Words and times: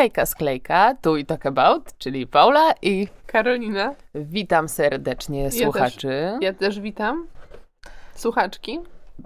Hejka 0.00 0.26
sklejka, 0.26 0.94
tu 1.02 1.16
i 1.16 1.24
talk 1.26 1.46
about, 1.46 1.98
czyli 1.98 2.26
Paula 2.26 2.72
i 2.82 3.08
Karolina. 3.26 3.94
witam 4.14 4.68
serdecznie 4.68 5.50
słuchaczy. 5.50 6.38
Ja 6.40 6.52
też 6.52 6.80
witam. 6.80 7.26
Słuchaczki. 8.14 8.78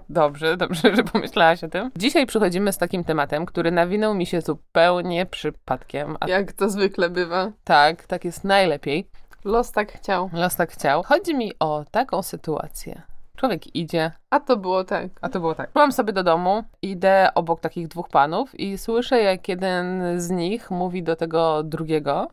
Dobrze, 0.09 0.57
dobrze, 0.57 0.95
że 0.95 1.03
pomyślałaś 1.03 1.63
o 1.63 1.67
tym. 1.67 1.91
Dzisiaj 1.97 2.25
przychodzimy 2.25 2.73
z 2.73 2.77
takim 2.77 3.03
tematem, 3.03 3.45
który 3.45 3.71
nawinął 3.71 4.15
mi 4.15 4.25
się 4.25 4.41
zupełnie 4.41 5.25
przypadkiem. 5.25 6.17
A 6.19 6.29
Jak 6.29 6.53
to 6.53 6.69
zwykle 6.69 7.09
bywa. 7.09 7.51
tak, 7.63 8.03
tak 8.07 8.25
jest 8.25 8.43
najlepiej. 8.43 9.07
Los 9.45 9.71
tak 9.71 9.91
chciał. 9.91 10.29
Los 10.33 10.55
tak 10.55 10.71
chciał. 10.71 11.03
Chodzi 11.03 11.35
mi 11.35 11.51
o 11.59 11.85
taką 11.91 12.23
sytuację. 12.23 13.01
Człowiek 13.35 13.75
idzie, 13.75 14.11
A 14.29 14.39
to 14.39 14.57
było 14.57 14.83
tak. 14.83 15.07
a 15.21 15.29
to 15.29 15.39
było 15.39 15.55
tak. 15.55 15.71
Byłam 15.73 15.91
sobie 15.91 16.13
do 16.13 16.23
domu, 16.23 16.63
idę 16.81 17.29
obok 17.35 17.59
takich 17.59 17.87
dwóch 17.87 18.09
panów 18.09 18.59
i 18.59 18.77
słyszę, 18.77 19.21
jak 19.21 19.47
jeden 19.47 20.03
z 20.21 20.29
nich 20.29 20.71
mówi 20.71 21.03
do 21.03 21.15
tego 21.15 21.63
drugiego 21.63 22.27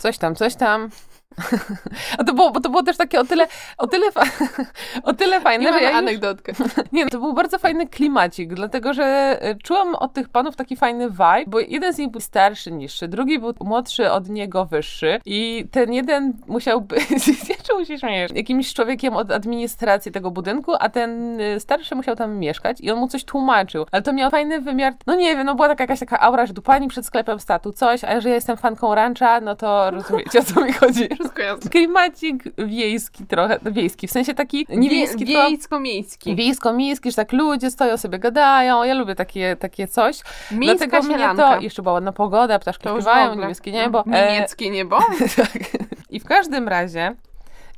coś 0.00 0.18
tam, 0.18 0.34
coś 0.34 0.54
tam. 0.54 0.88
A 2.18 2.24
to 2.24 2.34
było, 2.34 2.50
bo 2.50 2.60
to 2.60 2.68
było 2.68 2.82
też 2.82 2.96
takie 2.96 3.20
o 3.20 3.24
tyle, 3.24 3.46
o 3.78 3.86
tyle, 3.86 4.12
fa- 4.12 4.24
o 5.02 5.12
tyle 5.12 5.40
fajne, 5.40 5.64
Nie 5.64 5.72
że 5.72 5.80
ja 5.80 5.88
już, 5.90 5.98
anegdotkę. 5.98 6.52
nie, 6.92 7.04
no, 7.04 7.10
to 7.10 7.18
był 7.18 7.32
bardzo 7.34 7.58
fajny 7.58 7.86
klimacik, 7.86 8.54
dlatego 8.54 8.94
że 8.94 9.04
e, 9.40 9.54
czułam 9.54 9.94
od 9.94 10.12
tych 10.12 10.28
panów 10.28 10.56
taki 10.56 10.76
fajny 10.76 11.10
vibe, 11.10 11.44
bo 11.46 11.60
jeden 11.60 11.92
z 11.94 11.98
nich 11.98 12.10
był 12.10 12.20
starszy, 12.20 12.72
niższy, 12.72 13.08
drugi 13.08 13.38
był 13.38 13.54
młodszy 13.60 14.10
od 14.10 14.28
niego, 14.28 14.64
wyższy 14.64 15.20
i 15.24 15.68
ten 15.70 15.92
jeden 15.92 16.32
musiał 16.46 16.80
być, 16.80 17.24
czemu 17.70 17.84
się 17.84 17.98
śmiejesz, 17.98 18.30
jakimś 18.34 18.74
człowiekiem 18.74 19.16
od 19.16 19.30
administracji 19.32 20.12
tego 20.12 20.30
budynku, 20.30 20.72
a 20.80 20.88
ten 20.88 21.40
y, 21.40 21.60
starszy 21.60 21.94
musiał 21.94 22.16
tam 22.16 22.36
mieszkać 22.38 22.80
i 22.80 22.90
on 22.90 22.98
mu 22.98 23.08
coś 23.08 23.24
tłumaczył, 23.24 23.86
ale 23.92 24.02
to 24.02 24.12
miał 24.12 24.30
fajny 24.30 24.60
wymiar, 24.60 24.92
no 25.06 25.14
nie 25.14 25.36
wiem, 25.36 25.46
no 25.46 25.54
była 25.54 25.68
taka 25.68 25.84
jakaś 25.84 26.00
taka 26.00 26.20
aura, 26.20 26.46
że 26.46 26.54
tu 26.54 26.62
pani 26.62 26.88
przed 26.88 27.06
sklepem 27.06 27.40
statu 27.40 27.72
coś, 27.72 28.04
a 28.04 28.20
że 28.20 28.28
ja 28.28 28.34
jestem 28.34 28.56
fanką 28.56 28.94
rancha, 28.94 29.40
no 29.40 29.56
to 29.56 29.80
rozumiecie 29.90 30.38
o 30.38 30.42
co 30.42 30.64
mi 30.64 30.72
chodzi. 30.72 31.08
Wszystko 31.14 31.42
jasne. 31.42 31.70
Klimacik 31.70 32.44
wiejski 32.58 33.26
trochę, 33.26 33.58
no 33.62 33.72
wiejski, 33.72 34.06
w 34.08 34.10
sensie 34.10 34.34
taki 34.34 34.66
nie 34.68 34.90
wiejski, 34.90 35.24
tylko 35.26 35.42
Wiejsko-miejski. 35.48 36.36
wiejsko-miejski, 36.36 37.10
że 37.10 37.16
tak 37.16 37.32
ludzie 37.32 37.70
stoją 37.70 37.96
sobie, 37.96 38.18
gadają. 38.18 38.84
Ja 38.84 38.94
lubię 38.94 39.14
takie, 39.14 39.56
takie 39.56 39.88
coś. 39.88 40.20
Miejska 40.50 40.86
Dlatego 40.86 41.06
mnie 41.06 41.14
sielanka. 41.14 41.54
to, 41.56 41.60
jeszcze 41.60 41.82
była 41.82 41.92
ładna 41.92 42.12
pogoda, 42.12 42.58
ptaszki 42.58 42.88
śpiewają, 42.88 43.34
niebieskie 43.34 43.72
niebo. 43.72 44.04
Niemieckie 44.06 44.70
niebo. 44.70 44.98
tak. 45.36 45.62
I 46.10 46.20
w 46.20 46.24
każdym 46.24 46.68
razie 46.68 47.14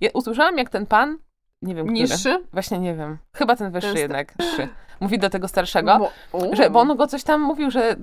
ja 0.02 0.10
usłyszałam, 0.14 0.58
jak 0.58 0.68
ten 0.68 0.86
pan, 0.86 1.18
nie 1.62 1.74
wiem, 1.74 1.86
który. 1.86 2.00
Niższy. 2.00 2.44
Właśnie 2.52 2.78
nie 2.78 2.94
wiem. 2.94 3.18
Chyba 3.32 3.56
ten 3.56 3.72
wyższy 3.72 3.88
Ten 3.88 3.96
jednak. 3.96 4.34
Mówi 5.00 5.18
do 5.18 5.30
tego 5.30 5.48
starszego. 5.48 5.98
Bo. 6.32 6.56
Że, 6.56 6.70
bo 6.70 6.80
on 6.80 6.96
go 6.96 7.06
coś 7.06 7.24
tam 7.24 7.40
mówił, 7.40 7.70
że, 7.70 7.96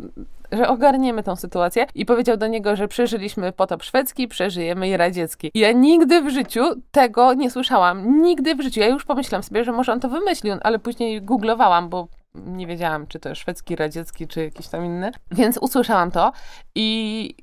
że 0.51 0.67
ogarniemy 0.67 1.23
tą 1.23 1.35
sytuację 1.35 1.85
i 1.95 2.05
powiedział 2.05 2.37
do 2.37 2.47
niego, 2.47 2.75
że 2.75 2.87
przeżyliśmy 2.87 3.51
potop 3.51 3.83
szwedzki, 3.83 4.27
przeżyjemy 4.27 4.89
i 4.89 4.97
radziecki. 4.97 5.51
I 5.53 5.59
ja 5.59 5.71
nigdy 5.71 6.21
w 6.21 6.29
życiu 6.29 6.61
tego 6.91 7.33
nie 7.33 7.51
słyszałam. 7.51 8.21
Nigdy 8.21 8.55
w 8.55 8.61
życiu. 8.61 8.79
Ja 8.79 8.87
już 8.87 9.05
pomyślałam 9.05 9.43
sobie, 9.43 9.63
że 9.63 9.71
może 9.71 9.93
on 9.93 9.99
to 9.99 10.09
wymyślił, 10.09 10.55
ale 10.61 10.79
później 10.79 11.21
googlowałam, 11.21 11.89
bo 11.89 12.07
nie 12.35 12.67
wiedziałam, 12.67 13.07
czy 13.07 13.19
to 13.19 13.35
szwedzki, 13.35 13.75
radziecki, 13.75 14.27
czy 14.27 14.43
jakiś 14.43 14.67
tam 14.67 14.85
inny. 14.85 15.11
Więc 15.31 15.57
usłyszałam 15.57 16.11
to 16.11 16.31
i 16.75 17.35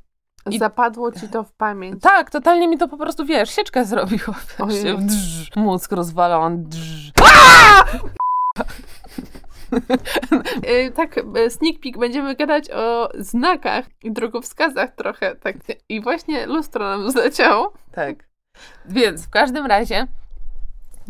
i- 0.50 0.58
Zapadło 0.58 1.12
ci 1.12 1.28
to 1.28 1.42
w 1.44 1.52
pamięć. 1.52 2.02
tak, 2.02 2.30
totalnie 2.30 2.68
mi 2.68 2.78
to 2.78 2.88
po 2.88 2.96
prostu, 2.96 3.24
wiesz, 3.24 3.50
sieczkę 3.50 3.84
zrobiło. 3.84 4.34
Ojej. 4.58 4.98
Drż, 4.98 5.50
mózg 5.56 5.92
rozwalony. 5.92 6.56
Drż. 6.58 7.12
Y, 10.68 10.90
tak, 10.96 11.16
y, 11.18 11.50
sneak 11.50 11.80
peek, 11.82 11.98
będziemy 11.98 12.34
gadać 12.36 12.70
o 12.70 13.08
znakach 13.18 13.84
i 14.02 14.12
drogowskazach 14.12 14.90
trochę, 14.94 15.34
tak. 15.36 15.56
I 15.88 16.00
właśnie 16.00 16.46
lustro 16.46 16.84
nam 16.98 17.10
zleciało. 17.10 17.72
Tak. 17.92 18.16
Więc 18.88 19.26
w 19.26 19.30
każdym 19.30 19.66
razie 19.66 20.06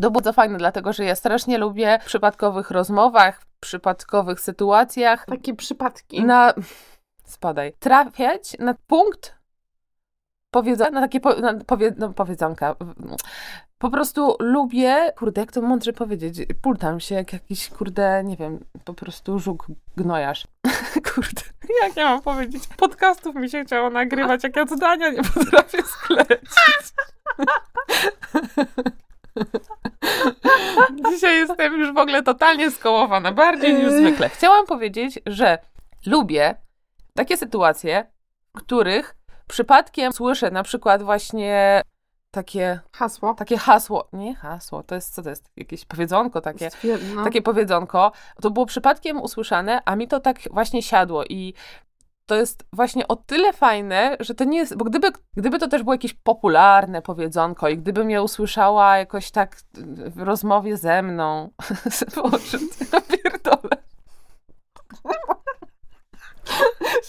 to 0.03 0.11
bardzo 0.11 0.33
fajne, 0.33 0.59
dlatego 0.59 0.93
że 0.93 1.05
ja 1.05 1.15
strasznie 1.15 1.59
lubię 1.59 1.99
w 2.03 2.07
przypadkowych 2.07 2.71
rozmowach, 2.71 3.41
w 3.41 3.61
przypadkowych 3.61 4.41
sytuacjach 4.41 5.27
Takie 5.27 5.55
przypadki. 5.55 6.25
na... 6.25 6.55
Spadaj. 7.27 7.73
Trafiać 7.79 8.57
na 8.59 8.75
punkt 8.87 9.37
powiedzenia, 10.51 10.91
na 10.91 11.01
takie 11.01 11.21
po, 11.21 11.35
na 11.35 11.55
powie, 11.55 11.95
no, 11.97 12.13
powiedzonka. 12.13 12.77
Po 13.79 13.91
prostu 13.91 14.37
lubię, 14.41 15.13
kurde, 15.17 15.41
jak 15.41 15.53
to 15.53 15.63
mądrze 15.63 15.93
powiedzieć, 15.93 16.37
pultam 16.63 17.01
się 17.01 17.15
jak 17.15 17.33
jakiś, 17.33 17.69
kurde, 17.69 18.25
nie 18.25 18.37
wiem, 18.37 18.65
po 18.85 18.95
prostu 18.95 19.39
żuk 19.39 19.67
gnojarz. 19.97 20.47
kurde, 21.15 21.43
jak 21.83 21.97
ja 21.97 22.05
mam 22.05 22.23
powiedzieć? 22.23 22.63
Podcastów 22.77 23.35
mi 23.35 23.51
się 23.51 23.65
chciało 23.65 23.91
nagrywać, 23.91 24.45
jak 24.45 24.57
ja 24.57 24.67
zdania 24.67 25.11
nie 25.11 25.23
potrafię 25.23 25.83
sklecić. 25.83 26.51
Dzisiaj 31.11 31.37
jestem 31.37 31.81
już 31.81 31.95
w 31.95 31.99
ogóle 31.99 32.23
totalnie 32.23 32.71
skołowana, 32.71 33.33
bardziej 33.33 33.75
niż 33.75 33.93
zwykle. 33.93 34.29
Chciałam 34.29 34.67
powiedzieć, 34.67 35.19
że 35.27 35.59
lubię 36.07 36.55
takie 37.17 37.37
sytuacje, 37.37 38.07
w 38.49 38.59
których 38.59 39.17
przypadkiem 39.47 40.13
słyszę 40.13 40.51
na 40.51 40.63
przykład 40.63 41.03
właśnie 41.03 41.83
takie, 42.31 42.81
Hasło. 42.93 43.35
takie 43.35 43.57
hasło. 43.59 44.09
Nie 44.13 44.35
hasło, 44.35 44.83
to 44.83 44.95
jest 44.95 45.15
co 45.15 45.23
to 45.23 45.31
jest? 45.31 45.51
Jakieś 45.57 45.85
powiedzonko 45.85 46.41
takie. 46.41 46.69
Stwier- 46.69 47.15
no. 47.15 47.25
Takie 47.25 47.43
powiedzonko. 47.43 48.13
To 48.43 48.51
było 48.51 48.67
przypadkiem 48.67 49.21
usłyszane, 49.23 49.83
a 49.85 49.97
mi 49.97 50.09
to 50.09 50.21
tak 50.21 50.39
właśnie 50.51 50.83
siadło 50.83 51.25
i 51.25 51.55
to 52.27 52.35
jest 52.35 52.65
właśnie 52.73 53.09
o 53.09 53.17
tyle 53.17 53.53
fajne, 53.53 54.17
że 54.21 54.35
to 54.35 54.45
nie 54.45 54.59
jest, 54.59 54.77
bo 54.77 54.85
gdyby, 54.85 55.13
gdyby 55.37 55.59
to 55.59 55.69
też 55.69 55.83
było 55.83 55.95
jakieś 55.95 56.15
popularne 56.15 57.03
powiedzonko 57.03 57.69
i 57.69 57.79
gdybym 57.79 58.11
je 58.11 58.23
usłyszała 58.23 58.99
jakoś 58.99 59.31
tak 59.31 59.57
w 60.07 60.23
rozmowie 60.23 60.77
ze 60.77 61.03
mną, 61.03 61.51
pierdolę. 63.11 63.86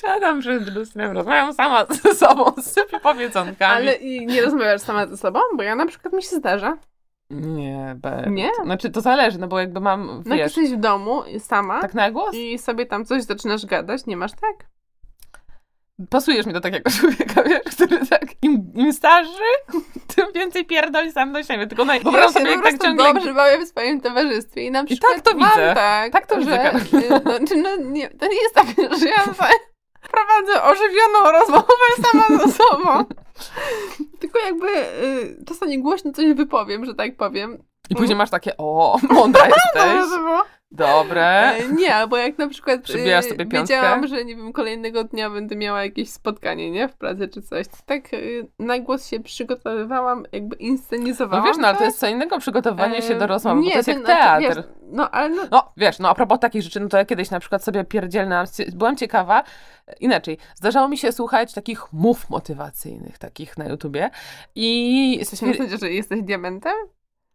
Siadam 0.02 0.40
przed 0.40 0.76
lustrem, 0.76 1.12
rozmawiam 1.12 1.54
sama 1.54 1.86
ze 1.86 2.16
sobą, 2.16 2.52
sypię 2.62 3.00
powiedzonkami. 3.00 3.76
Ale 3.76 3.94
i 3.94 4.26
nie 4.26 4.42
rozmawiasz 4.42 4.82
sama 4.82 5.08
ze 5.08 5.18
sobą? 5.18 5.40
Bo 5.56 5.64
ja 5.64 5.76
na 5.76 5.86
przykład 5.86 6.14
mi 6.14 6.24
się 6.24 6.36
zdarza. 6.36 6.78
Nie, 7.30 7.96
be... 7.98 8.28
Nie? 8.30 8.50
Znaczy 8.64 8.90
to 8.90 9.02
zależy, 9.02 9.40
no 9.40 9.48
bo 9.48 9.60
jakby 9.60 9.80
mam, 9.80 10.06
No 10.26 10.36
jak 10.36 10.46
wiesz, 10.48 10.58
jesteś 10.58 10.78
w 10.78 10.82
domu 10.82 11.24
sama 11.40 11.82
tak 11.82 11.94
na 11.94 12.12
głos? 12.12 12.36
i 12.36 12.58
sobie 12.60 12.86
tam 12.86 13.06
coś 13.06 13.24
zaczynasz 13.24 13.66
gadać, 13.66 14.06
nie 14.06 14.18
masz 14.18 14.32
tak? 14.32 14.68
Pasujesz 16.10 16.46
mi 16.46 16.54
do 16.54 16.62
takiego 16.62 16.90
człowieka, 17.00 17.44
wiesz, 17.44 17.76
który 17.76 18.06
tak, 18.08 18.26
im, 18.42 18.72
im 18.76 18.94
starszy, 18.94 19.32
tym 20.16 20.26
więcej 20.36 20.66
pierdoli 20.66 21.12
sam 21.12 21.34
do 21.34 21.44
siebie, 21.44 21.68
tylko 21.68 21.86
naj... 21.86 22.02
Ja 22.14 22.28
się 22.28 22.34
sobie, 22.34 22.46
po 22.46 22.52
tak 22.52 22.62
prostu 22.62 22.86
ciągle... 22.86 23.14
dobrze 23.14 23.34
bawię 23.34 23.66
w 23.66 23.68
swoim 23.68 24.02
towarzystwie 24.02 24.66
i 24.66 24.72
na 24.72 24.82
I 24.82 24.86
przykład 24.86 25.14
tak 25.16 25.22
to 25.24 25.38
mam 25.38 25.50
widzę. 25.50 25.74
tak, 25.76 26.12
Tak 26.12 26.28
to 26.28 26.42
że, 26.42 26.58
Karolina. 26.58 27.18
y, 27.18 27.22
no, 27.26 27.62
no, 27.64 27.76
nie, 27.92 28.10
to 28.10 28.28
nie 28.28 28.42
jest 28.42 28.56
tak, 28.56 28.68
że 29.00 29.06
ja 29.10 29.24
za- 29.34 29.50
prowadzę 30.18 30.64
ożywioną 30.64 31.32
rozmowę 31.32 31.74
sama 32.12 32.40
ze 32.46 32.52
sobą. 32.52 33.06
Tylko 34.20 34.40
jakby 34.40 34.68
y, 34.68 35.46
czasami 35.48 35.80
głośno 35.82 36.12
coś 36.12 36.34
wypowiem, 36.34 36.86
że 36.86 36.96
tak 36.96 37.18
powiem. 37.18 37.64
I 37.90 37.96
później 37.96 38.16
masz 38.18 38.30
takie, 38.30 38.58
o, 38.58 38.98
mądra 39.10 39.42
Dobrze 39.48 39.60
jesteś, 39.96 40.10
to 40.12 40.18
było. 40.18 40.44
dobre. 40.72 41.26
E, 41.56 41.68
Nie, 41.68 41.96
albo 41.96 42.18
jak 42.18 42.38
na 42.38 42.48
przykład 42.48 42.82
Przybijasz 42.82 43.26
y, 43.26 43.30
sobie 43.30 43.46
piątkę? 43.46 43.76
wiedziałam, 43.76 44.08
że 44.08 44.26
nie 44.26 44.36
wiem, 44.36 44.54
kolejnego 44.54 45.04
dnia 45.04 45.30
będę 45.30 45.56
miała 45.56 45.84
jakieś 45.84 46.10
spotkanie, 46.10 46.72
nie? 46.72 46.88
W 46.88 46.96
pracy 46.96 47.28
czy 47.28 47.42
coś. 47.42 47.66
Tak 47.86 48.14
y, 48.14 48.48
na 48.60 48.80
głos 48.80 49.08
się 49.08 49.20
przygotowywałam, 49.20 50.24
jakby 50.32 50.56
No 50.60 50.66
inscenizowałam. 50.68 51.46
wiesz, 51.46 51.58
no 51.58 51.68
ale 51.68 51.78
to 51.78 51.84
jest 51.84 52.00
co 52.00 52.08
innego 52.08 52.40
przygotowanie 52.40 53.02
się 53.02 53.16
do 53.16 53.28
rozmowy, 53.28 53.62
bo 53.62 53.70
to 53.70 53.76
jest 53.78 53.86
to 53.86 53.92
jak 53.92 54.00
znaczy, 54.06 54.22
teatr. 54.46 54.56
Wiesz, 54.56 54.66
no 54.92 55.10
ale 55.12 55.30
no, 55.30 55.44
No, 55.52 55.72
wiesz, 55.78 56.00
no 56.00 56.10
a 56.10 56.16
propos 56.16 56.40
takich 56.40 56.62
rzeczy, 56.62 56.80
no 56.80 56.90
to 56.90 56.98
ja 56.98 57.06
kiedyś 57.06 57.32
na 57.32 57.40
przykład 57.40 57.64
sobie 57.64 57.84
pierdzielnęłam, 57.84 58.46
byłam 58.74 58.98
ciekawa, 58.98 59.44
inaczej, 60.00 60.38
zdarzało 60.56 60.88
mi 60.88 60.98
się 60.98 61.12
słuchać 61.12 61.54
takich 61.54 61.94
mów 61.94 62.30
motywacyjnych, 62.30 63.18
takich 63.18 63.58
na 63.58 63.66
YouTubie 63.66 64.10
i 64.56 65.18
jesteś 65.18 65.42
na 65.42 65.52
zasadzie, 65.52 65.78
że 65.78 65.92
jesteś 65.92 66.22
diamentem? 66.22 66.74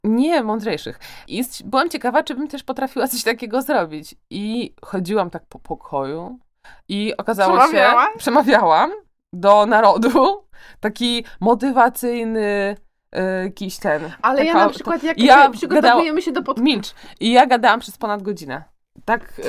Nie, 0.05 0.43
mądrzejszych. 0.43 0.99
I 1.29 1.45
byłam 1.65 1.91
ciekawa, 1.91 2.23
czy 2.23 2.35
bym 2.35 2.49
też 2.49 2.63
potrafiła 2.63 3.09
coś 3.09 3.23
takiego 3.25 3.63
zrobić. 3.63 4.15
I 4.31 4.75
chodziłam 4.85 5.31
tak 5.31 5.47
po 5.47 5.59
pokoju 5.59 6.39
i 6.89 7.17
okazało 7.17 7.59
Przemawiałaś? 7.59 8.13
się... 8.13 8.19
Przemawiałam 8.19 8.91
do 9.33 9.67
narodu. 9.67 10.45
Taki 10.81 11.25
motywacyjny 11.41 12.77
jakiś 13.45 13.79
ten... 13.79 14.03
Ale 14.23 14.45
ja 14.45 14.53
taka- 14.53 14.65
na 14.65 14.71
przykład 14.71 15.03
jak 15.03 15.19
ja 15.19 15.43
ja 15.43 15.51
przygotowujemy 15.51 16.23
się 16.23 16.33
do 16.33 16.43
podcastu. 16.43 16.65
Milcz. 16.65 16.95
I 17.21 17.33
ja 17.33 17.47
gadałam 17.47 17.81
przez 17.81 17.99
ponad 17.99 18.23
godzinę. 18.23 18.65
Tak 19.05 19.41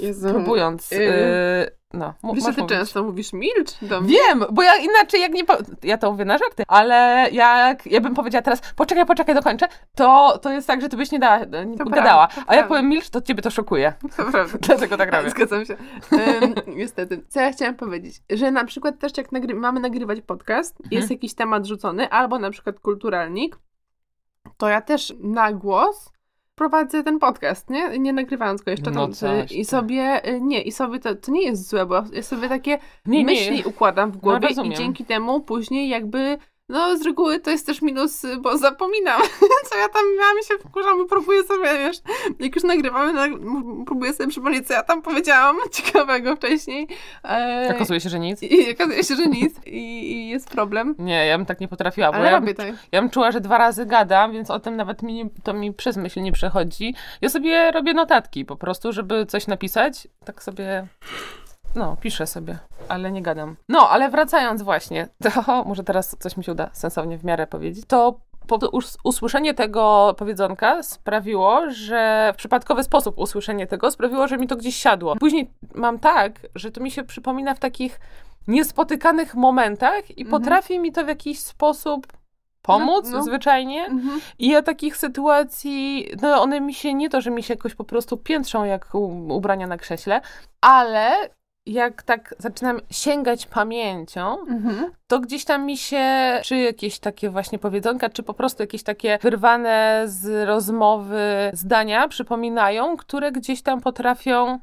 y, 0.00 0.14
próbując... 0.30 0.92
Y. 0.92 1.81
No, 1.94 2.14
mu- 2.22 2.34
Wiesz, 2.34 2.44
ty 2.44 2.50
mówić. 2.50 2.68
często 2.68 3.02
mówisz 3.02 3.32
milcz 3.32 3.84
do 3.84 4.00
mnie. 4.00 4.10
Wiem, 4.28 4.44
bo 4.52 4.62
ja 4.62 4.76
inaczej 4.76 5.20
jak 5.20 5.32
nie. 5.32 5.44
Po... 5.44 5.54
Ja 5.82 5.98
to 5.98 6.10
mówię 6.12 6.24
na 6.24 6.38
żarty, 6.38 6.62
ale 6.68 7.28
jak 7.32 7.86
ja 7.86 8.00
bym 8.00 8.14
powiedziała 8.14 8.42
teraz, 8.42 8.60
poczekaj, 8.76 9.06
poczekaj, 9.06 9.34
dokończę, 9.34 9.68
to, 9.94 10.38
to 10.38 10.50
jest 10.50 10.66
tak, 10.66 10.80
że 10.80 10.88
ty 10.88 10.96
byś 10.96 11.10
nie, 11.12 11.18
da, 11.18 11.38
nie 11.44 11.78
To 11.78 11.84
gadała. 11.84 12.26
prawda, 12.28 12.44
A 12.52 12.54
jak 12.54 12.68
powiem 12.68 12.88
milcz, 12.88 13.10
to 13.10 13.20
ciebie 13.20 13.42
to 13.42 13.50
szokuje. 13.50 13.92
To 14.16 14.24
prawda. 14.24 14.58
Dlatego 14.66 14.96
tak 14.96 15.12
robię. 15.12 15.30
Zgadzam 15.30 15.64
się. 15.66 15.76
Ym, 16.12 16.54
niestety. 16.76 17.24
Co 17.28 17.40
ja 17.40 17.52
chciałam 17.52 17.74
powiedzieć? 17.74 18.22
Że 18.30 18.50
na 18.50 18.64
przykład 18.64 18.98
też 18.98 19.16
jak 19.16 19.32
nagry- 19.32 19.54
mamy 19.54 19.80
nagrywać 19.80 20.20
podcast, 20.20 20.80
Mhm. 20.80 20.92
jest 21.00 21.10
jakiś 21.10 21.34
temat 21.34 21.66
rzucony, 21.66 22.10
albo 22.10 22.38
na 22.38 22.50
przykład 22.50 22.80
kulturalnik, 22.80 23.58
to 24.56 24.68
ja 24.68 24.80
też 24.80 25.14
na 25.20 25.52
głos 25.52 26.12
prowadzę 26.54 27.02
ten 27.02 27.18
podcast, 27.18 27.70
nie? 27.70 27.98
Nie 27.98 28.12
nagrywając 28.12 28.62
go 28.62 28.70
jeszcze. 28.70 28.90
No 28.90 29.08
coś 29.08 29.52
I 29.52 29.64
sobie, 29.64 30.28
y, 30.28 30.40
nie, 30.40 30.62
i 30.62 30.72
sobie 30.72 30.98
to, 30.98 31.14
to 31.14 31.32
nie 31.32 31.42
jest 31.42 31.68
złe, 31.68 31.86
bo 31.86 32.04
ja 32.12 32.22
sobie 32.22 32.48
takie 32.48 32.78
Nie, 33.06 33.24
myśli 33.24 33.56
nie. 33.56 33.64
układam 33.64 34.10
w 34.10 34.16
głowie 34.16 34.46
i 34.46 34.48
rozumiem. 34.48 34.74
dzięki 34.74 35.04
temu 35.04 35.40
później 35.40 35.88
jakby 35.88 36.38
no 36.72 36.96
z 36.96 37.02
reguły 37.02 37.40
to 37.40 37.50
jest 37.50 37.66
też 37.66 37.82
minus, 37.82 38.22
bo 38.40 38.58
zapominam, 38.58 39.22
co 39.70 39.78
ja 39.78 39.88
tam 39.88 40.02
miałam 40.18 40.36
i 40.42 40.44
się 40.44 40.54
wkurzam 40.68 41.04
i 41.04 41.08
próbuję 41.08 41.44
sobie, 41.44 41.78
wiesz, 41.78 41.96
jak 42.40 42.54
już 42.54 42.64
nagrywamy, 42.64 43.38
próbuję 43.86 44.12
sobie 44.12 44.28
przypomnieć, 44.28 44.66
co 44.66 44.74
ja 44.74 44.82
tam 44.82 45.02
powiedziałam 45.02 45.56
ciekawego 45.72 46.36
wcześniej. 46.36 46.88
E, 47.24 47.72
Okazuje 47.76 48.00
się, 48.00 48.08
że 48.08 48.18
nic. 48.18 48.42
I 48.42 48.72
okazuje 48.72 49.04
się, 49.04 49.16
że 49.16 49.26
nic 49.26 49.66
i, 49.66 50.12
i 50.12 50.28
jest 50.28 50.50
problem. 50.50 50.94
Nie, 50.98 51.26
ja 51.26 51.38
bym 51.38 51.46
tak 51.46 51.60
nie 51.60 51.68
potrafiła, 51.68 52.10
bo 52.10 52.14
Ale 52.14 52.26
ja, 52.26 52.40
robię 52.40 52.54
tak. 52.54 52.74
ja 52.92 53.00
bym 53.00 53.10
czuła, 53.10 53.32
że 53.32 53.40
dwa 53.40 53.58
razy 53.58 53.86
gadam, 53.86 54.32
więc 54.32 54.50
o 54.50 54.60
tym 54.60 54.76
nawet 54.76 55.02
mi, 55.02 55.30
to 55.42 55.54
mi 55.54 55.72
przez 55.72 55.96
myśl 55.96 56.22
nie 56.22 56.32
przechodzi. 56.32 56.94
Ja 57.20 57.28
sobie 57.28 57.70
robię 57.70 57.94
notatki 57.94 58.44
po 58.44 58.56
prostu, 58.56 58.92
żeby 58.92 59.26
coś 59.26 59.46
napisać, 59.46 60.08
tak 60.24 60.42
sobie, 60.42 60.86
no, 61.74 61.96
piszę 62.00 62.26
sobie, 62.26 62.58
ale 62.88 63.12
nie 63.12 63.22
gadam. 63.22 63.56
No, 63.68 63.88
ale 63.90 64.08
wracając 64.10 64.62
właśnie, 64.62 65.08
to 65.22 65.64
może 65.68 65.84
teraz 65.84 66.16
coś 66.20 66.36
mi 66.36 66.44
się 66.44 66.52
uda 66.52 66.70
sensownie 66.72 67.18
w 67.18 67.24
miarę 67.24 67.46
powiedzieć, 67.46 67.84
to 67.88 68.20
po 68.46 68.56
us- 68.56 68.98
usłyszenie 69.04 69.54
tego 69.54 70.14
powiedzonka 70.18 70.82
sprawiło, 70.82 71.70
że 71.70 72.30
w 72.34 72.36
przypadkowy 72.36 72.82
sposób 72.84 73.18
usłyszenie 73.18 73.66
tego 73.66 73.90
sprawiło, 73.90 74.28
że 74.28 74.38
mi 74.38 74.46
to 74.48 74.56
gdzieś 74.56 74.76
siadło. 74.76 75.16
Później 75.16 75.50
mam 75.74 75.98
tak, 75.98 76.32
że 76.54 76.70
to 76.70 76.80
mi 76.80 76.90
się 76.90 77.04
przypomina 77.04 77.54
w 77.54 77.58
takich 77.58 78.00
niespotykanych 78.48 79.34
momentach 79.34 80.18
i 80.18 80.22
Mhm. 80.22 80.30
potrafi 80.42 80.78
mi 80.78 80.92
to 80.92 81.04
w 81.04 81.08
jakiś 81.08 81.40
sposób 81.40 82.06
pomóc 82.62 83.04
No, 83.10 83.16
no. 83.18 83.22
zwyczajnie. 83.22 83.84
Mhm. 83.86 84.20
I 84.38 84.48
ja 84.48 84.62
takich 84.62 84.96
sytuacji, 84.96 86.08
no 86.22 86.42
one 86.42 86.60
mi 86.60 86.74
się 86.74 86.94
nie 86.94 87.10
to, 87.10 87.20
że 87.20 87.30
mi 87.30 87.42
się 87.42 87.54
jakoś 87.54 87.74
po 87.74 87.84
prostu 87.84 88.16
piętrzą 88.16 88.64
jak 88.64 88.94
u, 88.94 88.98
ubrania 89.36 89.66
na 89.66 89.76
krześle, 89.76 90.20
ale 90.60 91.10
jak 91.66 92.02
tak 92.02 92.34
zaczynam 92.38 92.80
sięgać 92.90 93.46
pamięcią, 93.46 94.40
Mhm. 94.40 94.90
to 95.06 95.20
gdzieś 95.20 95.44
tam 95.44 95.66
mi 95.66 95.76
się, 95.76 96.04
czy 96.44 96.56
jakieś 96.56 96.98
takie 96.98 97.30
właśnie 97.30 97.58
powiedzonka, 97.58 98.08
czy 98.08 98.22
po 98.22 98.34
prostu 98.34 98.62
jakieś 98.62 98.82
takie 98.82 99.18
wyrwane 99.22 100.02
z 100.06 100.48
rozmowy 100.48 101.20
zdania 101.52 102.08
przypominają, 102.08 102.96
które 102.96 103.32
gdzieś 103.32 103.62
tam 103.62 103.80
potrafią 103.80 104.58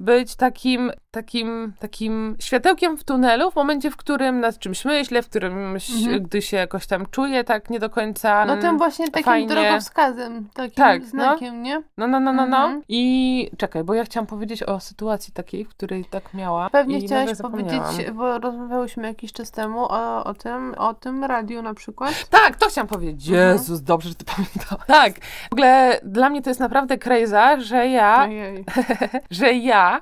być 0.00 0.36
takim, 0.36 0.92
takim, 1.14 1.72
takim 1.78 2.36
światełkiem 2.40 2.96
w 2.96 3.04
tunelu 3.04 3.50
w 3.50 3.56
momencie, 3.56 3.90
w 3.90 3.96
którym 3.96 4.40
nad 4.40 4.58
czymś 4.58 4.84
myślę, 4.84 5.22
w 5.22 5.28
którym, 5.28 5.52
Mhm. 5.54 6.22
gdy 6.22 6.42
się 6.42 6.56
jakoś 6.56 6.86
tam 6.86 7.06
czuję 7.10 7.44
tak 7.44 7.70
nie 7.70 7.78
do 7.80 7.90
końca. 7.90 8.44
No 8.44 8.56
tym 8.56 8.78
właśnie 8.78 9.06
takim 9.10 9.24
fajnie. 9.24 9.48
drogowskazem, 9.48 10.48
takim 10.54 10.74
Tak, 10.74 11.02
no. 11.02 11.08
znakiem, 11.08 11.62
nie? 11.62 11.82
No, 11.98 12.06
no, 12.08 12.20
no, 12.20 12.32
no, 12.32 12.46
no. 12.46 12.56
Mhm. 12.56 12.82
I 12.88 13.50
czekaj, 13.58 13.84
bo 13.84 13.94
ja 13.94 14.04
chciałam 14.04 14.26
powiedzieć 14.26 14.62
o 14.62 14.80
sytuacji 14.80 15.32
takiej, 15.32 15.64
w 15.64 15.68
której 15.68 16.04
tak 16.04 16.34
miała. 16.34 16.70
Pewnie 16.70 17.00
chciałaś 17.00 17.38
powiedzieć, 17.42 17.82
bo 18.14 18.38
rozmawiałyśmy 18.38 19.06
jakiś 19.06 19.32
czas 19.32 19.50
temu 19.50 19.84
o, 19.84 20.24
o 20.24 20.34
tym, 20.34 20.74
o 20.78 20.94
tym 20.94 21.24
radiu 21.24 21.62
na 21.62 21.74
przykład. 21.74 22.28
Tak, 22.30 22.56
to 22.56 22.68
chciałam 22.68 22.88
powiedzieć. 22.88 23.28
Mhm. 23.28 23.52
Jezus, 23.52 23.80
dobrze, 23.80 24.08
że 24.08 24.14
ty 24.14 24.24
pamiętałaś. 24.24 24.86
Tak, 24.86 25.12
w 25.50 25.52
ogóle 25.52 26.00
dla 26.04 26.30
mnie 26.30 26.42
to 26.42 26.50
jest 26.50 26.60
naprawdę 26.60 26.98
crazy, 26.98 27.62
że 27.64 27.88
ja, 27.88 28.24
Ojej. 28.24 28.64
że 29.30 29.52
ja 29.52 30.00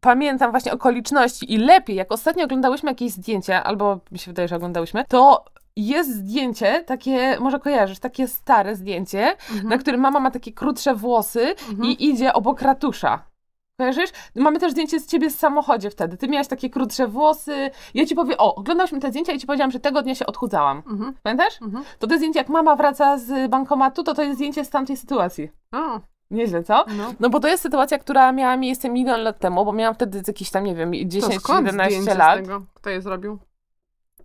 pamiętam 0.00 0.50
właśnie 0.50 0.72
okoliczności 0.72 1.52
i 1.54 1.56
lepiej, 1.58 1.96
jak 1.96 2.12
ostatnio 2.12 2.44
oglądałyśmy 2.44 2.90
jakieś 2.90 3.12
zdjęcia, 3.12 3.64
albo 3.64 4.00
mi 4.12 4.18
się 4.18 4.30
wydaje, 4.30 4.48
że 4.48 4.56
oglądałyśmy, 4.56 5.04
to 5.08 5.44
jest 5.76 6.14
zdjęcie, 6.14 6.84
takie, 6.86 7.36
może 7.40 7.58
kojarzysz, 7.58 7.98
takie 7.98 8.28
stare 8.28 8.76
zdjęcie, 8.76 9.36
Mhm. 9.50 9.68
na 9.68 9.78
którym 9.78 10.00
mama 10.00 10.20
ma 10.20 10.30
takie 10.30 10.52
krótsze 10.52 10.94
włosy 10.94 11.54
Mhm. 11.70 11.84
i 11.90 12.04
idzie 12.08 12.32
obok 12.32 12.62
ratusza. 12.62 13.22
Kojarzysz? 13.80 14.10
Mamy 14.34 14.58
też 14.58 14.72
zdjęcie 14.72 15.00
z 15.00 15.06
ciebie 15.06 15.30
w 15.30 15.32
samochodzie 15.34 15.90
wtedy. 15.90 16.16
Ty 16.16 16.28
miałaś 16.28 16.48
takie 16.48 16.70
krótsze 16.70 17.06
włosy. 17.08 17.70
Ja 17.94 18.06
ci 18.06 18.14
powiem, 18.14 18.34
o, 18.38 18.54
oglądałyśmy 18.54 19.00
te 19.00 19.08
zdjęcia 19.10 19.32
i 19.32 19.38
ci 19.38 19.46
powiedziałam, 19.46 19.70
że 19.70 19.80
tego 19.80 20.02
dnia 20.02 20.14
się 20.14 20.26
odchudzałam. 20.26 20.76
Mhm. 20.78 21.14
Pamiętasz? 21.22 21.62
Mhm. 21.62 21.84
To 21.98 22.06
to 22.06 22.16
zdjęcie, 22.16 22.38
jak 22.38 22.48
mama 22.48 22.76
wraca 22.76 23.18
z 23.18 23.50
bankomatu, 23.50 24.02
to 24.02 24.14
to 24.14 24.22
jest 24.22 24.34
zdjęcie 24.34 24.64
z 24.64 24.70
tamtej 24.70 24.96
sytuacji. 24.96 25.50
O, 25.72 26.00
Nieźle, 26.30 26.62
co? 26.62 26.84
no. 26.96 27.14
No 27.20 27.30
bo 27.30 27.40
to 27.40 27.48
jest 27.48 27.62
sytuacja, 27.62 27.98
która 27.98 28.32
miała 28.32 28.56
miejsce 28.56 28.88
milion 28.88 29.20
lat 29.20 29.38
temu, 29.38 29.64
bo 29.64 29.72
miałam 29.72 29.94
wtedy 29.94 30.22
jakieś 30.26 30.50
tam, 30.50 30.64
nie 30.64 30.74
wiem, 30.74 30.92
To 30.92 30.98
10 31.04 31.34
skąd 31.34 31.66
11 31.66 32.00
zdjęcie 32.00 32.18
lat. 32.18 32.38
z 32.38 32.42
tego? 32.42 32.62
Kto 32.74 32.90
je 32.90 33.02
zrobił? 33.02 33.38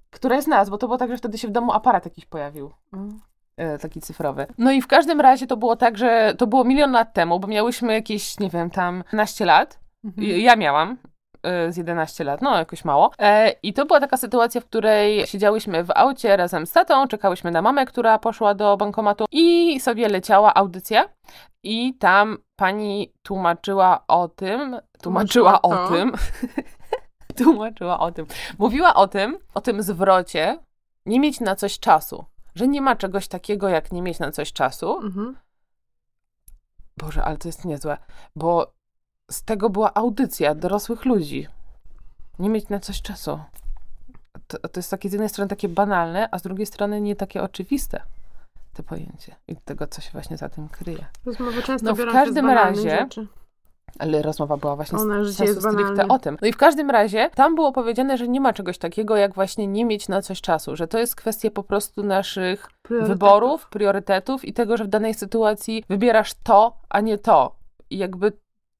Która 0.09 0.35
jest 0.35 0.47
nas, 0.47 0.69
bo 0.69 0.77
to 0.77 0.87
było 0.87 0.97
tak, 0.97 1.11
że 1.11 1.17
wtedy 1.17 1.37
się 1.37 1.47
w 1.47 1.51
domu 1.51 1.73
aparat 1.73 2.05
jakiś 2.05 2.25
pojawił. 2.25 2.71
Mm. 2.93 3.19
taki 3.81 4.01
cyfrowy. 4.01 4.47
No 4.57 4.71
i 4.71 4.81
w 4.81 4.87
każdym 4.87 5.21
razie 5.21 5.47
to 5.47 5.57
było 5.57 5.75
tak, 5.75 5.97
że 5.97 6.33
to 6.37 6.47
było 6.47 6.63
milion 6.63 6.91
lat 6.91 7.13
temu, 7.13 7.39
bo 7.39 7.47
miałyśmy 7.47 7.93
jakieś, 7.93 8.39
nie 8.39 8.49
wiem, 8.49 8.69
tam 8.69 9.03
15 9.03 9.45
lat. 9.45 9.79
Mhm. 10.03 10.27
Ja 10.27 10.55
miałam 10.55 10.97
z 11.69 11.77
11 11.77 12.23
lat, 12.23 12.41
no 12.41 12.57
jakoś 12.57 12.85
mało. 12.85 13.11
E, 13.19 13.49
I 13.63 13.73
to 13.73 13.85
była 13.85 13.99
taka 13.99 14.17
sytuacja, 14.17 14.61
w 14.61 14.65
której 14.65 15.27
siedziałyśmy 15.27 15.83
w 15.83 15.91
aucie 15.95 16.37
razem 16.37 16.67
z 16.67 16.71
tatą, 16.71 17.07
czekałyśmy 17.07 17.51
na 17.51 17.61
mamę, 17.61 17.85
która 17.85 18.19
poszła 18.19 18.53
do 18.53 18.77
bankomatu 18.77 19.25
i 19.31 19.79
sobie 19.79 20.09
leciała 20.09 20.53
audycja. 20.53 21.09
I 21.63 21.93
tam 21.93 22.37
pani 22.55 23.13
tłumaczyła 23.23 24.03
o 24.07 24.27
tym, 24.27 24.79
tłumaczyła 25.01 25.61
o 25.61 25.89
tym, 25.89 26.13
tłumaczyła 27.43 27.99
o 27.99 28.11
tym, 28.11 28.25
mówiła 28.59 28.95
o 28.95 29.07
tym, 29.07 29.37
o 29.53 29.61
tym 29.61 29.83
zwrocie, 29.83 30.59
nie 31.05 31.19
mieć 31.19 31.39
na 31.39 31.55
coś 31.55 31.79
czasu. 31.79 32.25
Że 32.55 32.67
nie 32.67 32.81
ma 32.81 32.95
czegoś 32.95 33.27
takiego, 33.27 33.69
jak 33.69 33.91
nie 33.91 34.01
mieć 34.01 34.19
na 34.19 34.31
coś 34.31 34.53
czasu. 34.53 34.97
Mhm. 34.97 35.35
Boże, 36.97 37.23
ale 37.23 37.37
to 37.37 37.47
jest 37.47 37.65
niezłe, 37.65 37.97
bo 38.35 38.74
z 39.31 39.43
tego 39.43 39.69
była 39.69 39.93
audycja 39.93 40.55
dorosłych 40.55 41.05
ludzi. 41.05 41.47
Nie 42.39 42.49
mieć 42.49 42.69
na 42.69 42.79
coś 42.79 43.01
czasu. 43.01 43.39
To, 44.47 44.59
to 44.59 44.79
jest 44.79 44.91
takie 44.91 45.09
z 45.09 45.13
jednej 45.13 45.29
strony 45.29 45.49
takie 45.49 45.69
banalne, 45.69 46.29
a 46.31 46.39
z 46.39 46.41
drugiej 46.41 46.65
strony 46.65 47.01
nie 47.01 47.15
takie 47.15 47.43
oczywiste. 47.43 48.01
To 48.73 48.83
pojęcie 48.83 49.35
i 49.47 49.55
tego, 49.55 49.87
co 49.87 50.01
się 50.01 50.09
właśnie 50.11 50.37
za 50.37 50.49
tym 50.49 50.69
kryje. 50.69 51.05
Rozmowy 51.25 51.63
często 51.63 51.87
No, 51.87 51.95
w 51.95 52.11
każdym 52.11 52.49
razie- 52.49 52.89
rzeczy. 52.99 53.27
Ale 53.99 54.21
rozmowa 54.21 54.57
była 54.57 54.75
właśnie 54.75 54.97
Ona 54.97 55.23
z 55.23 55.35
sensu 55.35 55.61
stricte 55.61 56.07
o 56.07 56.19
tym. 56.19 56.37
No 56.41 56.47
i 56.47 56.53
w 56.53 56.57
każdym 56.57 56.89
razie 56.89 57.29
tam 57.35 57.55
było 57.55 57.71
powiedziane, 57.71 58.17
że 58.17 58.27
nie 58.27 58.41
ma 58.41 58.53
czegoś 58.53 58.77
takiego, 58.77 59.15
jak 59.17 59.33
właśnie 59.33 59.67
nie 59.67 59.85
mieć 59.85 60.07
na 60.07 60.21
coś 60.21 60.41
czasu, 60.41 60.75
że 60.75 60.87
to 60.87 60.99
jest 60.99 61.15
kwestia 61.15 61.51
po 61.51 61.63
prostu 61.63 62.03
naszych 62.03 62.67
Priorytetów. 62.81 63.13
wyborów, 63.15 63.69
priorytetów 63.69 64.45
i 64.45 64.53
tego, 64.53 64.77
że 64.77 64.83
w 64.83 64.87
danej 64.87 65.13
sytuacji 65.13 65.83
wybierasz 65.89 66.33
to, 66.43 66.77
a 66.89 67.01
nie 67.01 67.17
to. 67.17 67.55
I 67.89 67.97
jakby 67.97 68.31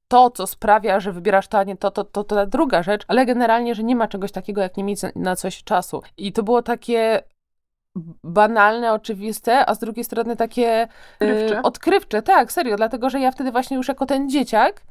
to, 0.07 0.29
co 0.29 0.47
sprawia, 0.47 0.99
że 0.99 1.11
wybierasz 1.11 1.47
to, 1.47 1.57
a 1.57 1.63
nie 1.63 1.77
to, 1.77 1.91
to, 1.91 2.03
to, 2.03 2.23
to 2.23 2.35
ta 2.35 2.45
druga 2.45 2.83
rzecz, 2.83 3.05
ale 3.07 3.25
generalnie, 3.25 3.75
że 3.75 3.83
nie 3.83 3.95
ma 3.95 4.07
czegoś 4.07 4.31
takiego, 4.31 4.61
jak 4.61 4.77
nie 4.77 4.83
mieć 4.83 4.99
na- 5.15 5.35
coś 5.35 5.63
czasu. 5.63 6.01
I 6.17 6.33
to 6.33 6.43
było 6.43 6.61
takie 6.61 7.23
banalne, 8.23 8.93
oczywiste, 8.93 9.65
a 9.69 9.75
z 9.75 9.79
drugiej 9.79 10.03
strony 10.05 10.35
takie 10.35 10.87
Odkrywcze. 11.19 11.57
e, 11.57 11.61
odkrywcze, 11.61 12.21
tak, 12.21 12.51
serio, 12.51 12.75
dlatego, 12.77 13.09
że 13.09 13.19
ja 13.19 13.31
wtedy 13.31 13.51
właśnie 13.51 13.77
już 13.77 13.87
jako 13.87 14.05
ten 14.05 14.29
dzieciak 14.29 14.81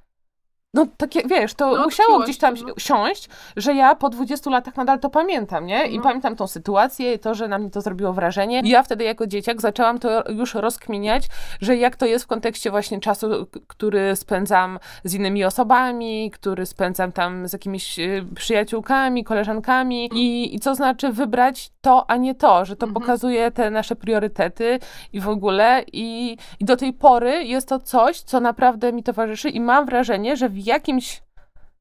no 0.75 0.87
takie, 0.97 1.23
wiesz, 1.28 1.54
to 1.54 1.76
No, 1.76 1.85
musiało 1.85 2.19
gdzieś 2.19 2.38
tam 2.38 2.57
to, 2.57 2.64
no. 2.66 2.75
siąść, 2.78 3.28
że 3.57 3.75
ja 3.75 3.95
po 3.95 4.09
20 4.09 4.50
latach 4.50 4.76
nadal 4.76 5.00
to 5.00 5.11
pamiętam, 5.11 5.66
nie? 5.66 5.87
I 5.87 5.97
No. 5.97 6.02
pamiętam 6.02 6.37
tą 6.37 6.47
sytuację, 6.47 7.19
to, 7.19 7.35
że 7.35 7.49
na 7.49 7.59
mnie 7.59 7.71
to 7.71 7.81
zrobiło 7.81 8.12
wrażenie. 8.12 8.61
I 8.64 8.69
ja 8.69 8.83
wtedy 8.83 9.04
jako 9.04 9.26
dzieciak 9.26 9.61
zaczęłam 9.61 9.99
to 9.99 10.31
już 10.31 10.54
rozkminiać, 10.54 11.26
że 11.61 11.76
jak 11.76 11.97
to 11.97 12.07
jest 12.07 12.25
w 12.25 12.28
kontekście 12.28 12.71
właśnie 12.71 13.00
czasu, 13.00 13.26
który 13.66 14.16
spędzam 14.16 14.78
z 15.04 15.14
innymi 15.14 15.45
osobami, 15.45 16.31
który 16.31 16.66
spędzam 16.66 17.12
tam 17.12 17.49
z 17.49 17.52
jakimiś 17.52 17.99
y, 17.99 18.25
przyjaciółkami, 18.35 19.25
koleżankami 19.25 20.09
i, 20.14 20.54
i 20.54 20.61
co 20.61 20.75
znaczy 20.75 21.12
wybrać 21.12 21.71
to, 21.81 22.11
a 22.11 22.16
nie 22.16 22.35
to, 22.35 22.64
że 22.64 22.76
to 22.76 22.87
Mhm. 22.87 23.02
pokazuje 23.02 23.50
te 23.50 23.71
nasze 23.71 23.97
priorytety 23.97 24.78
i 25.12 25.21
w 25.21 25.28
ogóle 25.28 25.85
i, 25.93 26.37
i 26.61 26.64
do 26.64 26.76
tej 26.76 26.93
pory 26.93 27.45
jest 27.45 27.69
to 27.69 27.78
coś, 27.78 28.21
co 28.21 28.40
naprawdę 28.40 28.93
mi 28.93 29.02
towarzyszy 29.02 29.49
i 29.50 29.61
mam 29.61 29.87
wrażenie, 29.87 30.37
że 30.37 30.49
w 30.49 30.59
jakimś 30.66 31.23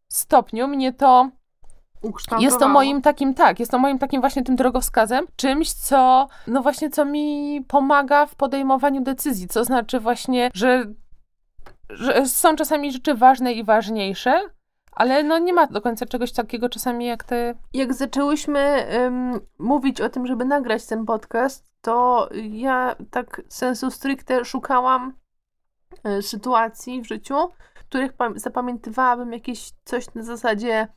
stopniu 0.08 0.68
mnie 0.68 0.94
to 0.94 1.30
jest 2.40 2.60
to 2.60 2.70
moim 2.70 3.02
takim, 3.02 3.34
tak, 3.34 3.60
jest 3.60 3.72
to 3.72 3.80
moim 3.80 4.00
takim 4.00 4.22
właśnie 4.22 4.44
tym 4.44 4.56
drogowskazem, 4.56 5.26
czymś, 5.36 5.74
co, 5.74 6.28
no 6.48 6.62
właśnie, 6.62 6.90
co 6.90 7.06
mi 7.06 7.62
pomaga 7.68 8.26
w 8.26 8.36
podejmowaniu 8.36 9.02
decyzji, 9.02 9.48
co 9.48 9.64
znaczy 9.64 10.00
właśnie, 10.00 10.52
że, 10.54 10.86
że 11.90 12.26
są 12.26 12.56
czasami 12.56 12.92
rzeczy 12.92 13.16
ważne 13.16 13.54
i 13.54 13.64
ważniejsze, 13.64 14.42
Ale 14.92 15.24
no 15.24 15.38
nie 15.40 15.54
ma 15.54 15.68
do 15.68 15.82
końca 15.82 16.06
czegoś 16.06 16.32
takiego 16.32 16.70
czasami 16.70 17.06
jak 17.06 17.24
te... 17.24 17.56
Jak 17.74 17.94
zaczęłyśmy 17.94 18.88
ym, 19.06 19.40
mówić 19.60 20.02
o 20.02 20.10
tym, 20.10 20.28
żeby 20.28 20.46
nagrać 20.46 20.86
ten 20.86 21.06
podcast, 21.06 21.66
to 21.82 22.30
ja 22.50 22.96
tak 23.12 23.42
sensu 23.48 23.92
stricte 23.92 24.46
szukałam 24.46 25.14
y, 26.08 26.22
sytuacji 26.22 27.02
w 27.02 27.08
życiu, 27.08 27.36
których 27.94 28.14
pam- 28.14 28.40
zapamiętywałabym 28.40 29.34
jakieś 29.34 29.72
coś 29.86 30.14
na 30.14 30.24
zasadzie 30.24 30.88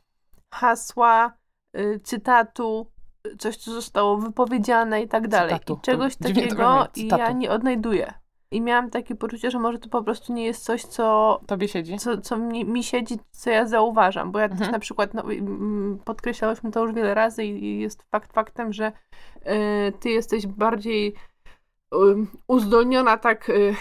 hasła, 0.53 1.33
y, 1.77 1.99
cytatu, 2.03 2.87
y, 3.27 3.37
coś, 3.37 3.57
co 3.57 3.71
zostało 3.71 4.17
wypowiedziane 4.17 5.01
i 5.01 5.07
tak 5.07 5.27
dalej. 5.27 5.53
Cytatu. 5.53 5.73
I 5.73 5.81
czegoś 5.85 6.15
To 6.15 6.23
takiego 6.23 6.87
cytatu. 6.93 7.21
ja 7.21 7.31
nie 7.31 7.51
odnajduję. 7.51 8.13
I 8.51 8.61
miałam 8.61 8.89
takie 8.89 9.15
poczucie, 9.15 9.51
że 9.51 9.59
może 9.59 9.79
to 9.79 9.89
po 9.89 10.03
prostu 10.03 10.33
nie 10.33 10.45
jest 10.45 10.63
coś, 10.63 10.83
co 10.85 11.39
Tobie 11.47 11.67
siedzi? 11.67 11.97
co, 11.97 12.17
co 12.21 12.37
mi, 12.37 12.65
mi 12.65 12.83
siedzi, 12.83 13.19
co 13.31 13.49
ja 13.49 13.65
zauważam, 13.65 14.31
bo 14.31 14.39
ja 14.39 14.47
też 14.49 14.57
Mhm. 14.57 14.71
na 14.71 14.79
przykład, 14.79 15.13
no, 15.13 15.21
mm, 15.23 15.99
podkreślałyśmy 16.05 16.71
to 16.71 16.81
już 16.85 16.93
wiele 16.93 17.13
razy 17.13 17.43
i, 17.45 17.63
i 17.63 17.79
jest 17.79 18.03
fakt 18.11 18.33
faktem, 18.33 18.73
że 18.73 18.91
y, 19.37 19.93
ty 19.99 20.09
jesteś 20.09 20.47
bardziej 20.47 21.13
y, 21.93 21.97
uzdolniona 22.47 23.17
tak 23.17 23.49
y, 23.49 23.75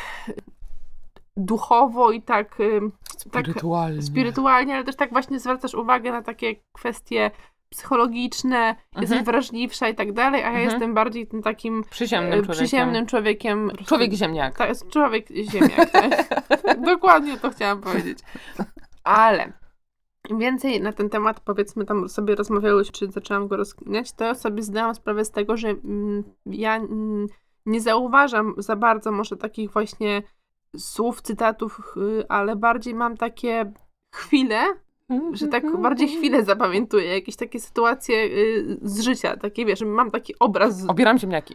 duchowo 1.37 2.11
i 2.11 2.23
tak, 2.23 2.61
y, 2.61 2.81
tak 3.33 3.43
Spirytualnie. 3.47 4.03
spirytualnie, 4.03 4.75
ale 4.75 4.85
też 4.85 4.97
tak 4.97 5.11
właśnie 5.13 5.41
zwracasz 5.41 5.75
uwagę 5.75 6.13
na 6.13 6.23
takie 6.23 6.57
kwestie 6.73 7.31
psychologiczne, 7.71 8.77
jesteś 8.93 9.19
Mhm. 9.19 9.25
wrażliwsza 9.25 9.89
i 9.89 9.95
tak 9.95 10.13
dalej, 10.13 10.41
a 10.43 10.45
ja 10.45 10.49
Mhm. 10.51 10.65
jestem 10.71 10.95
bardziej 10.95 11.27
tym 11.27 11.43
takim 11.43 11.85
Przyziemnym 11.91 12.33
y, 12.33 12.43
człowiekiem. 12.43 12.55
przyziemnym 12.67 13.07
człowiekiem. 13.07 13.69
po 13.69 13.75
prostu- 13.77 13.89
Człowiek 13.89 14.13
ziemniak. 14.13 14.57
tak, 14.59 14.71
człowiek 14.91 15.27
ziemniak. 15.53 15.91
Tak. 15.91 16.27
Dokładnie 16.95 17.37
to 17.39 17.51
chciałam 17.51 17.81
powiedzieć. 17.81 18.19
Ale 19.05 19.53
więcej 20.39 20.81
na 20.81 20.93
ten 20.93 21.09
temat, 21.11 21.41
powiedzmy, 21.41 21.85
tam 21.85 22.09
sobie 22.09 22.35
rozmawiałyśmy, 22.35 22.93
czy 22.93 23.07
zaczęłam 23.11 23.49
go 23.49 23.57
rozkminiać, 23.57 24.13
to 24.13 24.35
sobie 24.35 24.63
zdałam 24.63 24.95
sprawę 24.95 25.25
z 25.25 25.31
tego, 25.31 25.57
że 25.57 25.69
mm, 25.69 26.23
ja 26.47 26.77
mm, 26.77 27.27
nie 27.67 27.81
zauważam 27.81 28.55
za 28.59 28.77
bardzo 28.77 29.13
może 29.13 29.37
takich 29.37 29.71
właśnie 29.71 30.23
słów, 30.79 31.23
cytatów, 31.23 31.95
y, 31.97 32.25
ale 32.29 32.57
bardziej 32.57 32.95
mam 32.95 33.17
takie 33.17 33.73
chwile, 34.15 34.65
że 35.33 35.49
tak 35.49 35.81
bardziej 35.81 36.09
chwile 36.09 36.45
zapamiętuję, 36.45 37.15
jakieś 37.15 37.37
takie 37.37 37.61
sytuacje 37.61 38.17
y, 38.17 38.79
z 38.83 39.01
życia, 39.01 39.37
takie 39.37 39.67
wiesz, 39.67 39.81
mam 39.81 40.11
taki 40.11 40.35
obraz 40.41 40.85
Obieram 40.89 41.19
ziemniaki. 41.19 41.55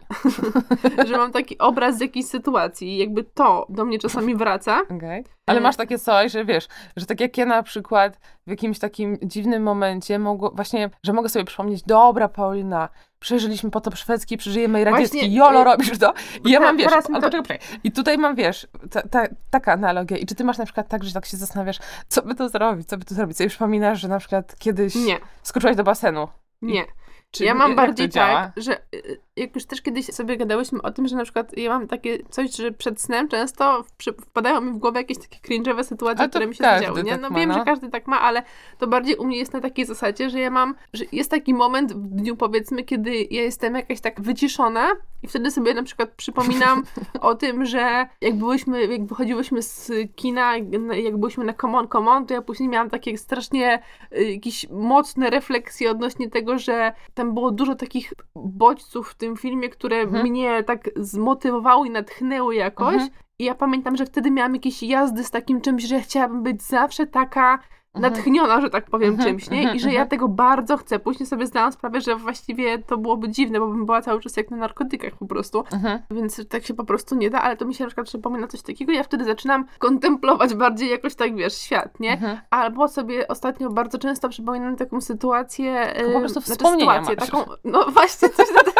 że 1.08 1.16
mam 1.16 1.32
taki 1.32 1.58
obraz 1.58 1.98
z 1.98 2.00
jakiejś 2.00 2.26
sytuacji 2.26 2.88
i 2.88 2.96
jakby 2.98 3.24
to 3.24 3.66
do 3.68 3.84
mnie 3.84 3.98
czasami 3.98 4.34
wraca. 4.34 4.82
Okay. 4.82 5.24
Ale 5.46 5.58
E, 5.58 5.62
masz 5.62 5.76
takie 5.76 5.98
coś, 5.98 6.32
że 6.32 6.44
wiesz, 6.44 6.68
że 6.96 7.06
tak 7.06 7.20
jak 7.20 7.38
ja 7.38 7.46
na 7.46 7.62
przykład 7.62 8.20
w 8.46 8.50
jakimś 8.50 8.78
takim 8.78 9.18
dziwnym 9.22 9.62
momencie 9.62 10.18
mogło, 10.18 10.50
właśnie, 10.54 10.90
że 11.02 11.12
mogę 11.12 11.28
sobie 11.28 11.44
przypomnieć, 11.44 11.82
dobra 11.82 12.28
Paulina, 12.28 12.88
przeżyliśmy 13.22 13.70
potop 13.70 13.96
szwedzki, 13.96 14.36
przeżyjemy 14.36 14.80
i 14.80 14.84
radziecki, 14.84 15.18
Właśnie, 15.18 15.36
jolo 15.36 15.60
y, 15.60 15.64
robisz 15.64 15.98
to. 15.98 16.14
I 16.44 16.50
ja 16.50 16.58
te- 16.58 16.64
mam, 16.66 16.76
wiesz, 16.76 16.86
to- 16.92 17.02
poczekaj, 17.02 17.20
poczekaj. 17.30 17.58
I 17.84 17.92
tutaj 17.92 18.18
mam, 18.18 18.34
wiesz, 18.36 18.66
ta, 18.90 19.02
ta, 19.02 19.26
taka 19.50 19.72
analogia. 19.72 20.16
I 20.16 20.26
czy 20.26 20.34
ty 20.34 20.44
masz 20.44 20.58
na 20.58 20.64
przykład 20.64 20.88
tak, 20.88 21.04
że 21.04 21.12
tak 21.12 21.26
się 21.26 21.36
zastanawiasz, 21.36 21.78
co 22.08 22.22
by 22.22 22.34
to 22.34 22.48
zrobić, 22.48 22.88
co 22.88 22.96
by 22.98 23.04
to 23.04 23.14
zrobić? 23.14 23.36
Sobie 23.36 23.48
przypominasz, 23.48 24.00
że 24.00 24.08
na 24.08 24.18
przykład 24.18 24.56
kiedyś 24.58 24.94
Nie, 24.94 25.18
skoczyłaś 25.42 25.76
do 25.76 25.84
basenu. 25.84 26.28
nie. 26.62 26.84
Czy 27.32 27.44
ja 27.44 27.54
mam 27.54 27.76
bardziej 27.76 28.08
tak, 28.08 28.52
że 28.56 28.80
y, 28.94 29.20
jak 29.36 29.54
już 29.54 29.64
też 29.64 29.82
kiedyś 29.82 30.06
sobie 30.06 30.36
gadałyśmy 30.36 30.82
o 30.82 30.90
tym, 30.90 31.08
że 31.08 31.16
na 31.16 31.24
przykład 31.24 31.56
ja 31.56 31.70
mam 31.70 31.88
takie 31.88 32.18
coś, 32.30 32.56
że 32.56 32.72
przed 32.72 33.00
snem 33.00 33.28
często 33.28 33.84
wpadają 34.20 34.60
mi 34.60 34.72
w 34.72 34.76
głowę 34.76 35.00
jakieś 35.00 35.18
takie 35.18 35.38
cringe'owe 35.38 35.84
sytuacje, 35.84 36.28
które 36.28 36.46
mi 36.46 36.54
się 36.54 36.64
nie? 37.02 37.12
tak 37.12 37.20
No 37.20 37.30
ma, 37.30 37.38
wiem, 37.38 37.48
no. 37.48 37.54
że 37.54 37.64
każdy 37.64 37.88
tak 37.88 38.06
ma, 38.06 38.20
ale 38.20 38.42
to 38.78 38.86
bardziej 38.86 39.16
u 39.16 39.24
mnie 39.24 39.38
jest 39.38 39.52
na 39.52 39.60
takiej 39.60 39.84
zasadzie, 39.86 40.30
że 40.30 40.40
ja 40.40 40.50
mam, 40.50 40.74
że 40.92 41.04
jest 41.12 41.30
taki 41.30 41.54
moment 41.54 41.92
w 41.92 42.06
dniu 42.06 42.36
powiedzmy, 42.36 42.84
kiedy 42.84 43.16
ja 43.30 43.42
jestem 43.42 43.74
jakaś 43.74 44.00
tak 44.00 44.20
wyciszona 44.20 44.88
i 45.22 45.28
wtedy 45.28 45.50
sobie 45.50 45.74
na 45.74 45.82
przykład 45.82 46.10
przypominam 46.10 46.82
o 47.20 47.34
tym, 47.34 47.66
że 47.66 48.06
jak 48.20 48.34
byłyśmy, 48.34 48.86
jak 48.86 49.06
wychodziłyśmy 49.06 49.62
z 49.62 49.90
kina, 50.14 50.56
jak 51.02 51.16
byłyśmy 51.16 51.44
na 51.44 51.54
Come 51.54 51.78
On, 51.78 51.88
Come 51.88 52.10
On, 52.10 52.26
to 52.26 52.34
ja 52.34 52.42
później 52.42 52.68
miałam 52.68 52.90
takie 52.90 53.18
strasznie 53.18 53.82
y, 54.16 54.24
jakieś 54.24 54.68
mocne 54.70 55.30
refleksje 55.30 55.90
odnośnie 55.90 56.30
tego, 56.30 56.58
że 56.58 56.92
tam 57.22 57.34
było 57.34 57.50
dużo 57.50 57.74
takich 57.74 58.12
bodźców 58.36 59.08
w 59.10 59.14
tym 59.14 59.36
filmie, 59.36 59.68
które 59.68 59.96
Mhm. 59.96 60.22
mnie 60.22 60.62
tak 60.62 60.90
zmotywowały 60.96 61.86
i 61.86 61.90
natchnęły 61.90 62.54
jakoś. 62.54 62.94
Mhm. 62.94 63.10
I 63.38 63.44
ja 63.44 63.54
pamiętam, 63.54 63.96
że 63.96 64.06
wtedy 64.06 64.30
miałam 64.30 64.54
jakieś 64.54 64.82
jazdy 64.82 65.24
z 65.24 65.30
takim 65.30 65.60
czymś, 65.60 65.82
że 65.82 66.00
chciałabym 66.00 66.42
być 66.42 66.62
zawsze 66.62 67.06
taka. 67.06 67.58
Natchniona, 67.94 68.60
że 68.60 68.70
tak 68.70 68.84
powiem, 68.84 69.10
Mhm, 69.10 69.28
czymś, 69.28 69.50
nie? 69.50 69.58
mhm, 69.58 69.76
I 69.76 69.80
że 69.80 69.88
ja 69.88 69.92
mhm. 69.92 70.08
tego 70.08 70.28
bardzo 70.28 70.76
chcę. 70.76 70.98
Później 70.98 71.26
sobie 71.26 71.46
zdałam 71.46 71.72
sprawę, 71.72 72.00
że 72.00 72.16
właściwie 72.16 72.78
to 72.78 72.96
byłoby 72.98 73.28
dziwne, 73.28 73.60
bo 73.60 73.66
bym 73.66 73.86
była 73.86 74.02
cały 74.02 74.20
czas 74.20 74.36
jak 74.36 74.50
na 74.50 74.56
narkotykach 74.56 75.12
po 75.14 75.26
prostu. 75.26 75.64
Mhm. 75.72 75.98
Więc 76.10 76.48
tak 76.48 76.64
się 76.64 76.74
po 76.74 76.84
prostu 76.84 77.14
nie 77.14 77.30
da, 77.30 77.42
ale 77.42 77.56
to 77.56 77.64
mi 77.64 77.74
się 77.74 77.84
na 77.84 77.88
przykład 77.88 78.06
przypomina 78.06 78.46
coś 78.46 78.62
takiego. 78.62 78.92
Ja 78.92 79.02
wtedy 79.02 79.24
zaczynam 79.24 79.64
kontemplować 79.78 80.54
bardziej 80.54 80.90
jakoś 80.90 81.14
tak, 81.14 81.36
wiesz, 81.36 81.54
świat, 81.54 82.00
nie? 82.00 82.12
Mhm. 82.12 82.38
Albo 82.50 82.88
sobie 82.88 83.28
ostatnio 83.28 83.70
bardzo 83.70 83.98
często 83.98 84.28
przypominam 84.28 84.76
taką 84.76 85.00
sytuację. 85.00 85.94
To 86.06 86.12
po 86.12 86.18
prostu 86.20 86.40
znaczy 86.40 86.52
wspomnienia 86.52 87.04
sytuację, 87.04 87.16
masz. 87.20 87.30
taką, 87.30 87.52
no 87.64 87.84
właśnie 87.90 88.28
coś 88.28 88.46
na 88.54 88.71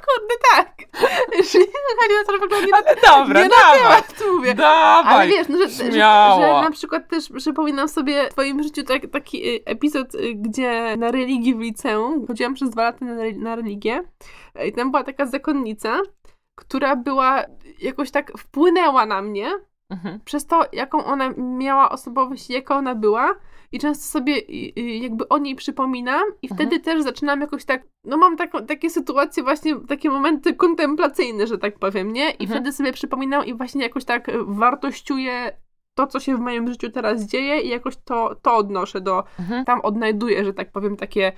kurde, 0.00 0.34
tak. 0.54 0.76
Chodzi 2.00 2.14
o 2.22 2.26
to, 2.26 2.32
że 2.32 2.38
w 2.38 2.42
ogóle 2.42 2.60
nie 2.60 2.70
na, 2.70 2.82
Dobra, 2.82 3.42
nie 3.42 3.48
na 3.48 3.56
dawaj. 3.56 3.78
temat 3.78 4.14
mówię. 4.32 4.54
Dawaj. 4.54 5.14
Ale 5.14 5.28
wiesz, 5.28 5.48
no, 5.48 5.58
że, 5.58 5.68
że, 5.68 5.92
że 5.92 6.62
na 6.62 6.70
przykład 6.70 7.08
też 7.08 7.28
przypominam 7.36 7.88
sobie 7.88 8.26
w 8.30 8.32
twoim 8.32 8.62
życiu 8.62 8.82
tak, 8.82 9.02
taki 9.12 9.48
y, 9.48 9.64
epizod, 9.64 10.14
y, 10.14 10.34
gdzie 10.34 10.96
na 10.96 11.10
religii 11.10 11.54
w 11.54 11.60
liceum, 11.60 12.26
chodziłam 12.26 12.54
przez 12.54 12.70
dwa 12.70 12.82
lata 12.82 13.04
na, 13.04 13.14
na 13.36 13.56
religię 13.56 14.02
y, 14.62 14.66
i 14.66 14.72
tam 14.72 14.90
była 14.90 15.04
taka 15.04 15.26
zakonnica, 15.26 16.00
która 16.54 16.96
była, 16.96 17.44
jakoś 17.80 18.10
tak 18.10 18.32
wpłynęła 18.38 19.06
na 19.06 19.22
mnie 19.22 19.50
Mhm. 19.90 20.20
przez 20.24 20.46
to, 20.46 20.64
jaką 20.72 21.04
ona 21.04 21.30
miała 21.36 21.90
osobowość, 21.90 22.50
jaka 22.50 22.76
ona 22.76 22.94
była. 22.94 23.34
I 23.72 23.78
często 23.78 24.04
sobie 24.04 24.38
jakby 25.00 25.28
o 25.28 25.38
niej 25.38 25.54
przypominam 25.54 26.22
i 26.42 26.46
Mhm. 26.50 26.56
wtedy 26.68 26.80
też 26.84 27.02
zaczynam 27.02 27.40
jakoś 27.40 27.64
tak, 27.64 27.82
no 28.04 28.16
mam 28.16 28.36
taką, 28.36 28.66
takie 28.66 28.90
sytuacje 28.90 29.42
właśnie, 29.42 29.76
takie 29.80 30.10
momenty 30.10 30.54
kontemplacyjne, 30.54 31.46
że 31.46 31.58
tak 31.58 31.78
powiem, 31.78 32.12
nie? 32.12 32.30
I 32.30 32.42
Mhm. 32.42 32.48
wtedy 32.50 32.72
sobie 32.72 32.92
przypominam 32.92 33.46
i 33.46 33.54
właśnie 33.54 33.82
jakoś 33.82 34.04
tak 34.04 34.30
wartościuję 34.46 35.52
to, 35.94 36.06
co 36.06 36.20
się 36.20 36.36
w 36.36 36.40
moim 36.40 36.68
życiu 36.68 36.90
teraz 36.90 37.22
dzieje 37.22 37.60
i 37.60 37.68
jakoś 37.68 37.96
to, 37.96 38.34
to 38.42 38.56
odnoszę 38.56 39.00
do, 39.00 39.24
Mhm. 39.38 39.64
tam 39.64 39.80
odnajduję, 39.80 40.44
że 40.44 40.52
tak 40.54 40.72
powiem, 40.72 40.96
takie 40.96 41.32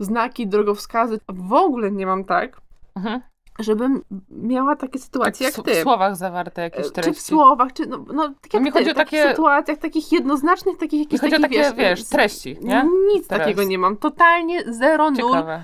znaki, 0.00 0.46
drogowskazy. 0.46 1.18
W 1.28 1.52
ogóle 1.52 1.90
nie 1.90 2.06
mam 2.06 2.24
tak, 2.24 2.60
Mhm. 2.96 3.20
Żebym 3.58 4.02
miała 4.30 4.76
takie 4.76 4.98
sytuacje 4.98 5.46
Tak 5.46 5.54
w, 5.54 5.58
jak 5.58 5.66
ty. 5.66 5.80
w 5.80 5.82
słowach 5.82 6.16
zawarte 6.16 6.62
jakieś 6.62 6.84
Czy 6.84 6.90
w 6.90 6.92
treści. 6.92 7.22
słowach, 7.22 7.72
czy 7.72 7.86
no, 7.86 8.04
no 8.14 8.28
tak 8.40 8.54
jak 8.54 8.62
mi 8.62 8.72
ty, 8.72 8.78
chodzi 8.78 8.90
o 8.90 8.94
w 8.94 8.96
takich 8.96 9.18
takie- 9.20 9.30
sytuacjach, 9.30 9.78
takich 9.78 10.12
jednoznacznych, 10.12 10.76
takich 10.78 11.00
jakichś 11.00 11.24
o 11.24 11.30
takich, 11.30 11.40
takie, 11.62 11.72
wiesz, 11.76 12.02
z- 12.02 12.08
treści, 12.08 12.56
nie? 12.62 12.84
Nic 13.14 13.28
Teraz. 13.28 13.44
takiego 13.44 13.64
nie 13.64 13.78
mam. 13.78 13.96
Totalnie 13.96 14.72
zero, 14.72 15.10
nul, 15.10 15.16
Ciekawe. 15.16 15.62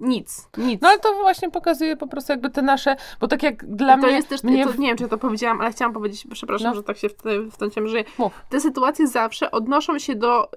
nic, 0.00 0.48
nic. 0.56 0.82
No 0.82 0.88
ale 0.88 0.98
to 0.98 1.14
właśnie 1.20 1.50
pokazuje 1.50 1.96
po 1.96 2.06
prostu 2.06 2.32
jakby 2.32 2.50
te 2.50 2.62
nasze, 2.62 2.96
bo 3.20 3.28
tak 3.28 3.42
jak 3.42 3.66
dla 3.76 3.96
to 3.98 4.06
mnie, 4.06 4.12
jest 4.16 4.28
też, 4.28 4.42
mnie 4.42 4.66
to, 4.66 4.74
nie 4.78 4.88
wiem, 4.88 4.96
czy 4.96 5.02
ja 5.02 5.08
to 5.08 5.18
powiedziałam, 5.18 5.60
ale 5.60 5.70
chciałam 5.70 5.92
powiedzieć, 5.94 6.26
przepraszam, 6.32 6.68
No. 6.68 6.74
że 6.74 6.82
tak 6.82 6.96
się 6.98 7.08
w, 7.08 7.14
wtrąciłam, 7.52 7.88
że 7.88 8.04
Mów. 8.18 8.32
te 8.48 8.60
sytuacje 8.60 9.06
zawsze 9.06 9.50
odnoszą 9.50 9.98
się 9.98 10.14
do, 10.14 10.50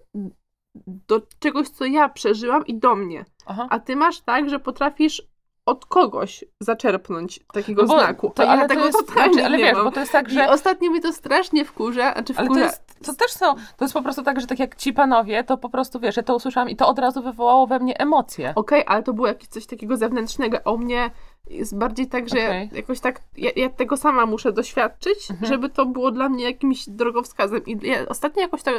do 0.85 1.21
czegoś, 1.39 1.69
co 1.69 1.85
ja 1.85 2.09
przeżyłam 2.09 2.65
i 2.67 2.75
do 2.79 2.95
mnie. 2.95 3.25
Aha. 3.45 3.67
A 3.69 3.79
ty 3.79 3.95
masz 3.95 4.21
tak, 4.21 4.49
że 4.49 4.59
potrafisz 4.59 5.23
od 5.65 5.85
kogoś 5.85 6.43
zaczerpnąć 6.59 7.39
takiego 7.53 7.81
No 7.81 7.87
bo 7.87 7.99
znaku. 7.99 8.31
To, 8.35 8.43
a 8.43 8.45
ja 8.45 8.51
ale 8.51 8.67
tego 8.67 8.81
to 8.81 8.87
jest, 8.87 8.99
totalnie 8.99 9.33
znaczy, 9.33 9.45
ale 9.45 9.57
nie 9.57 9.63
wiesz, 9.63 9.73
mam. 9.73 9.83
bo 9.83 9.91
to 9.91 9.99
jest 9.99 10.11
tak, 10.11 10.31
I 10.31 10.33
że 10.33 10.49
ostatnio 10.49 10.91
mi 10.91 11.01
to 11.01 11.13
strasznie 11.13 11.65
wkurza, 11.65 12.13
znaczy 12.13 12.33
Ale 12.37 12.47
to, 12.47 12.53
wkurza, 12.53 12.65
jest, 12.65 13.05
to 13.05 13.13
też 13.13 13.31
są, 13.31 13.55
to 13.55 13.85
jest 13.85 13.93
po 13.93 14.01
prostu 14.01 14.23
tak, 14.23 14.41
że 14.41 14.47
tak 14.47 14.59
jak 14.59 14.75
ci 14.75 14.93
panowie, 14.93 15.43
to 15.43 15.57
po 15.57 15.69
prostu 15.69 15.99
wiesz, 15.99 16.17
ja 16.17 16.23
to 16.23 16.35
usłyszałam 16.35 16.69
i 16.69 16.75
to 16.75 16.87
od 16.87 16.99
razu 16.99 17.21
wywołało 17.21 17.67
we 17.67 17.79
mnie 17.79 17.99
emocje. 17.99 18.53
Okej, 18.55 18.83
ale 18.87 19.03
to 19.03 19.13
było 19.13 19.27
jakieś 19.27 19.49
coś 19.49 19.65
takiego 19.65 19.97
zewnętrznego. 19.97 20.57
A 20.65 20.71
u 20.71 20.77
mnie 20.77 21.11
jest 21.49 21.77
bardziej 21.77 22.07
tak, 22.07 22.29
że 22.29 22.37
Okej. 22.37 22.69
jakoś 22.73 22.99
tak, 22.99 23.21
ja, 23.37 23.51
ja 23.55 23.69
tego 23.69 23.97
sama 23.97 24.25
muszę 24.25 24.51
doświadczyć, 24.51 25.31
Mhm. 25.31 25.51
żeby 25.51 25.69
to 25.69 25.85
było 25.85 26.11
dla 26.11 26.29
mnie 26.29 26.43
jakimś 26.43 26.89
drogowskazem. 26.89 27.65
I 27.65 27.87
ja 27.87 28.05
ostatnio 28.07 28.41
jakoś 28.41 28.63
tak 28.63 28.75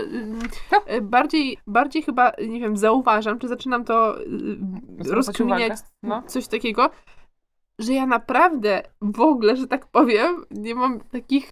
No. 0.73 0.95
y, 0.95 1.01
bardziej, 1.01 1.59
bardziej 1.67 2.03
chyba, 2.03 2.33
nie 2.49 2.61
wiem, 2.61 2.77
zauważam, 2.77 3.39
czy 3.39 3.49
zaczynam 3.49 3.85
to 3.85 4.21
y, 4.21 4.25
Zwracać 5.01 5.11
rozkminiać. 5.13 5.79
No. 6.03 6.23
coś 6.27 6.47
takiego, 6.49 6.91
że 7.79 7.93
ja 7.93 8.07
naprawdę 8.07 8.83
w 9.01 9.21
ogóle, 9.21 9.57
że 9.57 9.67
tak 9.67 9.87
powiem, 9.87 10.45
nie 10.51 10.75
mam 10.75 11.01
takich 11.01 11.51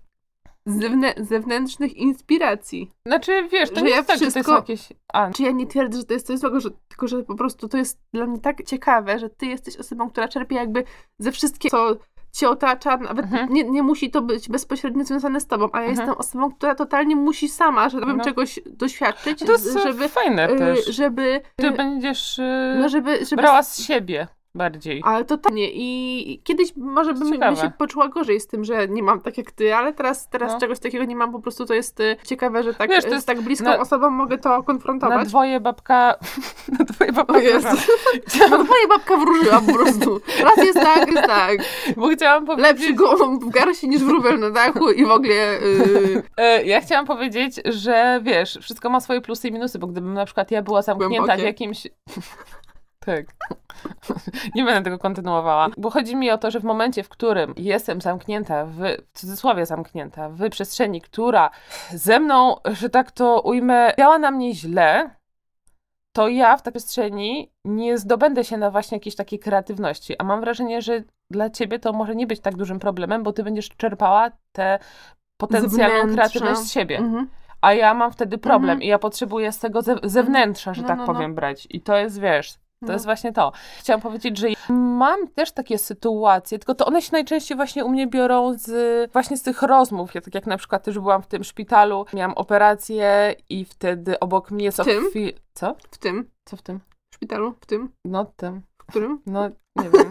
zewnę- 0.66 1.24
zewnętrznych 1.24 1.94
inspiracji. 1.96 2.90
Znaczy, 3.06 3.48
wiesz, 3.52 3.70
to 3.70 3.76
Że 3.76 3.82
nie 3.82 3.90
ja 3.90 3.96
jest 3.96 4.08
tak, 4.08 4.18
że 4.18 4.24
to 4.24 4.30
wszystko- 4.30 4.52
są 4.52 4.56
jakieś... 4.58 4.88
A, 5.12 5.30
Czy 5.30 5.42
ja 5.42 5.50
nie 5.50 5.66
twierdzę, 5.66 5.98
że 5.98 6.04
to 6.04 6.12
jest 6.14 6.26
coś 6.26 6.38
złego, 6.38 6.60
że, 6.60 6.70
tylko 6.88 7.08
że 7.08 7.22
po 7.22 7.34
prostu 7.34 7.68
to 7.68 7.76
jest 7.76 8.00
dla 8.12 8.26
mnie 8.26 8.38
tak 8.40 8.62
ciekawe, 8.62 9.18
że 9.18 9.30
ty 9.30 9.46
jesteś 9.46 9.76
osobą, 9.76 10.10
która 10.10 10.28
czerpie 10.28 10.56
jakby 10.56 10.84
ze 11.18 11.32
wszystkiego, 11.32 11.94
co, 11.94 12.00
cię 12.32 12.48
otacza, 12.48 12.96
nawet 12.96 13.24
Mhm. 13.24 13.52
nie, 13.52 13.64
nie 13.64 13.82
musi 13.82 14.10
to 14.10 14.22
być 14.22 14.48
bezpośrednio 14.48 15.04
związane 15.04 15.40
z 15.40 15.46
tobą, 15.46 15.68
a 15.72 15.80
ja 15.82 15.88
Mhm. 15.88 15.96
jestem 16.08 16.18
osobą, 16.18 16.52
która 16.54 16.74
totalnie 16.74 17.16
musi 17.16 17.48
sama, 17.48 17.88
żeby 17.88 18.14
No. 18.14 18.24
czegoś 18.24 18.60
doświadczyć, 18.66 19.38
To 19.38 19.52
jest 19.52 19.64
żeby, 19.64 19.80
żeby, 19.82 20.08
fajne 20.08 20.50
y, 20.50 20.58
też. 20.58 20.86
żeby, 20.86 21.40
Ty 21.56 21.70
będziesz 21.70 22.38
y, 22.38 22.76
no 22.80 22.88
żeby, 22.88 23.24
żeby 23.24 23.42
brała 23.42 23.62
z 23.62 23.82
siebie 23.82 24.26
bardziej. 24.54 25.02
ale 25.04 25.24
totalnie. 25.24 25.70
I 25.72 26.40
kiedyś 26.44 26.76
może 26.76 27.14
bym, 27.14 27.32
Ciekawe. 27.32 27.56
się 27.56 27.70
poczuła 27.78 28.08
gorzej 28.08 28.40
z 28.40 28.46
tym, 28.46 28.64
że 28.64 28.88
nie 28.88 29.02
mam 29.02 29.20
tak 29.20 29.38
jak 29.38 29.50
ty, 29.52 29.74
ale 29.74 29.92
teraz, 29.92 30.28
teraz 30.28 30.52
No. 30.52 30.60
czegoś 30.60 30.78
takiego 30.78 31.04
nie 31.04 31.16
mam. 31.16 31.32
Po 31.32 31.38
prostu 31.40 31.66
to 31.66 31.74
jest 31.74 32.00
y, 32.00 32.16
ciekawe, 32.26 32.62
że 32.62 32.74
tak, 32.74 32.90
Wiesz, 32.90 33.04
to 33.04 33.10
z 33.10 33.12
jest 33.12 33.26
tak 33.26 33.40
bliską 33.40 33.64
na- 33.64 33.78
osobą 33.80 34.10
mogę 34.10 34.38
to 34.38 34.48
Na 34.58 34.62
konfrontować. 34.62 35.28
dwoje 35.28 35.60
babka... 35.60 36.14
Na 36.78 36.84
dwoje 36.84 37.12
babka... 37.12 37.32
Wróżyła. 37.40 37.72
No 38.50 38.64
twoja 38.64 38.88
babka 38.88 39.16
wróżyła 39.16 39.60
po 39.60 39.72
prostu. 39.72 40.20
Raz 40.42 40.56
jest 40.66 40.80
tak, 40.80 41.08
jest 41.12 41.26
tak. 41.28 41.58
Bo 41.96 42.08
chciałam 42.08 42.46
powiedzieć... 42.46 42.66
Lepszy 42.72 42.92
gołąb 42.94 43.44
w 43.44 43.48
garści 43.50 43.88
niż 43.88 44.02
wróbel 44.04 44.38
na 44.40 44.50
dachu 44.50 44.90
i 44.90 45.04
w 45.04 45.10
ogóle... 45.10 45.58
Yy, 46.38 46.64
Ja 46.64 46.80
chciałam 46.80 47.06
powiedzieć, 47.06 47.60
że 47.64 48.20
wiesz, 48.22 48.58
wszystko 48.62 48.90
ma 48.90 49.00
swoje 49.00 49.20
plusy 49.20 49.48
i 49.48 49.52
minusy, 49.52 49.78
bo 49.78 49.86
gdybym 49.86 50.14
na 50.14 50.24
przykład 50.24 50.50
ja 50.50 50.62
była 50.62 50.82
zamknięta 50.82 51.14
w 51.22 51.26
Głębokie. 51.26 51.42
jakimś. 51.46 51.86
Tak. 53.06 53.26
Nie 54.54 54.64
będę 54.64 54.82
tego 54.82 54.98
kontynuowała. 54.98 55.68
Bo 55.76 55.90
chodzi 55.90 56.16
mi 56.16 56.30
o 56.30 56.38
to, 56.38 56.50
że 56.50 56.60
w 56.60 56.64
momencie, 56.64 57.02
w 57.02 57.08
którym 57.08 57.54
jestem 57.56 58.00
zamknięta, 58.00 58.64
w, 58.66 58.78
w 59.12 59.18
cudzysłowie 59.18 59.66
zamknięta, 59.66 60.28
w 60.28 60.50
przestrzeni, 60.50 61.00
która 61.00 61.50
ze 61.90 62.20
mną, 62.20 62.56
że 62.64 62.90
tak 62.90 63.12
to 63.12 63.40
ujmę, 63.40 63.92
działa 63.98 64.18
na 64.18 64.30
mnie 64.30 64.54
źle, 64.54 65.10
to 66.12 66.28
ja 66.28 66.56
w 66.56 66.62
takiej 66.62 66.80
przestrzeni 66.80 67.52
nie 67.64 67.98
zdobędę 67.98 68.44
się 68.44 68.56
na 68.56 68.70
właśnie 68.70 68.96
jakiejś 68.96 69.16
takiej 69.16 69.38
kreatywności. 69.38 70.18
A 70.18 70.24
mam 70.24 70.40
wrażenie, 70.40 70.82
że 70.82 71.02
dla 71.30 71.50
ciebie 71.50 71.78
to 71.78 71.92
może 71.92 72.14
nie 72.14 72.26
być 72.26 72.40
tak 72.40 72.56
dużym 72.56 72.78
problemem, 72.78 73.22
bo 73.22 73.32
ty 73.32 73.42
będziesz 73.42 73.68
czerpała 73.68 74.30
tę 74.52 74.78
potencjalną 75.36 76.14
kreatywność 76.14 76.60
z 76.60 76.72
siebie. 76.72 76.98
mhm. 76.98 77.28
A 77.60 77.72
ja 77.74 77.94
mam 77.94 78.12
wtedy 78.12 78.38
problem 78.38 78.70
Mhm. 78.70 78.82
i 78.82 78.86
ja 78.86 78.98
potrzebuję 78.98 79.52
z 79.52 79.58
tego 79.58 79.82
ze 79.82 79.96
zewnętrza, 80.02 80.74
że 80.74 80.82
No, 80.82 80.88
tak 80.88 80.98
no, 80.98 81.06
no. 81.06 81.12
powiem, 81.14 81.34
brać. 81.34 81.66
I 81.70 81.80
to 81.80 81.96
jest, 81.96 82.20
wiesz, 82.20 82.54
to 82.84 82.88
No. 82.88 82.92
jest 82.92 83.04
właśnie 83.04 83.32
to. 83.32 83.52
Chciałam 83.78 84.00
powiedzieć, 84.00 84.38
że 84.38 84.46
mam 84.68 85.28
też 85.28 85.52
takie 85.52 85.78
sytuacje, 85.78 86.58
tylko 86.58 86.74
to 86.74 86.86
one 86.86 87.02
się 87.02 87.08
najczęściej 87.12 87.56
właśnie 87.56 87.84
u 87.84 87.88
mnie 87.88 88.06
biorą 88.06 88.54
z 88.58 89.12
właśnie 89.12 89.36
z 89.36 89.42
tych 89.42 89.62
rozmów. 89.62 90.14
Ja 90.14 90.20
tak 90.20 90.34
jak 90.34 90.46
na 90.46 90.56
przykład 90.56 90.84
też 90.84 90.98
byłam 90.98 91.22
w 91.22 91.26
tym 91.26 91.44
szpitalu, 91.44 92.06
miałam 92.14 92.32
operację 92.34 93.34
i 93.48 93.64
wtedy 93.64 94.20
obok 94.20 94.50
mnie 94.50 94.72
co 94.72 94.84
tym? 94.84 95.08
chwilę... 95.10 95.32
Co? 95.54 95.74
W 95.90 95.98
tym 95.98 96.30
Co 96.44 96.56
w 96.56 96.62
tym? 96.62 96.80
szpitalu, 97.14 97.54
w 97.60 97.66
tym, 97.66 97.88
No 98.04 98.24
tym. 98.36 98.62
w 98.82 98.86
którym? 98.86 99.20
No, 99.26 99.48
nie 99.76 99.90
wiem. 99.90 100.10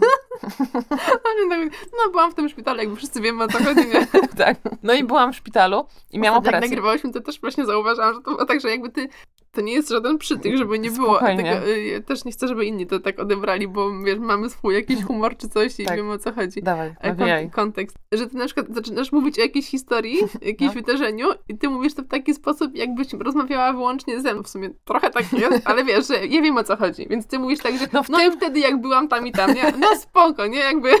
No, 0.84 1.48
tak, 1.50 1.58
no 1.92 2.10
byłam 2.10 2.30
w 2.30 2.34
tym 2.34 2.48
szpitalu, 2.48 2.78
jakby 2.80 2.96
wszyscy 2.96 3.20
wiemy 3.20 3.44
o 3.44 3.48
co 3.48 3.58
chodzi, 3.58 3.88
nie? 3.88 4.06
tak. 4.44 4.56
No 4.82 4.92
i 4.94 5.04
byłam 5.04 5.32
w 5.32 5.36
szpitalu 5.36 5.84
i 6.10 6.18
miałam 6.18 6.38
Ostatnio 6.38 6.38
Jak 6.38 6.38
operację. 6.38 6.68
nagrywałyśmy, 6.70 7.12
to 7.12 7.20
też 7.20 7.40
właśnie 7.40 7.64
zauważałam, 7.66 8.14
że 8.14 8.20
to 8.20 8.30
było 8.30 8.44
tak, 8.44 8.60
że 8.60 8.70
jakby 8.70 8.88
ty, 8.90 9.08
to 9.54 9.60
nie 9.60 9.72
jest 9.72 9.88
żaden 9.88 10.18
przytyk, 10.18 10.56
żeby 10.56 10.78
nie 10.78 10.90
było 10.90 11.16
Spokojnie. 11.16 11.42
tego, 11.54 11.66
y, 11.68 11.82
ja 11.84 12.00
też 12.00 12.24
nie 12.24 12.32
chcę, 12.32 12.48
żeby 12.48 12.64
inni 12.66 12.86
to 12.86 13.00
tak 13.00 13.18
odebrali, 13.18 13.68
bo 13.68 14.02
wiesz, 14.02 14.18
mamy 14.18 14.50
swój 14.50 14.74
jakiś 14.74 15.02
humor 15.06 15.36
czy 15.36 15.48
coś 15.48 15.80
i 15.80 15.84
Tak. 15.84 15.96
wiemy 15.96 16.12
o 16.12 16.18
co 16.18 16.32
chodzi. 16.32 16.62
Dawaj, 16.62 16.94
E. 17.00 17.14
Kont- 17.14 17.50
kontekst, 17.50 17.96
że 18.12 18.26
ty 18.26 18.36
na 18.36 18.44
przykład 18.46 18.66
zaczynasz 18.70 19.12
mówić 19.12 19.38
o 19.38 19.42
jakiejś 19.42 19.66
historii, 19.66 20.18
jakimś 20.42 20.68
No. 20.68 20.82
wydarzeniu 20.82 21.26
i 21.48 21.58
ty 21.58 21.68
mówisz 21.68 21.94
to 21.94 22.02
w 22.02 22.08
taki 22.08 22.34
sposób, 22.34 22.74
jakbyś 22.76 23.12
rozmawiała 23.12 23.72
wyłącznie 23.72 24.20
ze 24.20 24.34
mną. 24.34 24.42
W 24.42 24.48
sumie 24.48 24.70
trochę 24.84 25.10
tak 25.10 25.32
jest, 25.32 25.60
ale 25.64 25.84
wiesz, 25.84 26.08
że 26.08 26.26
ja 26.26 26.42
wiem 26.42 26.56
o 26.56 26.64
co 26.64 26.76
chodzi, 26.76 27.06
więc 27.10 27.26
ty 27.26 27.38
mówisz 27.38 27.60
tak, 27.60 27.78
że 27.78 27.84
No 27.84 27.88
no, 27.92 28.02
w 28.02 28.08
no 28.10 28.26
i 28.26 28.30
wtedy 28.30 28.60
jak 28.60 28.80
byłam 28.80 29.08
tam 29.08 29.26
i 29.26 29.32
tam, 29.32 29.54
nie? 29.54 29.72
No 29.78 29.86
spoko, 29.96 30.46
nie? 30.46 30.58
Jakby... 30.58 30.90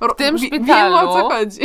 W 0.00 0.14
tym 0.16 0.36
szpitalu- 0.36 0.64
Wiem 0.66 0.92
o 0.94 1.12
co 1.14 1.28
chodzi. 1.28 1.60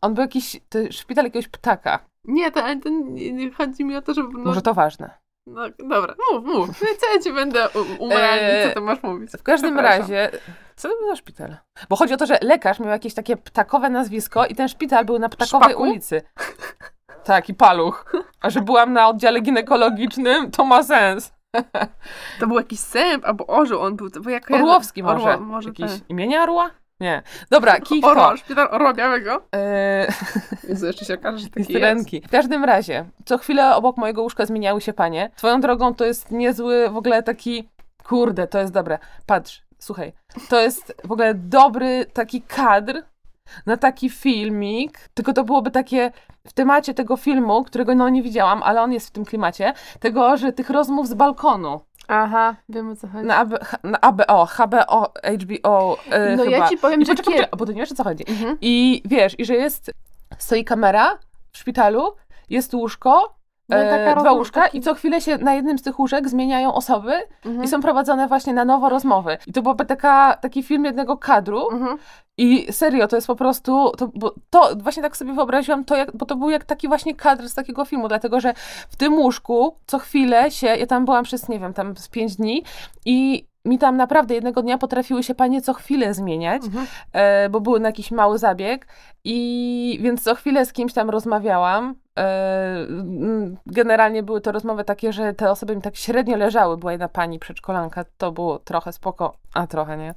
On 0.00 0.14
był 0.14 0.22
jakiś, 0.22 0.56
to 0.68 0.78
szpital 0.90 1.24
jakiegoś 1.24 1.48
ptaka. 1.48 1.98
Nie, 2.28 2.50
to, 2.52 2.64
ale 2.64 2.76
to 2.80 2.88
nie, 2.88 3.50
chodzi 3.50 3.84
mi 3.84 3.96
o 3.96 4.02
to, 4.02 4.14
żeby... 4.14 4.28
No, 4.32 4.44
Może 4.44 4.62
to 4.62 4.74
ważne. 4.74 5.10
no 5.46 5.62
dobra, 5.78 6.14
mów, 6.32 6.44
mów. 6.44 6.68
No 6.68 6.74
Co 7.00 7.14
ja 7.14 7.22
ci 7.22 7.32
będę 7.32 7.68
u- 7.68 8.02
umoralnić, 8.04 8.68
co 8.68 8.74
ty 8.74 8.80
masz 8.80 9.02
mówić? 9.02 9.30
W 9.32 9.42
każdym 9.42 9.78
razie, 9.80 10.30
co 10.76 10.88
to 10.88 10.96
był 10.98 11.08
za 11.10 11.16
szpital? 11.16 11.56
Bo 11.88 11.96
chodzi 11.96 12.14
o 12.14 12.16
to, 12.16 12.26
że 12.26 12.38
lekarz 12.42 12.80
miał 12.80 12.88
jakieś 12.88 13.14
takie 13.14 13.36
ptakowe 13.36 13.90
nazwisko 13.90 14.46
i 14.46 14.54
ten 14.54 14.68
szpital 14.68 15.04
był 15.04 15.18
na 15.18 15.28
ptakowej 15.28 15.68
Szpaku? 15.70 15.82
ulicy. 15.82 16.22
Tak, 17.24 17.48
i 17.48 17.54
paluch. 17.54 18.12
A 18.40 18.50
że 18.50 18.60
byłam 18.60 18.92
na 18.92 19.08
oddziale 19.08 19.40
ginekologicznym, 19.40 20.50
to 20.50 20.64
ma 20.64 20.82
sens. 20.82 21.32
To 22.40 22.46
był 22.46 22.56
jakiś 22.58 22.80
sęp 22.80 23.24
albo 23.24 23.46
orzeł, 23.46 23.80
on 23.80 23.96
był, 23.96 24.08
bo 24.22 24.30
jak 24.30 24.50
Orłowski 24.50 25.02
może. 25.02 25.38
Może 25.38 25.68
Jakieś 25.68 25.92
tak. 25.92 26.10
imienia 26.10 26.42
Orła? 26.42 26.70
Nie. 27.00 27.22
Dobra, 27.50 27.76
to. 27.80 28.08
Orło, 28.08 28.36
szpital 28.36 28.68
Orła 28.70 28.94
Białego. 28.94 29.42
Eee, 29.52 30.06
Jezu, 30.68 30.86
jeszcze 30.86 31.04
się 31.04 31.14
okaże, 31.14 31.38
że 31.38 31.48
taki 31.48 31.64
syrenki. 31.72 32.22
W 32.26 32.30
każdym 32.30 32.64
razie, 32.64 33.04
co 33.24 33.38
chwilę 33.38 33.76
obok 33.76 33.96
mojego 33.96 34.22
łóżka 34.22 34.46
zmieniały 34.46 34.80
się 34.80 34.92
panie. 34.92 35.30
Swoją 35.36 35.60
drogą 35.60 35.94
to 35.94 36.04
jest 36.04 36.30
niezły 36.30 36.90
w 36.90 36.96
ogóle 36.96 37.22
taki. 37.22 37.68
Kurde, 38.04 38.46
to 38.46 38.58
jest 38.58 38.72
dobre. 38.72 38.98
Patrz, 39.26 39.62
słuchaj. 39.78 40.12
To 40.48 40.60
jest 40.60 40.94
w 41.04 41.12
ogóle 41.12 41.34
dobry 41.34 42.06
taki 42.12 42.42
kadr 42.42 43.02
na 43.66 43.76
taki 43.76 44.10
filmik. 44.10 45.08
Tylko 45.14 45.32
to 45.32 45.44
byłoby 45.44 45.70
takie 45.70 46.12
w 46.46 46.52
temacie 46.52 46.94
tego 46.94 47.16
filmu, 47.16 47.64
którego 47.64 47.94
no 47.94 48.08
nie 48.08 48.22
widziałam, 48.22 48.62
ale 48.62 48.82
on 48.82 48.92
jest 48.92 49.08
w 49.08 49.10
tym 49.10 49.24
klimacie. 49.24 49.72
Tego, 50.00 50.36
że 50.36 50.52
tych 50.52 50.70
rozmów 50.70 51.08
z 51.08 51.14
balkonu. 51.14 51.80
Aha, 52.08 52.54
wiem 52.68 52.90
o 52.90 52.96
co 52.96 53.08
chodzi. 53.08 53.26
Na, 53.26 53.36
AB, 53.36 53.50
na 53.84 54.00
ABO, 54.00 54.46
HBO, 54.46 55.12
HBO. 55.42 55.96
Yy, 56.30 56.36
No 56.36 56.44
ja 56.44 56.50
chyba. 56.56 56.68
ci 56.68 56.76
powiem, 56.78 57.00
I 57.02 57.06
że 57.06 57.14
poczekaj, 57.14 57.40
kier- 57.40 57.56
bo 57.56 57.66
ty 57.66 57.74
nie 57.74 57.80
wiesz 57.80 57.92
o 57.92 57.94
co 57.94 58.04
chodzi. 58.04 58.24
Mhm. 58.28 58.58
I 58.60 59.02
wiesz, 59.04 59.34
i 59.40 59.44
że 59.44 59.54
jest, 59.54 59.90
stoi 60.38 60.64
kamera 60.64 61.18
w 61.52 61.58
szpitalu, 61.58 62.16
jest 62.50 62.74
łóżko, 62.74 63.34
No 63.68 63.76
e, 63.76 64.14
dwa 64.20 64.32
łóżka 64.32 64.66
i 64.66 64.80
co 64.80 64.94
chwilę 64.94 65.20
się 65.20 65.38
na 65.38 65.54
jednym 65.54 65.78
z 65.78 65.82
tych 65.82 65.98
łóżek 65.98 66.28
zmieniają 66.28 66.74
osoby 66.74 67.12
Mhm. 67.46 67.64
i 67.64 67.68
są 67.68 67.80
prowadzone 67.82 68.28
właśnie 68.28 68.52
na 68.54 68.64
nowo 68.64 68.88
rozmowy. 68.88 69.38
I 69.46 69.52
to 69.52 69.62
byłby 69.62 69.86
taka, 69.86 70.36
taki 70.40 70.62
film 70.62 70.84
jednego 70.84 71.16
kadru 71.16 71.70
Mhm. 71.72 71.98
i 72.38 72.72
serio, 72.72 73.08
to 73.08 73.16
jest 73.16 73.26
po 73.26 73.36
prostu, 73.36 73.92
to, 73.98 74.08
bo 74.14 74.34
to 74.50 74.70
właśnie 74.76 75.02
tak 75.02 75.16
sobie 75.16 75.32
wyobraziłam, 75.32 75.84
to 75.84 75.96
jak, 75.96 76.16
bo 76.16 76.26
to 76.26 76.36
był 76.36 76.50
jak 76.50 76.64
taki 76.64 76.88
właśnie 76.88 77.14
kadr 77.14 77.48
z 77.48 77.54
takiego 77.54 77.84
filmu, 77.84 78.08
dlatego 78.08 78.40
że 78.40 78.54
w 78.88 78.96
tym 78.96 79.14
łóżku 79.14 79.76
co 79.86 79.98
chwilę 79.98 80.50
się, 80.50 80.66
ja 80.66 80.86
tam 80.86 81.04
byłam 81.04 81.24
przez, 81.24 81.48
nie 81.48 81.58
wiem, 81.60 81.72
tam 81.74 81.96
z 81.96 82.08
pięć 82.08 82.36
dni 82.36 82.62
i 83.04 83.46
mi 83.64 83.78
tam 83.78 83.96
naprawdę 83.96 84.34
jednego 84.34 84.62
dnia 84.62 84.78
potrafiły 84.78 85.22
się 85.22 85.34
panie 85.34 85.62
co 85.62 85.72
chwilę 85.74 86.14
zmieniać, 86.14 86.64
Mhm. 86.64 86.86
e, 87.12 87.48
bo 87.48 87.60
były 87.60 87.80
na 87.80 87.88
jakiś 87.88 88.10
mały 88.10 88.38
zabieg 88.38 88.86
i 89.24 89.98
więc 90.02 90.22
co 90.22 90.34
chwilę 90.34 90.66
z 90.66 90.72
kimś 90.72 90.92
tam 90.92 91.10
rozmawiałam. 91.10 91.94
E, 92.18 92.86
generalnie 93.66 94.22
były 94.22 94.40
to 94.40 94.52
rozmowy 94.52 94.84
takie, 94.84 95.12
że 95.12 95.34
te 95.34 95.50
osoby 95.50 95.76
mi 95.76 95.82
tak 95.82 95.96
średnio 95.96 96.36
leżały. 96.36 96.76
Była 96.76 96.92
jedna 96.92 97.08
pani 97.08 97.38
przedszkolanka, 97.38 98.04
to 98.18 98.32
było 98.32 98.58
trochę 98.58 98.92
spoko, 98.92 99.36
a 99.54 99.66
trochę 99.66 99.96
nie. 99.96 100.14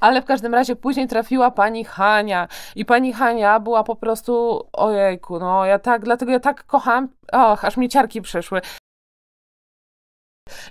Ale 0.00 0.22
w 0.22 0.24
każdym 0.24 0.54
razie 0.54 0.76
później 0.76 1.08
trafiła 1.08 1.50
pani 1.50 1.84
Hania 1.84 2.48
i 2.76 2.84
pani 2.84 3.12
Hania 3.12 3.60
była 3.60 3.84
po 3.84 3.96
prostu, 3.96 4.64
ojejku, 4.72 5.38
no 5.38 5.64
ja 5.64 5.78
tak, 5.78 6.04
dlatego 6.04 6.32
ja 6.32 6.40
tak 6.40 6.64
kocham, 6.64 7.08
och, 7.32 7.64
aż 7.64 7.76
mi 7.76 7.88
ciarki 7.88 8.22
przeszły. 8.22 8.60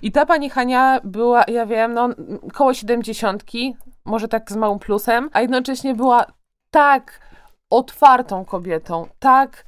I 0.02 0.12
ta 0.12 0.26
pani 0.26 0.50
Hania 0.50 1.00
była, 1.04 1.44
ja 1.48 1.66
wiem, 1.66 1.94
no 1.94 2.08
koło 2.54 2.74
siedemdziesiątki, 2.74 3.76
może 4.04 4.28
tak 4.28 4.52
z 4.52 4.56
małym 4.56 4.78
plusem, 4.78 5.30
a 5.32 5.40
jednocześnie 5.40 5.94
była 5.94 6.26
tak 6.70 7.20
otwartą 7.70 8.44
kobietą, 8.44 9.06
tak 9.18 9.64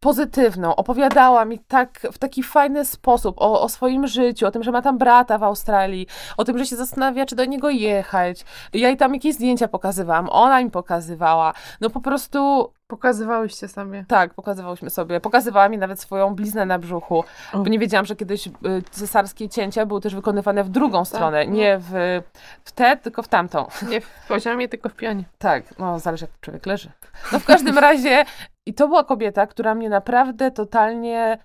pozytywną. 0.00 0.76
Opowiadała 0.76 1.44
mi 1.44 1.58
tak 1.58 2.00
w 2.12 2.18
taki 2.18 2.42
fajny 2.42 2.84
sposób 2.84 3.36
o, 3.38 3.62
o 3.62 3.68
swoim 3.68 4.06
życiu, 4.06 4.46
o 4.46 4.50
tym, 4.50 4.62
że 4.62 4.72
ma 4.72 4.82
tam 4.82 4.98
brata 4.98 5.38
w 5.38 5.42
Australii, 5.42 6.06
o 6.36 6.44
tym, 6.44 6.58
że 6.58 6.66
się 6.66 6.76
zastanawia, 6.76 7.26
czy 7.26 7.36
do 7.36 7.44
niego 7.44 7.70
jechać. 7.70 8.44
Ja 8.72 8.88
jej 8.88 8.96
tam 8.96 9.14
jakieś 9.14 9.34
zdjęcia 9.34 9.68
pokazywałam, 9.68 10.28
ona 10.30 10.62
mi 10.62 10.70
pokazywała. 10.70 11.54
No 11.80 11.90
po 11.90 12.00
prostu 12.00 12.70
Pokazywałyście 12.90 13.68
sobie. 13.68 14.04
tak, 14.08 14.34
pokazywałyśmy 14.34 14.90
sobie. 14.90 15.20
Pokazywała 15.20 15.68
mi 15.68 15.78
nawet 15.78 16.00
swoją 16.00 16.34
bliznę 16.34 16.66
na 16.66 16.78
brzuchu, 16.78 17.24
O. 17.52 17.58
bo 17.58 17.68
nie 17.68 17.78
wiedziałam, 17.78 18.06
że 18.06 18.16
kiedyś 18.16 18.46
y, 18.46 18.50
cesarskie 18.90 19.48
cięcia 19.48 19.86
były 19.86 20.00
też 20.00 20.14
wykonywane 20.14 20.64
w 20.64 20.68
drugą 20.68 21.04
stronę, 21.04 21.44
no. 21.44 21.52
nie 21.52 21.78
w, 21.78 22.20
w 22.64 22.72
tę, 22.72 22.96
tylko 22.96 23.22
w 23.22 23.28
tamtą. 23.28 23.66
Nie 23.88 24.00
w 24.00 24.26
poziomie, 24.28 24.68
tylko 24.68 24.88
w 24.88 24.94
pionie. 24.94 25.24
Tak, 25.38 25.78
no 25.78 25.98
zależy 25.98 26.24
jak 26.24 26.40
człowiek 26.40 26.66
leży. 26.66 26.90
No 27.32 27.38
w 27.38 27.44
każdym 27.44 27.78
razie 27.78 28.24
i 28.70 28.74
to 28.74 28.88
była 28.88 29.04
kobieta, 29.04 29.46
która 29.46 29.74
mnie 29.74 29.88
naprawdę 29.88 30.50
totalnie 30.50 31.38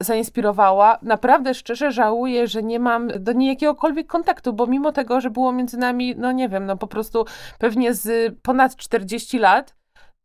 zainspirowała. 0.00 0.98
Naprawdę 1.02 1.54
szczerze 1.54 1.92
żałuję, 1.92 2.46
że 2.46 2.62
nie 2.62 2.80
mam 2.80 3.08
do 3.20 3.32
niej 3.32 3.48
jakiegokolwiek 3.48 4.06
kontaktu, 4.06 4.52
bo 4.52 4.66
mimo 4.66 4.92
tego, 4.92 5.20
że 5.20 5.30
było 5.30 5.52
między 5.52 5.78
nami, 5.78 6.14
no 6.16 6.32
nie 6.32 6.48
wiem, 6.48 6.66
no 6.66 6.76
po 6.76 6.86
prostu 6.86 7.24
pewnie 7.58 7.94
z 7.94 8.34
ponad 8.42 8.76
40 8.76 9.38
lat, 9.38 9.74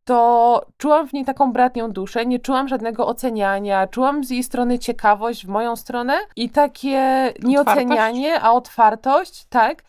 to 0.04 0.66
czułam 0.78 1.08
w 1.08 1.14
niej 1.14 1.26
taką 1.26 1.54
bratnią 1.54 1.92
duszę, 1.92 2.26
nie 2.26 2.40
czułam 2.40 2.68
żadnego 2.68 3.08
oceniania, 3.08 3.88
czułam 3.88 4.24
z 4.24 4.30
jej 4.30 4.44
strony 4.44 4.80
ciekawość 4.80 5.46
w 5.46 5.50
moją 5.50 5.76
stronę 5.76 6.18
i 6.36 6.50
takie 6.50 7.34
nieocenianie, 7.44 8.42
a 8.42 8.52
otwartość, 8.52 9.46
tak. 9.50 9.84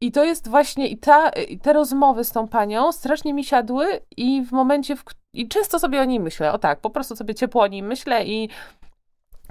I 0.00 0.12
to 0.12 0.24
jest 0.24 0.48
właśnie, 0.48 0.88
i, 0.88 0.98
ta, 0.98 1.28
i 1.28 1.58
te 1.58 1.72
rozmowy 1.72 2.24
z 2.24 2.30
tą 2.30 2.48
panią 2.48 2.92
strasznie 2.92 3.34
mi 3.34 3.44
siadły 3.44 3.86
i 4.16 4.42
w 4.42 4.52
momencie, 4.52 4.96
w, 4.96 5.04
i 5.34 5.48
często 5.48 5.78
sobie 5.78 6.00
o 6.00 6.04
niej 6.04 6.20
myślę, 6.20 6.52
o 6.52 6.58
tak, 6.58 6.80
po 6.80 6.90
prostu 6.90 7.16
sobie 7.16 7.34
ciepło 7.34 7.62
o 7.62 7.66
niej 7.66 7.82
myślę 7.82 8.24
i 8.24 8.48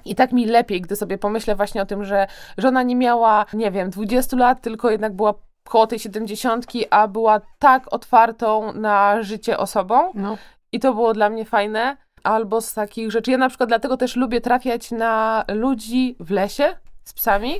i 0.04 0.14
tak 0.14 0.32
mi 0.32 0.46
lepiej, 0.46 0.80
gdy 0.80 0.96
sobie 0.96 1.18
pomyślę 1.18 1.56
właśnie 1.56 1.82
o 1.82 1.86
tym, 1.86 2.04
że 2.04 2.26
żona 2.58 2.82
nie 2.82 2.96
miała, 2.96 3.46
nie 3.52 3.70
wiem, 3.70 3.90
20 3.90 4.36
lat, 4.36 4.60
tylko 4.60 4.90
jednak 4.90 5.16
była 5.16 5.34
koło 5.64 5.86
tej 5.86 5.98
70, 5.98 6.66
a 6.90 7.08
była 7.08 7.40
tak 7.58 7.92
otwartą 7.92 8.72
na 8.72 9.22
życie 9.22 9.58
osobą. 9.58 10.12
No. 10.14 10.36
I 10.72 10.80
to 10.80 10.94
było 10.94 11.12
dla 11.12 11.30
mnie 11.30 11.44
fajne. 11.44 11.96
Albo 12.22 12.60
z 12.60 12.74
takich 12.74 13.10
rzeczy. 13.10 13.30
Ja 13.30 13.38
na 13.38 13.48
przykład 13.48 13.68
dlatego 13.68 13.96
też 13.96 14.16
lubię 14.16 14.40
trafiać 14.40 14.90
na 14.90 15.44
ludzi 15.48 16.16
w 16.20 16.30
lesie 16.30 16.76
z 17.04 17.12
psami, 17.12 17.54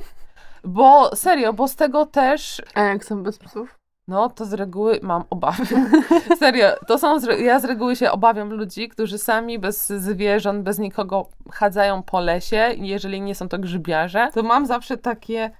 bo 0.63 1.15
serio, 1.15 1.53
bo 1.53 1.67
z 1.67 1.75
tego 1.75 2.05
też 2.05 2.61
A 2.73 2.81
jak 2.81 3.05
są 3.05 3.23
bez 3.23 3.37
psów? 3.37 3.79
no, 4.09 4.29
to 4.29 4.45
z 4.45 4.53
reguły 4.53 4.99
mam 5.03 5.23
obawy. 5.29 5.63
Serio, 6.39 6.67
to 6.87 6.97
są, 6.97 7.19
z, 7.19 7.39
ja 7.39 7.59
z 7.59 7.65
reguły 7.65 7.95
się 7.95 8.11
obawiam 8.11 8.49
ludzi, 8.49 8.89
którzy 8.89 9.17
sami 9.17 9.59
bez 9.59 9.87
zwierząt, 9.87 10.63
bez 10.63 10.79
nikogo 10.79 11.29
chadzają 11.51 12.03
po 12.03 12.19
lesie, 12.19 12.69
jeżeli 12.77 13.21
nie 13.21 13.35
są 13.35 13.49
to 13.49 13.59
grzybiarze, 13.59 14.29
to 14.33 14.43
mam 14.43 14.65
zawsze 14.65 14.97
takie, 14.97 15.51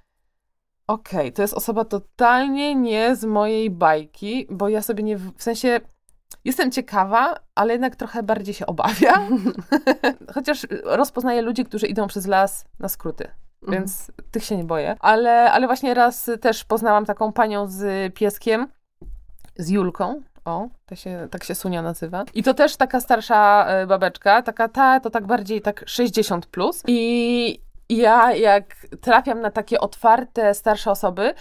okej, 0.88 1.34
to 1.34 1.42
jest 1.42 1.54
osoba 1.54 1.86
totalnie 1.86 2.76
nie 2.76 3.16
z 3.16 3.26
mojej 3.26 3.70
bajki, 3.70 4.48
bo 4.50 4.70
ja 4.70 4.82
sobie 4.82 5.04
nie, 5.04 5.18
w 5.18 5.32
w 5.38 5.44
sensie, 5.44 5.80
jestem 6.46 6.72
ciekawa, 6.72 7.36
ale 7.56 7.74
jednak 7.74 7.96
trochę 7.96 8.24
bardziej 8.24 8.54
się 8.54 8.66
obawiam, 8.66 9.54
chociaż 10.36 10.68
rozpoznaję 10.84 11.42
ludzi, 11.42 11.66
którzy 11.66 11.88
idą 11.88 12.08
przez 12.08 12.28
las 12.28 12.66
na 12.80 12.90
skróty. 12.90 13.32
Mhm. 13.62 13.80
Więc 13.80 14.12
tych 14.32 14.44
się 14.44 14.58
nie 14.58 14.64
boję. 14.64 14.96
Ale, 15.00 15.52
ale 15.52 15.68
właśnie 15.68 15.94
raz 15.94 16.30
też 16.42 16.64
poznałam 16.64 17.06
taką 17.06 17.34
panią 17.34 17.68
z 17.68 18.14
pieskiem, 18.14 18.68
z 19.58 19.70
Julką. 19.70 20.22
O, 20.46 20.68
to 20.86 20.96
się, 20.96 21.28
tak 21.32 21.44
się 21.44 21.56
Sunia 21.56 21.82
nazywa. 21.82 22.24
I 22.34 22.44
to 22.44 22.54
też 22.54 22.76
taka 22.76 23.00
starsza 23.00 23.66
e, 23.68 23.88
babeczka, 23.88 24.42
taka 24.42 24.68
ta, 24.68 25.00
to 25.00 25.10
tak 25.10 25.28
bardziej 25.28 25.62
tak 25.62 25.84
60 25.88 26.46
plus. 26.46 26.84
I 26.88 27.62
ja 27.90 28.34
jak 28.34 28.76
trafiam 29.02 29.42
na 29.42 29.52
takie 29.52 29.80
otwarte, 29.80 30.54
starsze 30.54 30.92
osoby, 30.92 31.34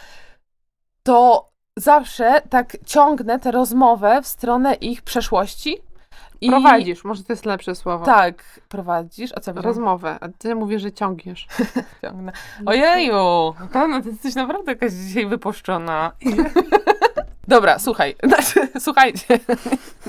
to 1.03 1.49
zawsze 1.77 2.43
tak 2.51 2.77
ciągnę 2.87 3.39
tę 3.39 3.51
rozmowę 3.51 4.23
w 4.23 4.27
stronę 4.27 4.75
ich 4.75 5.03
przeszłości. 5.03 5.83
I 6.41 6.51
Prowadzisz, 6.51 7.05
może 7.05 7.25
to 7.25 7.33
jest 7.33 7.47
lepsze 7.47 7.75
słowo. 7.75 8.05
Tak, 8.05 8.45
prowadzisz. 8.69 9.31
A 9.37 9.41
co 9.41 9.53
Rozmowę, 9.53 10.17
a 10.21 10.29
ty 10.39 10.55
mówisz, 10.55 10.83
że 10.83 10.93
ciągniesz. 10.93 11.47
ciągnę? 12.03 12.33
Ojeju, 12.67 13.55
Pana, 13.73 14.03
ty 14.03 14.09
jesteś 14.09 14.35
naprawdę 14.35 14.73
jakaś 14.73 14.93
dzisiaj 14.93 15.27
wypuszczona. 15.27 16.13
Dobra, 17.49 17.79
słuchaj, 17.79 18.15
znaczy, 18.29 18.69
słuchajcie, 18.81 19.39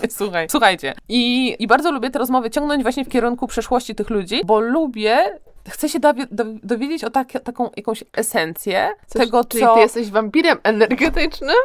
słuchaj, 0.10 0.48
słuchajcie. 0.50 0.94
I, 1.10 1.56
I 1.60 1.68
bardzo 1.68 1.92
lubię 1.92 2.10
te 2.10 2.20
rozmowy 2.20 2.50
ciągnąć 2.50 2.84
właśnie 2.84 3.06
w 3.06 3.10
kierunku 3.10 3.48
przeszłości 3.48 3.96
tych 3.96 4.10
ludzi, 4.10 4.42
bo 4.46 4.60
lubię, 4.60 5.40
chcę 5.70 5.90
się 5.90 6.00
dowie, 6.00 6.26
do, 6.32 6.46
dowiedzieć 6.64 7.04
o 7.04 7.10
tak, 7.10 7.32
taką 7.44 7.70
jakąś 7.78 8.04
esencję 8.14 8.90
Coś, 9.08 9.22
tego, 9.22 9.44
czyli 9.44 9.64
co... 9.64 9.74
ty 9.74 9.80
jesteś 9.80 10.10
wampirem 10.10 10.58
energetycznym? 10.64 11.56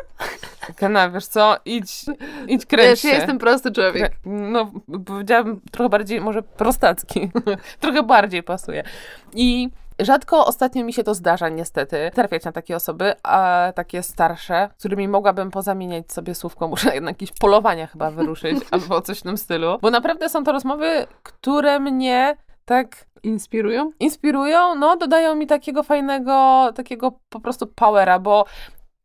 Kena, 0.76 1.10
wiesz 1.10 1.26
co, 1.26 1.56
idź, 1.64 2.04
idź 2.48 2.66
kręć 2.66 2.90
Wiesz, 2.90 3.00
się. 3.00 3.08
ja 3.08 3.14
jestem 3.14 3.38
prosty 3.38 3.72
człowiek. 3.72 4.12
No, 4.24 4.70
powiedziałabym 5.06 5.60
trochę 5.70 5.88
bardziej, 5.88 6.20
może 6.20 6.42
prostacki. 6.42 7.30
trochę 7.80 8.02
bardziej 8.02 8.42
pasuje. 8.42 8.84
I 9.34 9.70
rzadko 9.98 10.46
ostatnio 10.46 10.84
mi 10.84 10.92
się 10.92 11.04
to 11.04 11.14
zdarza, 11.14 11.48
niestety, 11.48 12.10
trafiać 12.14 12.44
na 12.44 12.52
takie 12.52 12.76
osoby, 12.76 13.14
a 13.22 13.72
takie 13.74 14.02
starsze, 14.02 14.68
z 14.76 14.78
którymi 14.78 15.08
mogłabym 15.08 15.50
pozamieniać 15.50 16.12
sobie 16.12 16.34
słówko. 16.34 16.68
Muszę 16.68 17.00
na 17.00 17.10
jakieś 17.10 17.32
polowania 17.32 17.86
chyba 17.86 18.10
wyruszyć, 18.10 18.58
albo 18.70 19.02
coś 19.02 19.18
w 19.18 19.22
tym 19.22 19.36
stylu. 19.36 19.78
Bo 19.82 19.90
naprawdę 19.90 20.28
są 20.28 20.44
to 20.44 20.52
rozmowy, 20.52 21.06
które 21.22 21.80
mnie 21.80 22.36
tak 22.64 23.06
Inspirują? 23.24 23.90
inspirują, 24.00 24.74
no, 24.74 24.96
dodają 24.96 25.34
mi 25.34 25.46
takiego 25.46 25.82
fajnego, 25.82 26.72
takiego 26.74 27.12
po 27.28 27.40
prostu 27.40 27.66
powera, 27.66 28.18
bo 28.18 28.44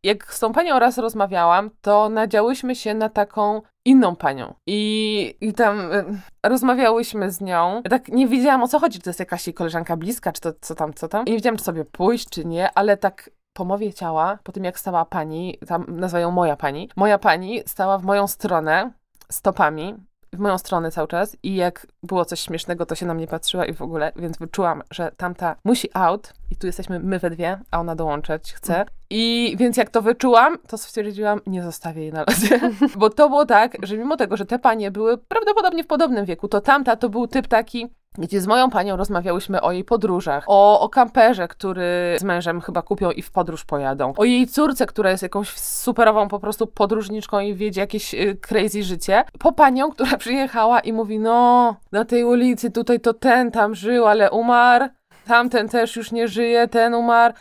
jak 0.03 0.33
z 0.33 0.39
tą 0.39 0.53
panią 0.53 0.79
raz 0.79 0.97
rozmawiałam, 0.97 1.69
to 1.81 2.09
nadziałyśmy 2.09 2.75
się 2.75 2.93
na 2.93 3.09
taką 3.09 3.61
inną 3.85 4.15
panią. 4.15 4.53
I, 4.67 5.35
i 5.41 5.53
tam 5.53 5.91
y, 5.91 6.05
rozmawiałyśmy 6.43 7.31
z 7.31 7.41
nią. 7.41 7.81
Tak 7.89 8.07
nie 8.07 8.27
wiedziałam 8.27 8.63
o 8.63 8.67
co 8.67 8.79
chodzi, 8.79 8.97
czy 8.97 9.03
to 9.03 9.09
jest 9.09 9.19
jakaś 9.19 9.47
jej 9.47 9.53
koleżanka 9.53 9.97
bliska, 9.97 10.31
czy 10.31 10.41
to 10.41 10.53
co 10.61 10.75
tam, 10.75 10.93
co 10.93 11.07
tam. 11.07 11.25
I 11.25 11.29
nie 11.29 11.37
wiedziałam, 11.37 11.57
czy 11.57 11.63
sobie 11.63 11.85
pójść, 11.85 12.29
czy 12.29 12.45
nie, 12.45 12.69
ale 12.75 12.97
tak 12.97 13.29
po 13.53 13.65
mowie 13.65 13.93
ciała, 13.93 14.39
po 14.43 14.51
tym 14.51 14.63
jak 14.63 14.79
stała 14.79 15.05
pani, 15.05 15.57
tam 15.67 15.85
nazywają 15.87 16.31
moja 16.31 16.55
pani, 16.55 16.89
moja 16.95 17.17
pani 17.17 17.61
stała 17.65 17.97
w 17.97 18.03
moją 18.03 18.27
stronę 18.27 18.91
stopami, 19.31 19.95
w 20.33 20.39
moją 20.39 20.57
stronę 20.57 20.91
cały 20.91 21.07
czas 21.07 21.37
i 21.43 21.55
jak 21.55 21.87
było 22.03 22.25
coś 22.25 22.39
śmiesznego, 22.39 22.85
to 22.85 22.95
się 22.95 23.05
na 23.05 23.13
mnie 23.13 23.27
patrzyła 23.27 23.65
i 23.65 23.73
w 23.73 23.81
ogóle, 23.81 24.11
więc 24.15 24.37
wyczułam, 24.37 24.83
że 24.91 25.11
tamta 25.17 25.55
musi 25.63 25.89
out 25.93 26.33
i 26.51 26.55
tu 26.55 26.67
jesteśmy 26.67 26.99
my 26.99 27.19
we 27.19 27.29
dwie, 27.29 27.59
a 27.71 27.79
ona 27.79 27.95
dołączać 27.95 28.53
chce. 28.53 28.85
I 29.09 29.55
więc 29.59 29.77
jak 29.77 29.89
to 29.89 30.01
wyczułam, 30.01 30.57
to 30.67 30.77
stwierdziłam, 30.77 31.41
nie 31.47 31.63
zostawię 31.63 32.01
jej 32.01 32.13
na 32.13 32.19
lodzie. 32.19 32.59
Bo 32.99 33.09
to 33.09 33.29
było 33.29 33.45
tak, 33.45 33.77
że 33.83 33.97
mimo 33.97 34.17
tego, 34.17 34.37
że 34.37 34.45
te 34.45 34.59
panie 34.59 34.91
były 34.91 35.17
prawdopodobnie 35.17 35.83
w 35.83 35.87
podobnym 35.87 36.25
wieku, 36.25 36.47
to 36.47 36.61
tamta 36.61 36.95
to 36.95 37.09
był 37.09 37.27
typ 37.27 37.47
taki, 37.47 37.87
gdzie 38.17 38.41
z 38.41 38.47
moją 38.47 38.69
panią 38.69 38.97
rozmawiałyśmy 38.97 39.61
o 39.61 39.71
jej 39.71 39.83
podróżach, 39.83 40.43
o, 40.47 40.79
o 40.79 40.89
kamperze, 40.89 41.47
który 41.47 42.17
z 42.19 42.23
mężem 42.23 42.61
chyba 42.61 42.81
kupią 42.81 43.11
i 43.11 43.21
w 43.21 43.31
podróż 43.31 43.65
pojadą, 43.65 44.13
o 44.17 44.23
jej 44.23 44.47
córce, 44.47 44.85
która 44.85 45.11
jest 45.11 45.23
jakąś 45.23 45.49
superową 45.49 46.27
po 46.27 46.39
prostu 46.39 46.67
podróżniczką 46.67 47.39
i 47.39 47.53
wiedzie 47.55 47.81
jakieś 47.81 48.13
y, 48.13 48.37
crazy 48.41 48.83
życie, 48.83 49.23
po 49.39 49.51
panią, 49.51 49.89
która 49.93 50.17
przyjechała 50.17 50.79
i 50.79 50.93
mówi, 50.93 51.19
no, 51.19 51.75
na 51.91 52.05
tej 52.05 52.23
ulicy 52.23 52.71
tutaj 52.71 52.99
to 52.99 53.13
ten 53.13 53.51
tam 53.51 53.75
żył, 53.75 54.07
ale 54.07 54.31
umarł, 54.31 54.85
tamten 55.25 55.69
też 55.69 55.95
już 55.95 56.11
nie 56.11 56.27
żyje, 56.27 56.67
ten 56.67 56.93
umarł. 56.93 57.33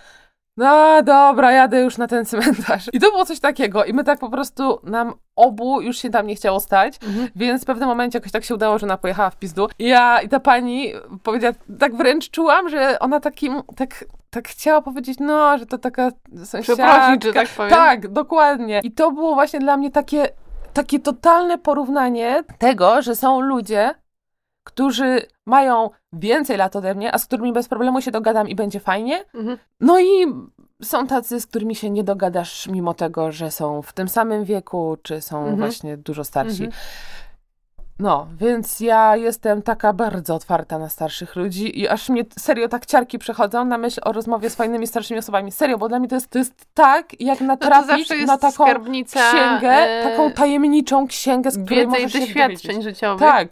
No 0.57 1.03
dobra, 1.03 1.53
jadę 1.53 1.81
już 1.81 1.99
na 1.99 2.07
ten 2.07 2.25
cmentarz. 2.25 2.87
I 2.93 3.01
to 3.01 3.11
było 3.11 3.25
coś 3.25 3.41
takiego. 3.41 3.85
I 3.85 3.93
my 3.93 4.05
tak 4.05 4.19
po 4.19 4.31
prostu, 4.31 4.81
nam 4.83 5.15
obu 5.39 5.81
już 5.81 5.99
się 5.99 6.11
tam 6.11 6.27
nie 6.27 6.35
chciało 6.35 6.61
stać, 6.61 6.95
Mhm. 7.07 7.29
więc 7.37 7.63
w 7.63 7.67
pewnym 7.67 7.89
momencie 7.89 8.19
jakoś 8.19 8.33
tak 8.33 8.45
się 8.45 8.55
udało, 8.55 8.79
że 8.79 8.87
ona 8.87 8.97
pojechała 8.97 9.31
w 9.31 9.37
pizdu. 9.37 9.69
I 9.79 9.85
ja, 9.89 10.21
i 10.23 10.29
ta 10.29 10.41
pani 10.41 10.93
powiedziała, 11.23 11.55
tak 11.79 11.95
wręcz 11.97 12.31
czułam, 12.31 12.69
że 12.69 12.99
ona 12.99 13.21
takim, 13.21 13.63
tak, 13.77 14.05
tak 14.31 14.49
chciała 14.49 14.83
powiedzieć, 14.83 15.19
no, 15.21 15.59
że 15.59 15.67
to 15.67 15.79
taka 15.79 16.11
sąsiadka. 16.45 17.17
Że 17.23 17.33
tak 17.33 17.49
powiem. 17.49 17.71
Tak, 17.71 18.09
dokładnie. 18.09 18.81
I 18.85 18.93
to 18.93 19.11
było 19.13 19.35
właśnie 19.35 19.61
dla 19.61 19.77
mnie 19.77 19.91
takie, 19.91 20.29
takie 20.73 20.99
totalne 20.99 21.59
porównanie 21.59 22.45
tego, 22.59 23.03
że 23.03 23.17
są 23.17 23.41
ludzie, 23.41 23.95
którzy 24.65 25.23
mają 25.47 25.91
więcej 26.13 26.57
lat 26.57 26.77
ode 26.77 26.95
mnie, 26.95 27.15
a 27.15 27.19
z 27.19 27.27
którymi 27.27 27.53
bez 27.53 27.69
problemu 27.69 28.01
się 28.01 28.11
dogadam 28.11 28.49
i 28.49 28.55
będzie 28.55 28.81
fajnie. 28.81 29.25
Mhm. 29.35 29.59
No 29.81 30.01
i 30.01 30.27
są 30.83 31.07
tacy, 31.07 31.41
z 31.41 31.47
którymi 31.47 31.75
się 31.75 31.91
nie 31.91 32.05
dogadasz, 32.05 32.67
mimo 32.67 32.95
tego, 32.95 33.33
że 33.33 33.51
są 33.51 33.83
w 33.83 33.93
tym 33.93 34.09
samym 34.09 34.45
wieku, 34.45 34.97
czy 35.03 35.21
są 35.21 35.39
Mhm. 35.39 35.57
właśnie 35.57 35.97
dużo 35.97 36.25
starsi. 36.25 36.65
Mhm. 36.65 36.73
No, 38.01 38.27
więc 38.41 38.81
ja 38.81 39.17
jestem 39.17 39.63
taka 39.63 39.93
bardzo 39.93 40.35
otwarta 40.35 40.79
na 40.79 40.89
starszych 40.89 41.37
ludzi 41.37 41.81
i 41.81 41.89
aż 41.89 42.09
mnie 42.09 42.23
serio 42.39 42.69
tak 42.69 42.87
ciarki 42.87 43.19
przechodzą 43.19 43.65
na 43.65 43.79
myśl 43.79 44.01
o 44.05 44.13
rozmowie 44.13 44.51
z 44.51 44.55
fajnymi 44.55 44.87
starszymi 44.87 45.19
osobami. 45.19 45.53
Serio, 45.53 45.79
bo 45.79 45.89
dla 45.89 45.99
mnie 45.99 46.09
to 46.09 46.15
jest, 46.15 46.29
to 46.29 46.39
jest 46.39 46.55
tak, 46.75 47.21
jak 47.21 47.41
No 47.41 47.47
natrafić 47.47 48.11
jest 48.11 48.27
na 48.27 48.39
taką 48.39 48.65
księgę, 49.05 49.71
e, 49.71 50.03
taką 50.11 50.33
tajemniczą 50.33 51.07
księgę, 51.07 51.51
z 51.51 51.65
której 51.65 51.87
wiedzy 51.87 51.99
i 51.99 52.03
możesz 52.03 52.13
się 52.13 52.19
doświadczeń 52.21 52.57
dowiedzieć. 52.71 52.83
życiowych. 52.83 53.21
Tak. 53.21 53.49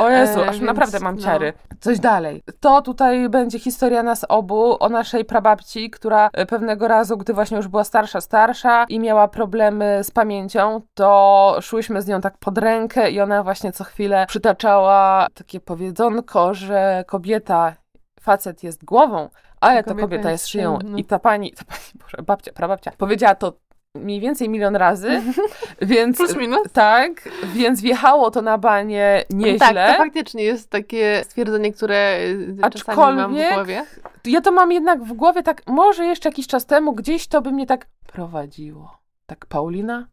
O 0.00 0.10
Jezu, 0.10 0.40
E, 0.40 0.48
aż 0.48 0.56
więc 0.56 0.66
naprawdę 0.66 1.00
mam 1.00 1.16
no. 1.16 1.22
ciary. 1.22 1.52
Coś 1.80 1.98
dalej. 1.98 2.42
To 2.60 2.82
tutaj 2.82 3.28
będzie 3.28 3.58
historia 3.58 4.02
nas 4.02 4.26
obu, 4.28 4.76
o 4.80 4.88
naszej 4.88 5.24
prababci, 5.24 5.90
która 5.90 6.30
e, 6.32 6.46
pewnego 6.46 6.88
razu, 6.88 7.16
gdy 7.16 7.34
właśnie 7.34 7.56
już 7.56 7.68
była 7.68 7.84
starsza, 7.84 8.20
starsza 8.20 8.84
i 8.88 9.00
miała 9.00 9.28
problemy 9.28 10.00
z 10.04 10.10
pamięcią, 10.10 10.80
to 10.94 11.56
szłyśmy 11.60 12.02
z 12.02 12.06
nią 12.06 12.20
tak 12.20 12.38
pod 12.38 12.58
rękę 12.58 13.10
i 13.10 13.20
ona 13.20 13.42
właśnie 13.42 13.72
co 13.72 13.84
chwilę 13.84 14.24
przytaczała 14.28 15.26
takie 15.34 15.60
powiedzonko, 15.60 16.54
że 16.54 17.04
kobieta, 17.06 17.74
facet 18.20 18.62
jest 18.62 18.84
głową, 18.84 19.28
ale 19.60 19.82
to 19.82 19.90
Kobieta 19.90 20.06
kobieta 20.06 20.30
jest 20.30 20.48
szyją, 20.48 20.78
no. 20.84 20.96
I 20.96 21.04
ta 21.04 21.18
pani, 21.18 21.52
ta 21.52 21.64
pani, 21.64 21.80
Boże, 22.02 22.22
babcia, 22.26 22.52
prababcia, 22.52 22.92
powiedziała 22.98 23.34
to 23.34 23.52
mniej 23.94 24.20
więcej 24.20 24.48
milion 24.48 24.76
razy, 24.76 25.22
więc 25.82 26.16
Plus 26.16 26.36
minus. 26.36 26.72
tak, 26.72 27.28
więc 27.54 27.80
wjechało 27.80 28.30
to 28.30 28.42
na 28.42 28.58
banie 28.58 29.24
nieźle. 29.30 29.58
Tak, 29.58 29.96
to 29.96 30.04
faktycznie 30.04 30.44
jest 30.44 30.70
takie 30.70 31.20
stwierdzenie, 31.24 31.72
które 31.72 32.18
y, 32.20 32.70
czasami 32.72 32.98
mam 33.16 33.34
w 33.34 33.36
Aczkolwiek- 33.36 33.54
głowie. 33.54 33.84
Ja 34.24 34.40
to 34.40 34.52
mam 34.52 34.72
jednak 34.72 35.02
w 35.04 35.12
głowie 35.12 35.42
tak, 35.42 35.62
może 35.66 36.04
jeszcze 36.04 36.28
jakiś 36.28 36.46
czas 36.46 36.66
temu 36.66 36.92
gdzieś 36.92 37.26
to 37.28 37.42
by 37.42 37.50
mnie 37.52 37.66
tak 37.66 37.86
prowadziło. 38.06 38.98
Tak, 39.26 39.46
Paulina, 39.46 40.06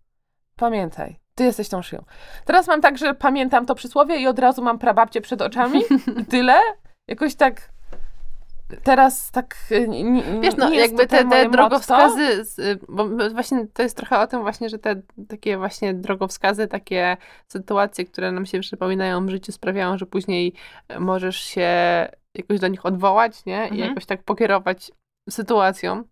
pamiętaj, 0.56 1.20
ty 1.36 1.44
jesteś 1.44 1.70
tą 1.70 1.82
szyją. 1.82 2.04
Teraz 2.46 2.68
mam 2.68 2.82
tak, 2.82 2.98
że 2.98 3.14
pamiętam 3.14 3.66
to 3.66 3.76
przysłowie 3.76 4.18
i 4.18 4.28
od 4.28 4.40
razu 4.40 4.62
mam 4.64 4.80
prababcię 4.80 5.22
przed 5.22 5.42
oczami 5.42 5.82
i 6.22 6.26
tyle. 6.26 6.56
Jakoś 7.08 7.36
tak 7.36 7.62
teraz 8.84 9.32
tak 9.32 9.56
y, 9.72 9.88
nie, 9.88 10.04
nie, 10.04 10.24
Wiesz, 10.42 10.58
no 10.58 10.70
nie 10.70 10.80
jakby 10.80 11.08
te, 11.08 11.26
te 11.26 11.50
drogowskazy, 11.50 12.46
z, 12.46 12.82
bo 12.90 13.08
właśnie 13.34 13.68
to 13.74 13.84
jest 13.84 13.98
trochę 13.98 14.20
o 14.20 14.28
tym 14.28 14.42
właśnie, 14.42 14.70
że 14.70 14.80
te 14.80 15.02
takie 15.28 15.58
właśnie 15.58 15.94
drogowskazy, 15.94 16.68
takie 16.68 17.18
sytuacje, 17.48 18.06
które 18.06 18.32
nam 18.32 18.46
się 18.46 18.60
przypominają 18.60 19.26
w 19.26 19.30
życiu 19.30 19.52
sprawiają, 19.52 19.98
że 19.98 20.06
później 20.06 20.54
możesz 21.00 21.38
się 21.38 21.70
jakoś 22.34 22.60
do 22.60 22.68
nich 22.68 22.86
odwołać, 22.86 23.46
nie? 23.46 23.58
I 23.58 23.72
Mhm. 23.72 23.90
jakoś 23.90 24.06
tak 24.06 24.24
pokierować 24.24 24.92
sytuacją. 25.30 26.04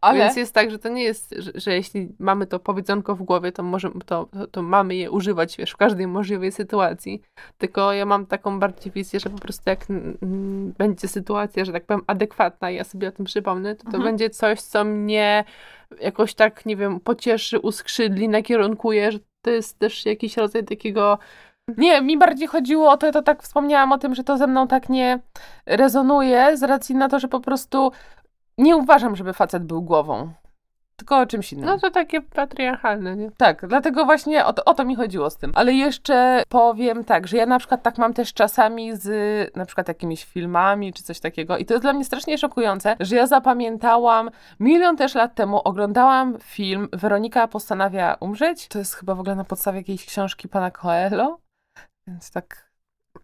Ale 0.00 0.18
Więc 0.18 0.36
jest 0.36 0.54
tak, 0.54 0.70
że 0.70 0.78
to 0.78 0.88
nie 0.88 1.02
jest, 1.02 1.34
że, 1.38 1.52
że 1.54 1.74
jeśli 1.74 2.08
mamy 2.18 2.46
to 2.46 2.58
powiedzonko 2.58 3.14
w 3.14 3.22
głowie, 3.22 3.52
to, 3.52 3.62
może, 3.62 3.90
to, 4.06 4.26
to, 4.32 4.46
to 4.46 4.62
mamy 4.62 4.94
je 4.94 5.10
używać, 5.10 5.56
wiesz, 5.56 5.70
w 5.70 5.76
każdej 5.76 6.06
możliwej 6.06 6.52
sytuacji. 6.52 7.22
Tylko 7.58 7.92
ja 7.92 8.06
mam 8.06 8.26
taką 8.26 8.60
bardziej 8.60 8.92
wizję, 8.92 9.20
że 9.20 9.30
po 9.30 9.38
prostu 9.38 9.62
jak 9.70 9.86
będzie 10.78 11.08
sytuacja, 11.08 11.64
że 11.64 11.72
tak 11.72 11.84
powiem, 11.84 12.02
adekwatna 12.06 12.70
i 12.70 12.76
ja 12.76 12.84
sobie 12.84 13.08
o 13.08 13.12
tym 13.12 13.24
przypomnę, 13.24 13.76
to 13.76 13.82
to 13.82 13.88
Mhm. 13.88 14.04
będzie 14.04 14.30
coś, 14.30 14.60
co 14.60 14.84
mnie 14.84 15.44
jakoś 16.00 16.34
tak, 16.34 16.66
nie 16.66 16.76
wiem, 16.76 17.00
pocieszy, 17.00 17.58
uskrzydli, 17.58 18.28
nakierunkuje, 18.28 19.12
że 19.12 19.18
to 19.42 19.50
jest 19.50 19.78
też 19.78 20.06
jakiś 20.06 20.36
rodzaj 20.36 20.64
takiego 20.64 21.18
Nie, 21.78 22.02
mi 22.02 22.18
bardziej 22.18 22.48
chodziło 22.48 22.90
o 22.90 22.96
to, 22.96 23.12
to 23.12 23.22
tak 23.22 23.42
wspomniałam 23.42 23.92
o 23.92 23.98
tym, 23.98 24.14
że 24.14 24.24
to 24.24 24.38
ze 24.38 24.46
mną 24.46 24.68
tak 24.68 24.88
nie 24.88 25.18
rezonuje 25.66 26.56
z 26.56 26.62
racji 26.62 26.94
na 26.94 27.08
to, 27.08 27.18
że 27.18 27.28
po 27.28 27.40
prostu 27.40 27.92
nie 28.58 28.76
uważam, 28.76 29.16
żeby 29.16 29.32
facet 29.32 29.64
był 29.64 29.82
głową. 29.82 30.32
Tylko 30.96 31.18
o 31.18 31.26
czymś 31.26 31.52
innym. 31.52 31.66
no 31.66 31.78
to 31.78 31.90
takie 31.90 32.20
patriarchalne, 32.20 33.16
nie? 33.16 33.30
Tak, 33.30 33.66
dlatego 33.66 34.04
właśnie 34.04 34.44
o 34.44 34.52
to, 34.52 34.64
o 34.64 34.74
to 34.74 34.84
mi 34.84 34.96
chodziło 34.96 35.30
z 35.30 35.36
tym. 35.36 35.52
Ale 35.54 35.72
jeszcze 35.72 36.42
powiem 36.48 37.04
tak, 37.04 37.28
że 37.28 37.36
ja 37.36 37.46
na 37.46 37.58
przykład 37.58 37.82
tak 37.82 37.98
mam 37.98 38.14
też 38.14 38.34
czasami 38.34 38.96
z 38.96 39.56
na 39.56 39.66
przykład 39.66 39.88
jakimiś 39.88 40.24
filmami 40.24 40.92
czy 40.92 41.02
coś 41.02 41.20
takiego 41.20 41.58
i 41.58 41.64
to 41.64 41.74
jest 41.74 41.84
dla 41.84 41.92
mnie 41.92 42.04
strasznie 42.04 42.38
szokujące, 42.38 42.96
że 43.00 43.16
ja 43.16 43.26
zapamiętałam 43.26 44.30
milion 44.60 44.96
też 44.96 45.14
lat 45.14 45.34
temu 45.34 45.60
oglądałam 45.64 46.38
film 46.38 46.88
Weronika 46.92 47.48
postanawia 47.48 48.16
umrzeć. 48.20 48.68
To 48.68 48.78
jest 48.78 48.94
chyba 48.94 49.14
w 49.14 49.20
ogóle 49.20 49.36
na 49.36 49.44
podstawie 49.44 49.78
jakiejś 49.78 50.06
książki 50.06 50.48
pana 50.48 50.70
Coelho. 50.70 51.38
Więc 52.06 52.30
tak. 52.30 52.63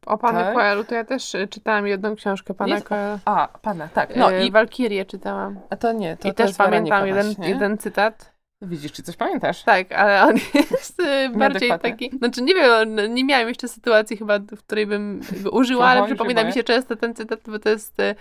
O 0.06 0.18
panu 0.18 0.38
Tak. 0.38 0.86
To 0.88 0.94
ja 0.94 1.04
też 1.04 1.34
y, 1.34 1.48
czytałam 1.48 1.86
jedną 1.86 2.16
książkę 2.16 2.54
pana 2.54 2.74
Jest-. 2.74 2.88
A, 3.24 3.48
pana, 3.62 3.88
tak. 3.88 4.16
No 4.16 4.30
No 4.30 4.36
i 4.38 4.50
Walkirię 4.50 5.04
czytałam. 5.04 5.60
a 5.70 5.76
to 5.76 5.92
nie, 5.92 6.16
to 6.16 6.28
I 6.28 6.30
to 6.30 6.44
też 6.44 6.56
pamiętam 6.56 7.06
jeden, 7.06 7.34
jeden 7.38 7.78
cytat. 7.78 8.40
Widzisz, 8.62 8.92
czy 8.92 9.02
coś 9.02 9.16
pamiętasz? 9.16 9.62
Tak, 9.62 9.92
ale 9.92 10.22
on 10.22 10.34
jest 10.70 11.00
y, 11.00 11.28
bardziej 11.28 11.72
taki. 11.82 12.10
Znaczy 12.18 12.42
nie 12.42 12.54
wiem, 12.54 13.14
nie 13.14 13.24
miałam 13.24 13.48
jeszcze 13.48 13.68
sytuacji 13.68 14.16
chyba, 14.16 14.38
w 14.38 14.58
której 14.58 14.86
bym 14.86 15.20
użyła, 15.52 15.86
ale 15.86 16.06
przypomina 16.06 16.44
mi 16.44 16.52
się 16.52 16.62
często 16.64 16.96
ten 16.96 17.14
cytat, 17.14 17.40
bo 17.46 17.58
to 17.58 17.68
jest 17.68 18.00
y, 18.00 18.14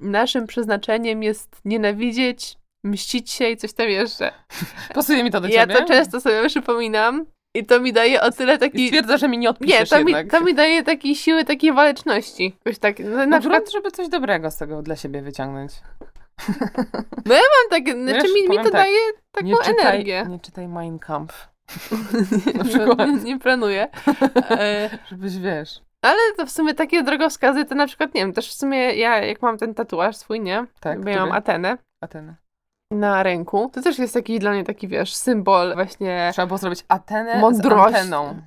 naszym 0.00 0.46
przeznaczeniem 0.46 1.22
jest 1.22 1.60
nienawidzieć, 1.64 2.58
mścić 2.84 3.30
się 3.30 3.48
i 3.48 3.56
coś 3.56 3.72
tam 3.72 3.88
jeszcze. 3.88 4.32
Pasuje 4.94 5.24
mi 5.24 5.30
to 5.30 5.40
do 5.40 5.48
I 5.48 5.52
ja 5.52 5.62
ciebie. 5.66 5.74
to 5.74 5.84
często 5.84 6.20
sobie 6.20 6.48
przypominam 6.48 7.26
i 7.54 7.66
to 7.66 7.80
mi 7.80 7.92
daje 7.92 8.20
o 8.20 8.30
tyle 8.30 8.54
I 8.54 8.58
taki... 8.58 8.86
stwierdza, 8.86 9.16
że 9.16 9.28
mi 9.28 9.38
nie 9.38 9.42
Nie, 9.42 9.50
odpiszesz 9.50 9.88
to 9.88 10.04
mi, 10.04 10.12
jednak. 10.12 10.30
to 10.30 10.40
mi 10.44 10.54
daje 10.54 10.82
takiej 10.82 11.14
siły, 11.14 11.44
takiej 11.44 11.72
waleczności. 11.72 12.56
Jakoś 12.64 12.78
tak, 12.78 12.98
no, 12.98 13.10
na 13.10 13.26
Na 13.26 13.40
przykład 13.40 13.62
przykład, 13.62 13.72
żeby 13.72 13.90
coś 13.90 14.08
dobrego 14.08 14.50
z 14.50 14.56
tego 14.56 14.82
dla 14.82 14.96
siebie 14.96 15.22
wyciągnąć. 15.22 15.72
mam 17.26 17.70
takie, 17.70 17.92
znaczy 17.92 18.22
Wiesz, 18.22 18.34
mi, 18.34 18.48
mi 18.48 18.56
to 18.56 18.62
tak, 18.62 18.72
daje 18.72 18.98
taką 19.32 19.46
nie 19.46 19.56
czytaj, 19.56 19.86
energię. 19.86 20.26
Nie 20.28 20.38
czytaj 20.40 20.68
Mein 20.68 20.98
Kampf, 20.98 21.48
Na 22.58 22.64
przykład. 22.64 22.98
Nie, 23.08 23.16
nie 23.16 23.38
planuję. 23.38 23.88
E, 24.50 24.90
żebyś 25.10 25.38
wiesz. 25.38 25.80
Ale 26.02 26.18
to 26.36 26.46
w 26.46 26.50
sumie 26.50 26.74
takie 26.74 27.02
drogowskazy 27.02 27.64
to 27.64 27.74
na 27.74 27.86
przykład, 27.86 28.14
nie 28.14 28.20
wiem, 28.20 28.32
też 28.32 28.48
w 28.48 28.52
sumie 28.54 28.94
ja 28.94 29.24
jak 29.24 29.42
mam 29.42 29.58
ten 29.58 29.74
tatuaż 29.74 30.16
swój, 30.16 30.40
nie? 30.40 30.66
Tak, 30.80 31.00
Bo 31.00 31.10
ja 31.10 31.26
mam? 31.26 31.32
Atenę 31.32 31.78
Atenę. 32.00 32.34
Na 32.92 33.22
ręku. 33.22 33.70
To 33.74 33.82
też 33.82 33.98
jest 33.98 34.14
taki 34.14 34.38
dla 34.38 34.50
mnie 34.50 34.64
taki, 34.64 34.88
wiesz, 34.88 35.14
symbol 35.14 35.74
właśnie, 35.74 36.28
Trzeba 36.32 36.46
było 36.46 36.58
zrobić 36.58 36.84
Atenę 36.88 37.38
Mądrości. 37.40 37.92
z 37.92 37.96
anteną. 37.96 38.42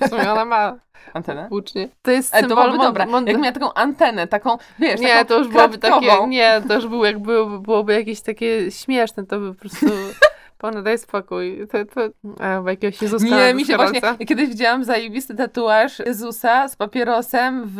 w 0.00 0.08
sumie 0.08 0.32
ona 0.32 0.44
ma 0.44 0.76
Antenę? 1.14 1.48
włócznie. 1.48 1.88
To 2.02 2.10
jest 2.10 2.34
E, 2.34 2.42
to 2.42 2.48
symbol 2.48 2.64
byłoby 2.64 2.84
dobra. 2.84 3.06
mąd- 3.06 3.28
Jak 3.28 3.38
miała 3.40 3.52
taką 3.52 3.72
antenę, 3.74 4.26
taką, 4.26 4.56
wiesz, 4.78 5.00
Nie, 5.00 5.08
taką 5.08 5.24
to 5.28 5.38
już 5.38 5.48
byłoby 5.48 5.78
takie, 5.78 6.00
kratkową. 6.06 6.26
nie, 6.28 6.62
to 6.68 6.74
już 6.74 6.86
było, 6.86 7.06
jak 7.06 7.18
byłoby, 7.18 7.60
byłoby 7.60 7.92
jakieś 7.92 8.20
takie 8.20 8.70
śmieszne, 8.70 9.26
to 9.26 9.38
by 9.40 9.54
po 9.54 9.60
prostu, 9.60 9.86
pana 10.58 10.82
daj 10.82 10.98
spokój. 10.98 11.68
To, 11.72 11.78
to, 11.84 12.00
a, 12.44 12.70
jakiegoś 12.70 13.02
Jezuska 13.02 13.28
Nie, 13.28 13.54
mi 13.54 13.64
się 13.64 13.76
właśnie, 13.76 14.00
kiedyś 14.26 14.48
widziałam 14.48 14.84
zajebisty 14.84 15.34
tatuaż 15.34 15.98
Jezusa 15.98 16.68
z 16.68 16.76
papierosem 16.76 17.62
w 17.66 17.78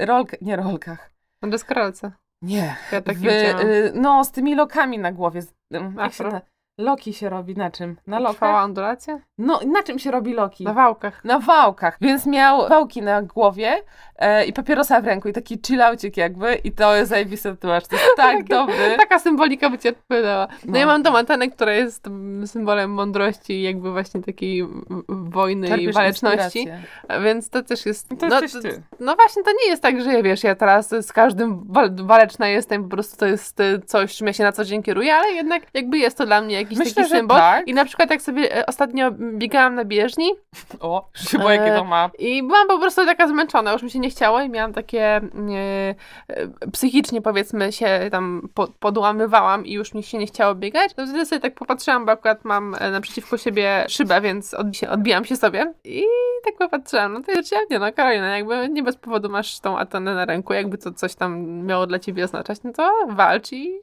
rolkach, 0.00 0.40
nie 0.40 0.56
rolkach. 0.56 1.10
Na 1.42 1.48
deskorolce. 1.48 2.12
Nie. 2.42 2.76
Ja 2.92 3.00
w, 3.00 3.04
widziałam. 3.14 3.66
y, 3.66 3.92
no, 3.94 4.24
z 4.24 4.30
tymi 4.30 4.54
lokami 4.54 4.98
na 4.98 5.12
głowie. 5.12 5.42
Z, 5.42 5.54
ym, 5.74 5.96
jak 5.98 6.12
się 6.12 6.24
Afro. 6.26 6.40
Loki 6.78 7.12
się 7.12 7.28
robi 7.28 7.56
na 7.56 7.70
czym? 7.70 7.96
Na 8.06 8.16
Trwała 8.16 8.52
lokach? 8.52 8.64
ondulacja? 8.64 9.18
No, 9.38 9.60
na 9.66 9.82
czym 9.82 9.98
się 9.98 10.10
robi 10.10 10.34
loki? 10.34 10.64
Na 10.64 10.72
wałkach. 10.74 11.24
Na 11.24 11.38
wałkach, 11.38 11.98
więc 12.00 12.26
miał 12.26 12.68
wałki 12.68 13.02
na 13.02 13.22
głowie 13.22 13.82
e, 14.18 14.44
i 14.46 14.52
papierosa 14.52 15.00
w 15.00 15.04
ręku 15.04 15.28
i 15.28 15.32
taki 15.32 15.58
chillaucik 15.66 16.16
jakby 16.16 16.54
i 16.54 16.72
to 16.72 16.96
jest 16.96 17.10
zajebisty 17.10 17.50
tatuaż, 17.50 17.86
to 17.86 17.96
jest 17.96 18.08
tak 18.16 18.44
dobry. 18.48 18.94
Taka 18.96 19.18
symbolika 19.18 19.70
by 19.70 19.78
ci 19.78 19.88
odpowiadała. 19.88 20.46
No, 20.64 20.72
No. 20.72 20.78
ja 20.78 20.86
mam 20.86 21.02
tą 21.02 21.16
antenę, 21.18 21.48
która 21.50 21.72
jest 21.72 22.04
symbolem 22.46 22.90
mądrości 22.90 23.52
i 23.52 23.62
jakby 23.62 23.92
właśnie 23.92 24.22
takiej 24.22 24.66
wojny 25.08 25.66
i 25.66 25.70
Czerpiesz 25.70 25.94
waleczności. 25.94 26.58
inspirację. 26.58 26.88
A 27.08 27.18
Więc 27.20 27.50
to 27.50 27.62
też 27.62 27.86
jest... 27.86 28.08
To 28.08 28.28
no, 28.28 28.40
ty. 28.62 28.82
no 29.00 29.14
właśnie, 29.16 29.42
to 29.42 29.50
nie 29.50 29.70
jest 29.70 29.82
tak, 29.82 30.02
że 30.02 30.22
wiesz, 30.22 30.44
ja 30.44 30.54
teraz 30.54 30.88
z 30.88 31.12
każdym 31.12 31.72
wal 31.72 31.90
waleczna 31.96 32.48
jestem, 32.48 32.82
po 32.84 32.88
prostu 32.90 33.16
to 33.16 33.26
jest 33.26 33.60
y, 33.60 33.80
coś, 33.86 34.16
czym 34.16 34.26
ja 34.26 34.32
się 34.32 34.44
na 34.44 34.52
co 34.52 34.64
dzień 34.64 34.82
kieruję, 34.82 35.14
ale 35.14 35.32
jednak 35.32 35.62
jakby 35.74 35.98
jest 35.98 36.18
to 36.18 36.26
dla 36.26 36.40
mnie 36.40 36.54
jakiś 36.70 36.78
Myślę, 36.78 37.02
taki 37.02 37.10
symbol. 37.10 37.38
tak. 37.38 37.68
I 37.68 37.74
na 37.74 37.84
przykład 37.84 38.10
jak 38.10 38.22
sobie 38.22 38.56
e, 38.56 38.66
ostatnio 38.66 39.10
biegałam 39.10 39.74
na 39.74 39.84
bieżni 39.84 40.30
O, 40.80 41.08
boję, 41.42 41.56
jakie 41.56 41.72
to 41.76 41.84
ma. 41.84 42.10
i 42.18 42.42
byłam 42.42 42.68
po 42.68 42.78
prostu 42.78 43.06
taka 43.06 43.28
zmęczona, 43.28 43.72
już 43.72 43.82
mi 43.82 43.90
się 43.90 43.98
nie 43.98 44.10
chciało 44.10 44.40
i 44.40 44.48
miałam 44.48 44.72
takie 44.72 45.04
e, 45.04 45.20
e, 46.28 46.48
psychicznie 46.72 47.22
powiedzmy 47.22 47.72
się 47.72 48.00
tam 48.10 48.48
po, 48.54 48.68
podłamywałam 48.80 49.66
i 49.66 49.72
już 49.72 49.94
mi 49.94 50.02
się 50.02 50.18
nie 50.18 50.26
chciało 50.26 50.54
biegać. 50.54 50.94
To 50.94 51.06
wtedy 51.06 51.26
sobie 51.26 51.40
tak 51.40 51.54
popatrzyłam, 51.54 52.06
bo 52.06 52.12
akurat 52.12 52.44
mam 52.44 52.74
e, 52.78 52.90
naprzeciwko 52.90 53.38
siebie 53.38 53.84
szybę, 53.88 54.20
więc 54.20 54.54
odbi 54.54 54.74
się, 54.74 54.90
odbijam 54.90 55.24
się 55.24 55.36
sobie 55.36 55.74
i 55.84 56.04
tak 56.44 56.56
popatrzyłam, 56.56 57.12
no 57.12 57.20
to 57.22 57.32
jest 57.32 57.54
nie 57.70 57.78
no 57.78 57.92
Karolina, 57.92 58.36
jakby 58.36 58.68
nie 58.68 58.82
bez 58.82 58.96
powodu 58.96 59.28
masz 59.28 59.60
tą 59.60 59.78
atenę 59.78 60.14
na 60.14 60.24
ręku, 60.24 60.52
jakby 60.52 60.78
to 60.78 60.92
coś 60.92 61.14
tam 61.14 61.48
miało 61.66 61.86
dla 61.86 61.98
ciebie 61.98 62.24
oznaczać, 62.24 62.62
no 62.64 62.72
to 62.72 62.90
walcz 63.08 63.52
i, 63.52 63.80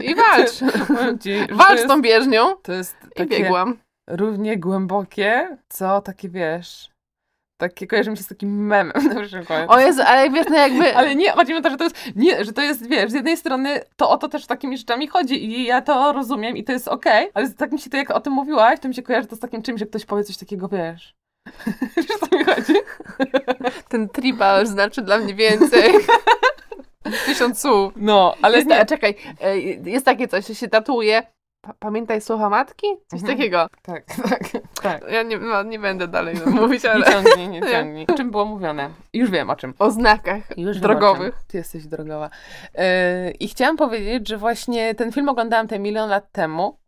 i 0.00 0.14
walcz. 0.14 0.58
Ci, 1.22 1.30
walcz 1.50 1.76
jest, 1.76 1.88
tą 1.88 2.02
bieżnią 2.02 2.56
to 2.62 2.72
jest 2.72 2.96
i 3.04 3.18
takie 3.18 3.42
biegłam. 3.42 3.78
równie 4.08 4.56
głębokie, 4.56 5.58
co 5.68 6.00
takie 6.00 6.28
wiesz, 6.28 6.94
takie 7.56 7.86
kojarzy 7.86 8.10
mi 8.10 8.16
się 8.16 8.22
z 8.22 8.28
takim 8.28 8.66
memem 8.66 9.08
na 9.14 9.22
przykład. 9.22 9.70
O 9.70 9.80
Jezu, 9.80 10.02
ale 10.06 10.30
wiesz, 10.30 10.46
no 10.50 10.56
jakby... 10.56 10.94
Ale 10.98 11.14
nie, 11.14 11.30
chodzi 11.30 11.52
mi 11.52 11.58
o 11.58 11.62
to, 11.62 11.70
że 11.70 11.76
to 11.76 11.84
jest, 11.84 11.96
nie, 12.16 12.44
że 12.44 12.52
to 12.52 12.62
jest, 12.62 12.88
wiesz, 12.88 13.10
z 13.10 13.14
jednej 13.14 13.36
strony 13.36 13.80
to 13.96 14.10
o 14.10 14.16
to 14.16 14.28
też 14.28 14.46
takimi 14.46 14.78
rzeczami 14.78 15.08
chodzi 15.08 15.44
i 15.44 15.64
ja 15.64 15.82
to 15.82 16.12
rozumiem 16.12 16.56
i 16.56 16.64
to 16.64 16.72
jest 16.72 16.88
okej, 16.88 17.30
ale 17.34 17.50
tak 17.50 17.72
mi 17.72 17.78
się 17.78 17.90
to, 17.90 17.96
jak 17.96 18.10
o 18.10 18.20
tym 18.20 18.32
mówiłaś, 18.32 18.80
to 18.80 18.88
mi 18.88 18.94
się 18.94 19.02
kojarzy 19.02 19.28
to 19.28 19.36
z 19.36 19.40
takim 19.40 19.62
czymś, 19.62 19.80
że 19.80 19.86
ktoś 19.86 20.04
powie 20.04 20.24
coś 20.24 20.36
takiego, 20.36 20.68
wiesz. 20.68 21.14
Wiesz, 21.96 22.06
co 22.06 22.38
mi 22.38 22.44
chodzi? 22.44 22.74
Ten 23.88 24.08
tribal 24.08 24.66
znaczy 24.66 25.02
dla 25.02 25.18
mnie 25.18 25.34
więcej. 25.34 25.92
Tysiąc 27.26 27.60
słów. 27.60 27.92
No, 27.96 28.34
ale 28.42 28.56
jest, 28.56 28.68
nie. 28.70 28.86
czekaj, 28.86 29.14
e, 29.40 29.58
jest 29.90 30.04
takie 30.06 30.28
coś, 30.28 30.46
że 30.46 30.54
się 30.54 30.68
tatuuje. 30.68 31.22
Pa- 31.60 31.74
pamiętaj 31.78 32.20
słowa 32.20 32.50
matki? 32.50 32.86
Coś 33.06 33.20
Mhm. 33.20 33.38
takiego. 33.38 33.66
Tak, 33.82 34.04
tak, 34.30 34.40
tak. 34.82 35.04
Ja 35.12 35.22
nie, 35.22 35.38
no, 35.38 35.62
nie 35.62 35.78
będę 35.78 36.08
dalej 36.08 36.34
mówić, 36.60 36.82
Nie 36.84 36.90
ale 36.92 37.06
ciągnij, 37.06 37.48
nie 37.48 37.60
ciągnij. 37.72 38.06
O 38.06 38.14
czym 38.16 38.30
było 38.30 38.44
mówione? 38.44 38.90
Już 39.12 39.30
wiem 39.30 39.50
o 39.50 39.56
czym. 39.56 39.74
o 39.78 39.90
znakach 39.90 40.58
Już 40.58 40.78
drogowych. 40.78 41.34
Ty 41.46 41.56
jesteś 41.58 41.86
drogowa. 41.86 42.30
Yy, 42.74 42.82
I 43.40 43.48
chciałam 43.48 43.76
powiedzieć, 43.76 44.28
że 44.28 44.38
właśnie 44.38 44.94
ten 44.94 45.12
film 45.12 45.28
oglądałam 45.28 45.68
te 45.68 45.78
milion 45.78 46.08
lat 46.10 46.32
temu. 46.32 46.78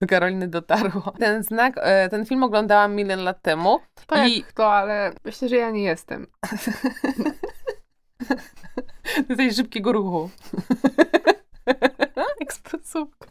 Do 0.00 0.06
Karoliny 0.06 0.48
dotarło. 0.48 1.12
Ten 1.18 1.42
znak, 1.42 1.74
e, 1.76 2.08
ten 2.08 2.26
film 2.26 2.42
oglądałam 2.42 2.94
milion 2.94 3.20
lat 3.24 3.42
temu. 3.42 3.80
To 4.06 4.16
jak 4.16 4.28
I- 4.28 4.44
to, 4.54 4.72
ale 4.72 5.12
myślę, 5.24 5.48
że 5.48 5.56
ja 5.56 5.70
nie 5.70 5.82
jestem. 5.82 6.26
Do 9.28 9.36
tej 9.36 9.54
szybkiego 9.54 9.92
ruchu. 9.92 10.30
Ekspresówka. 12.40 13.26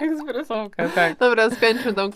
Ekspresówka, 0.00 0.88
tak. 0.88 1.18
Dobra, 1.18 1.50
skończmy 1.50 1.94
tą 1.94 2.10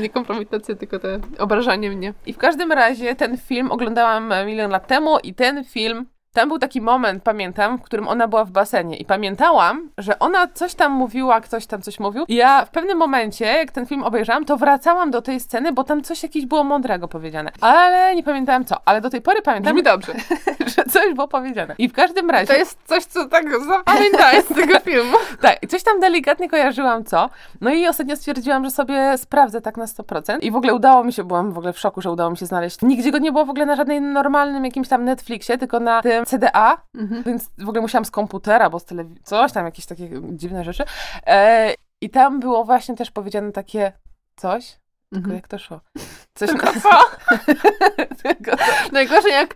nie 0.00 0.08
kompromitację, 0.08 0.76
tylko 0.76 0.98
te 0.98 1.20
obrażanie 1.38 1.90
mnie. 1.90 2.14
I 2.26 2.32
w 2.32 2.38
każdym 2.38 2.72
razie 2.72 3.14
ten 3.14 3.38
film 3.38 3.72
oglądałam 3.72 4.32
milion 4.46 4.70
lat 4.70 4.86
temu 4.86 5.18
i 5.18 5.34
ten 5.34 5.64
film 5.64 6.06
tam 6.32 6.48
był 6.48 6.58
taki 6.58 6.80
moment, 6.80 7.22
pamiętam, 7.22 7.78
w 7.78 7.82
którym 7.82 8.08
ona 8.08 8.28
była 8.28 8.44
w 8.44 8.50
basenie 8.50 8.96
i 8.96 9.04
pamiętałam, 9.04 9.90
że 9.98 10.18
ona 10.18 10.46
coś 10.46 10.74
tam 10.74 10.92
mówiła, 10.92 11.40
ktoś 11.40 11.66
tam 11.66 11.82
coś 11.82 12.00
mówił 12.00 12.24
i 12.28 12.34
ja 12.34 12.64
w 12.64 12.70
pewnym 12.70 12.98
momencie, 12.98 13.44
jak 13.44 13.72
ten 13.72 13.86
film 13.86 14.02
obejrzałam, 14.02 14.44
to 14.44 14.56
wracałam 14.56 15.10
do 15.10 15.22
tej 15.22 15.40
sceny, 15.40 15.72
bo 15.72 15.84
tam 15.84 16.02
coś 16.02 16.22
jakieś 16.22 16.46
było 16.46 16.64
mądrego 16.64 17.08
powiedziane. 17.08 17.50
Ale 17.60 18.16
nie 18.16 18.22
pamiętałam 18.22 18.64
co, 18.64 18.76
ale 18.84 19.00
do 19.00 19.10
tej 19.10 19.20
pory 19.20 19.42
pamiętam, 19.42 19.72
Brzmi 19.72 19.82
dobrze. 19.82 20.12
że 20.76 20.84
coś 20.84 21.14
było 21.14 21.28
powiedziane. 21.28 21.74
I 21.78 21.88
w 21.88 21.92
każdym 21.92 22.30
razie... 22.30 22.46
To 22.46 22.58
jest 22.58 22.78
coś, 22.84 23.04
co 23.04 23.28
tak 23.28 23.44
zapamiętałeś 23.64 24.44
z 24.44 24.54
tego 24.54 24.80
filmu. 24.80 25.16
Tak, 25.40 25.62
i 25.62 25.66
coś 25.66 25.82
tam 25.82 26.00
delikatnie 26.00 26.48
kojarzyłam 26.48 27.04
co. 27.04 27.30
No 27.60 27.70
i 27.70 27.86
ostatnio 27.86 28.16
stwierdziłam, 28.16 28.64
że 28.64 28.70
sobie 28.70 29.18
sprawdzę 29.18 29.60
tak 29.60 29.76
na 29.76 29.84
100%. 29.84 30.38
I 30.40 30.50
w 30.50 30.56
ogóle 30.56 30.74
udało 30.74 31.04
mi 31.04 31.12
się, 31.12 31.24
byłam 31.24 31.52
w 31.52 31.58
ogóle 31.58 31.72
w 31.72 31.78
szoku, 31.78 32.00
że 32.00 32.10
udało 32.10 32.30
mi 32.30 32.36
się 32.36 32.46
znaleźć. 32.46 32.82
Nigdzie 32.82 33.10
go 33.10 33.18
nie 33.18 33.32
było 33.32 33.44
w 33.44 33.50
ogóle 33.50 33.66
na 33.66 33.76
żadnym 33.76 34.12
normalnym 34.12 34.64
jakimś 34.64 34.88
tam 34.88 35.04
Netflixie, 35.04 35.58
tylko 35.58 35.80
na 35.80 36.02
tym 36.02 36.24
CDA, 36.28 36.82
Mhm. 36.94 37.22
więc 37.22 37.50
w 37.58 37.68
ogóle 37.68 37.80
musiałam 37.80 38.04
z 38.04 38.10
komputera, 38.10 38.70
bo 38.70 38.78
z 38.78 38.84
telewizji, 38.84 39.22
coś 39.24 39.52
tam, 39.52 39.64
jakieś 39.64 39.86
takie 39.86 40.10
dziwne 40.32 40.64
rzeczy. 40.64 40.84
E, 41.26 41.74
I 42.00 42.10
tam 42.10 42.40
było 42.40 42.64
właśnie 42.64 42.94
też 42.96 43.10
powiedziane 43.10 43.52
takie 43.52 43.92
coś, 44.36 44.66
tylko 45.12 45.16
Mhm. 45.24 45.34
jak 45.36 45.48
to 45.48 45.58
szło? 45.58 45.80
Coś 46.34 46.48
Tylko 46.50 46.66
na... 46.66 46.80
co? 46.80 46.90
tylko 48.22 48.56
to... 48.56 48.64
Najgorzej 48.92 49.32
jak 49.32 49.54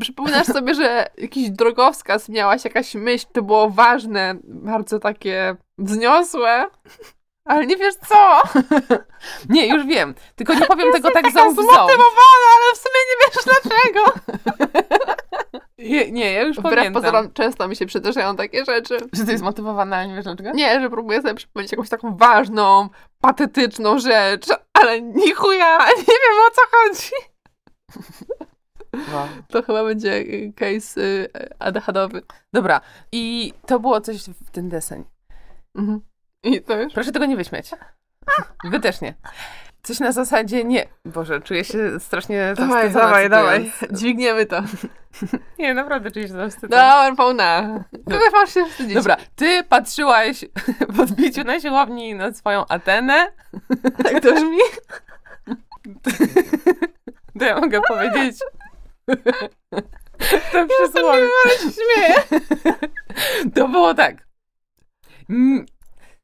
przypominasz 0.00 0.46
sobie, 0.46 0.74
że 0.74 1.06
jakiś 1.18 1.50
drogowskaz 1.50 2.28
miałaś, 2.28 2.64
jakaś 2.64 2.94
myśl, 2.94 3.26
to 3.32 3.42
było 3.42 3.70
ważne, 3.70 4.34
bardzo 4.44 4.98
takie 4.98 5.56
wzniosłe, 5.78 6.66
ale 7.48 7.66
nie 7.66 7.76
wiesz 7.76 7.94
co. 7.94 8.42
Nie, 9.48 9.66
już 9.68 9.86
wiem, 9.86 10.14
tylko 10.36 10.54
nie 10.54 10.66
powiem 10.66 10.92
tego 10.92 11.10
tak 11.10 11.30
ząb. 11.32 11.54
zmotywowana, 11.54 12.48
ale 12.56 12.74
w 12.74 12.78
sumie 12.78 13.00
nie 13.08 13.16
wiesz 13.26 13.44
dlaczego. 13.44 14.04
Nie, 15.78 16.12
nie, 16.12 16.32
ja 16.32 16.42
już 16.42 16.56
Wbrew 16.56 16.74
pamiętam. 16.74 17.02
pozorom 17.02 17.32
często 17.32 17.68
mi 17.68 17.76
się 17.76 17.86
przydarzają 17.86 18.36
takie 18.36 18.64
rzeczy. 18.64 18.98
Że 19.12 19.24
ty 19.24 19.30
jest 19.30 19.38
zmotywowana, 19.42 19.96
ale 19.96 20.08
nie 20.08 20.14
wiesz 20.14 20.24
dlaczego? 20.24 20.50
Nie, 20.50 20.80
że 20.80 20.90
próbuję 20.90 21.22
sobie 21.22 21.34
przypomnieć 21.34 21.72
jakąś 21.72 21.88
taką 21.88 22.16
ważną, 22.16 22.88
patetyczną 23.20 23.98
rzecz, 23.98 24.46
ale 24.72 25.00
ni 25.02 25.32
chuja, 25.32 25.78
nie 25.98 26.04
wiem 26.04 26.38
o 26.48 26.50
co 26.50 26.62
chodzi. 26.70 27.10
Wow. 29.14 29.28
To 29.48 29.62
chyba 29.62 29.84
będzie 29.84 30.12
y, 30.16 30.52
case 30.56 31.00
y, 31.00 31.28
ADHD-owy. 31.58 32.22
Dobra, 32.52 32.80
i 33.12 33.52
to 33.66 33.80
było 33.80 34.00
coś 34.00 34.16
w 34.22 34.50
ten 34.50 34.68
deseń. 34.68 35.04
Mhm. 35.74 36.00
I 36.42 36.62
to 36.62 36.80
już? 36.80 36.92
Proszę 36.92 37.12
tego 37.12 37.26
nie 37.26 37.36
wyśmieć. 37.36 37.70
Wy 38.64 38.80
też 38.80 39.00
nie. 39.00 39.14
Coś 39.82 40.00
na 40.00 40.12
zasadzie 40.12 40.64
nie. 40.64 40.88
Boże, 41.04 41.40
czuję 41.40 41.64
się 41.64 42.00
strasznie 42.00 42.54
Dawaj, 42.56 42.90
dawaj, 42.92 43.30
dawaj. 43.30 43.72
Dźwigniemy 43.90 44.46
to. 44.46 44.62
Nie, 45.58 45.74
naprawdę 45.74 46.10
czuję 46.10 46.28
się 46.28 46.34
zawstydzona. 46.34 46.92
Dobra, 46.92 47.16
pełna. 47.16 47.84
Ty 48.08 48.18
masz 48.32 48.54
się 48.54 48.66
wstydzić. 48.66 48.94
Dobra, 48.94 49.16
ty 49.36 49.64
patrzyłaś 49.64 50.44
w 50.94 51.00
odbiciu 51.00 51.44
na 51.44 51.60
siłowni 51.60 52.14
na 52.14 52.32
swoją 52.32 52.66
Atenę. 52.66 53.32
Tak 54.04 54.22
to 54.22 54.34
brzmi? 54.34 54.58
To 57.38 57.44
ja 57.44 57.60
mogę 57.60 57.80
powiedzieć. 57.88 58.36
To 60.52 60.66
przysłowie. 60.68 61.28
To 63.54 63.68
było 63.68 63.94
tak. 63.94 64.16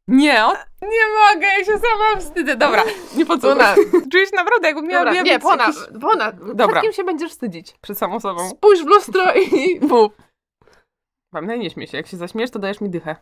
Nie, 0.08 0.42
nie 0.82 1.06
mogę, 1.34 1.46
ja 1.46 1.64
się 1.64 1.72
sama 1.78 2.20
wstydzę. 2.20 2.56
Dobra, 2.56 2.82
nie 3.16 3.26
podsłuchaj. 3.26 3.76
Czuję 4.12 4.26
się 4.26 4.36
naprawdę, 4.36 4.66
jakbym 4.68 4.86
miała 4.86 5.04
Dobra, 5.04 5.22
nie, 5.22 5.30
jakiś- 5.30 5.42
Pona, 5.42 5.70
Pona. 6.00 6.32
Dobra. 6.32 6.66
Przed 6.68 6.82
kim 6.82 6.92
się 6.92 7.04
będziesz 7.04 7.30
wstydzić? 7.30 7.74
Przed 7.80 7.98
samą 7.98 8.20
sobą. 8.20 8.48
Spójrz 8.48 8.82
w 8.82 8.86
lustro 8.86 9.34
i 9.34 9.80
mów. 9.88 10.12
Pamiętaj, 11.32 11.58
nie 11.58 11.70
śmiej 11.70 11.86
się. 11.86 11.96
Jak 11.96 12.06
się 12.06 12.16
zaśmiesz, 12.16 12.50
to 12.50 12.58
dajesz 12.58 12.80
mi 12.80 12.90
dychę. 12.90 13.16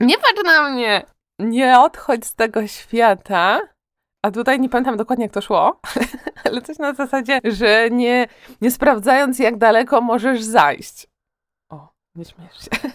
Nie 0.00 0.18
patrz 0.18 0.42
na 0.44 0.70
mnie! 0.70 1.06
Nie 1.38 1.80
odchodź 1.80 2.24
z 2.26 2.34
tego 2.34 2.66
świata. 2.66 3.60
A 4.24 4.30
tutaj 4.30 4.60
nie 4.60 4.68
pamiętam 4.68 4.96
dokładnie, 4.96 5.24
jak 5.24 5.32
to 5.32 5.40
szło, 5.40 5.80
ale 6.44 6.62
coś 6.62 6.78
na 6.78 6.94
zasadzie, 6.94 7.40
że 7.44 7.90
nie, 7.90 8.28
nie 8.60 8.70
sprawdzając, 8.70 9.38
jak 9.38 9.56
daleko 9.56 10.00
możesz 10.00 10.42
zajść. 10.42 11.06
O, 11.72 11.88
nie 12.14 12.24
śmiesz 12.24 12.58
się. 12.64 12.90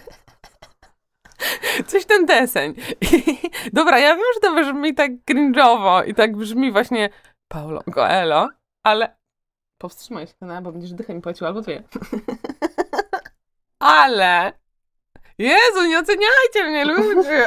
Coś 1.86 2.04
ten 2.04 2.26
deseń. 2.26 2.74
Dobra, 3.72 3.98
ja 3.98 4.16
wiem, 4.16 4.24
że 4.34 4.40
to 4.40 4.54
brzmi 4.54 4.94
tak 4.94 5.10
cringe'owo 5.30 6.08
i 6.08 6.14
tak 6.14 6.36
brzmi 6.36 6.72
właśnie 6.72 7.08
Paulo 7.48 7.82
Coelho, 7.94 8.48
ale 8.82 9.16
powstrzymaj 9.78 10.26
się, 10.26 10.34
no, 10.40 10.62
bo 10.62 10.72
będziesz 10.72 10.92
dychę 10.92 11.14
mi 11.14 11.20
płacił, 11.20 11.46
albo 11.46 11.60
dwie. 11.60 11.82
Ale 13.78 14.52
Jezu, 15.38 15.86
nie 15.88 15.98
oceniajcie 15.98 16.64
mnie, 16.64 16.84
ludzie. 16.84 17.46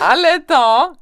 Ale 0.00 0.40
to 0.40 0.92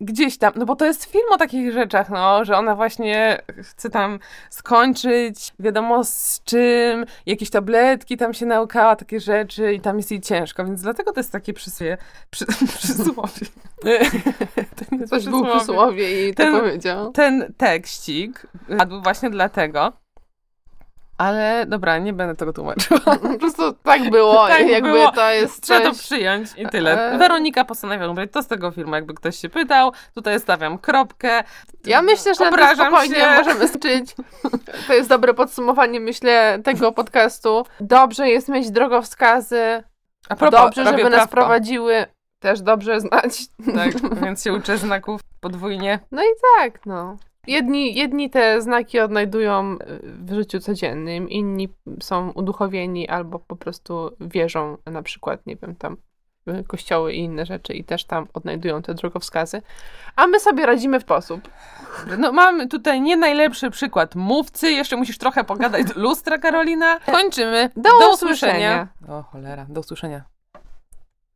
gdzieś 0.00 0.38
tam, 0.38 0.52
no 0.56 0.66
bo 0.66 0.76
to 0.76 0.84
jest 0.86 1.04
film 1.04 1.24
o 1.32 1.36
takich 1.36 1.72
rzeczach, 1.72 2.10
no, 2.10 2.44
że 2.44 2.56
ona 2.56 2.74
właśnie 2.76 3.42
chce 3.62 3.90
tam 3.90 4.18
skończyć, 4.50 5.52
wiadomo 5.58 6.04
z 6.04 6.40
czym, 6.44 7.04
jakieś 7.26 7.50
tabletki 7.50 8.16
tam 8.16 8.34
się 8.34 8.46
naukała, 8.46 8.96
takie 8.96 9.20
rzeczy 9.20 9.72
i 9.74 9.80
tam 9.80 9.96
jest 9.96 10.10
jej 10.10 10.20
ciężko, 10.20 10.64
więc 10.64 10.82
dlatego 10.82 11.12
to 11.12 11.20
jest 11.20 11.32
takie 11.32 11.52
przysłowie. 11.52 11.96
Przy, 12.30 12.46
przysłowie. 12.78 13.46
to 14.76 14.84
nie 14.92 14.98
jest 14.98 15.10
Coś 15.10 15.24
był 15.24 15.44
przysłowie. 15.44 15.56
przysłowie 15.58 16.28
i 16.28 16.34
to 16.34 16.42
Ten- 16.42 16.60
powiedział. 16.60 17.12
Ten 17.12 17.52
tekstik 17.56 18.46
padł 18.78 19.02
właśnie 19.02 19.30
dlatego, 19.30 19.92
ale 21.20 21.66
dobra, 21.66 21.98
nie 21.98 22.12
będę 22.12 22.36
tego 22.36 22.52
tłumaczyła. 22.52 23.00
Po 23.32 23.38
prostu 23.38 23.72
tak 23.72 24.10
było 24.10 24.48
Tak 24.48 24.68
jakby 24.68 24.90
było. 24.92 25.12
to 25.12 25.30
jest 25.30 25.62
Trzeba 25.62 25.80
to 25.80 25.92
przyjąć 25.92 26.48
i 26.56 26.66
tyle. 26.66 27.12
E. 27.12 27.18
Weronika 27.18 27.64
postanowiła 27.64 28.08
umrzeć. 28.10 28.32
To 28.32 28.42
z 28.42 28.46
tego 28.46 28.70
filmu, 28.70 28.94
jakby 28.94 29.14
ktoś 29.14 29.36
się 29.36 29.48
pytał. 29.48 29.92
Tutaj 30.14 30.40
stawiam 30.40 30.78
kropkę. 30.78 31.44
Ja 31.84 32.02
myślę, 32.02 32.34
że 32.34 32.50
na 32.50 32.74
spokojnie 32.74 33.14
się. 33.14 33.28
możemy 33.38 33.68
skończyć. 33.68 34.14
To 34.86 34.92
jest 34.94 35.08
dobre 35.08 35.34
podsumowanie, 35.34 36.00
myślę, 36.00 36.58
tego 36.64 36.92
podcastu. 36.92 37.64
Dobrze 37.80 38.28
jest 38.28 38.48
mieć 38.48 38.70
drogowskazy. 38.70 39.82
A 40.28 40.36
propos, 40.36 40.60
Dobrze, 40.60 40.84
żeby 40.84 41.02
nas 41.04 41.12
prawko. 41.12 41.30
prowadziły. 41.36 42.06
Też 42.38 42.60
dobrze 42.60 43.00
znać. 43.00 43.38
Tak, 43.74 44.20
więc 44.22 44.44
się 44.44 44.52
uczę 44.52 44.78
znaków 44.78 45.20
podwójnie. 45.40 45.98
No 46.10 46.22
i 46.22 46.28
tak, 46.58 46.86
no. 46.86 47.16
Jedni, 47.46 47.94
jedni 47.94 48.30
te 48.30 48.62
znaki 48.62 49.00
odnajdują 49.00 49.72
y, 49.74 49.78
w 50.02 50.34
życiu 50.34 50.60
codziennym, 50.60 51.30
inni 51.30 51.68
są 52.02 52.30
uduchowieni 52.30 53.08
albo 53.08 53.38
po 53.38 53.56
prostu 53.56 54.10
wierzą 54.20 54.76
na 54.86 55.02
przykład, 55.02 55.46
nie 55.46 55.56
wiem, 55.56 55.76
tam 55.76 55.96
w 56.46 56.66
kościoły 56.66 57.12
i 57.12 57.18
inne 57.18 57.46
rzeczy 57.46 57.72
i 57.72 57.84
też 57.84 58.04
tam 58.04 58.26
odnajdują 58.34 58.82
te 58.82 58.94
drogowskazy. 58.94 59.62
A 60.16 60.26
my 60.26 60.40
sobie 60.40 60.66
radzimy 60.66 61.00
w 61.00 61.02
sposób. 61.02 61.48
No 62.18 62.32
mamy 62.32 62.68
tutaj 62.68 63.00
nie 63.00 63.16
najlepszy 63.16 63.70
przykład 63.70 64.14
mówcy. 64.14 64.72
Jeszcze 64.72 64.96
musisz 64.96 65.18
trochę 65.18 65.44
pogadać 65.44 65.84
do 65.84 66.00
lustra, 66.00 66.38
Karolina. 66.38 67.00
Kończymy. 67.06 67.70
Do 67.76 67.90
usłyszenia. 68.12 68.88
O 69.08 69.22
cholera, 69.22 69.66
do 69.68 69.80
usłyszenia. 69.80 70.24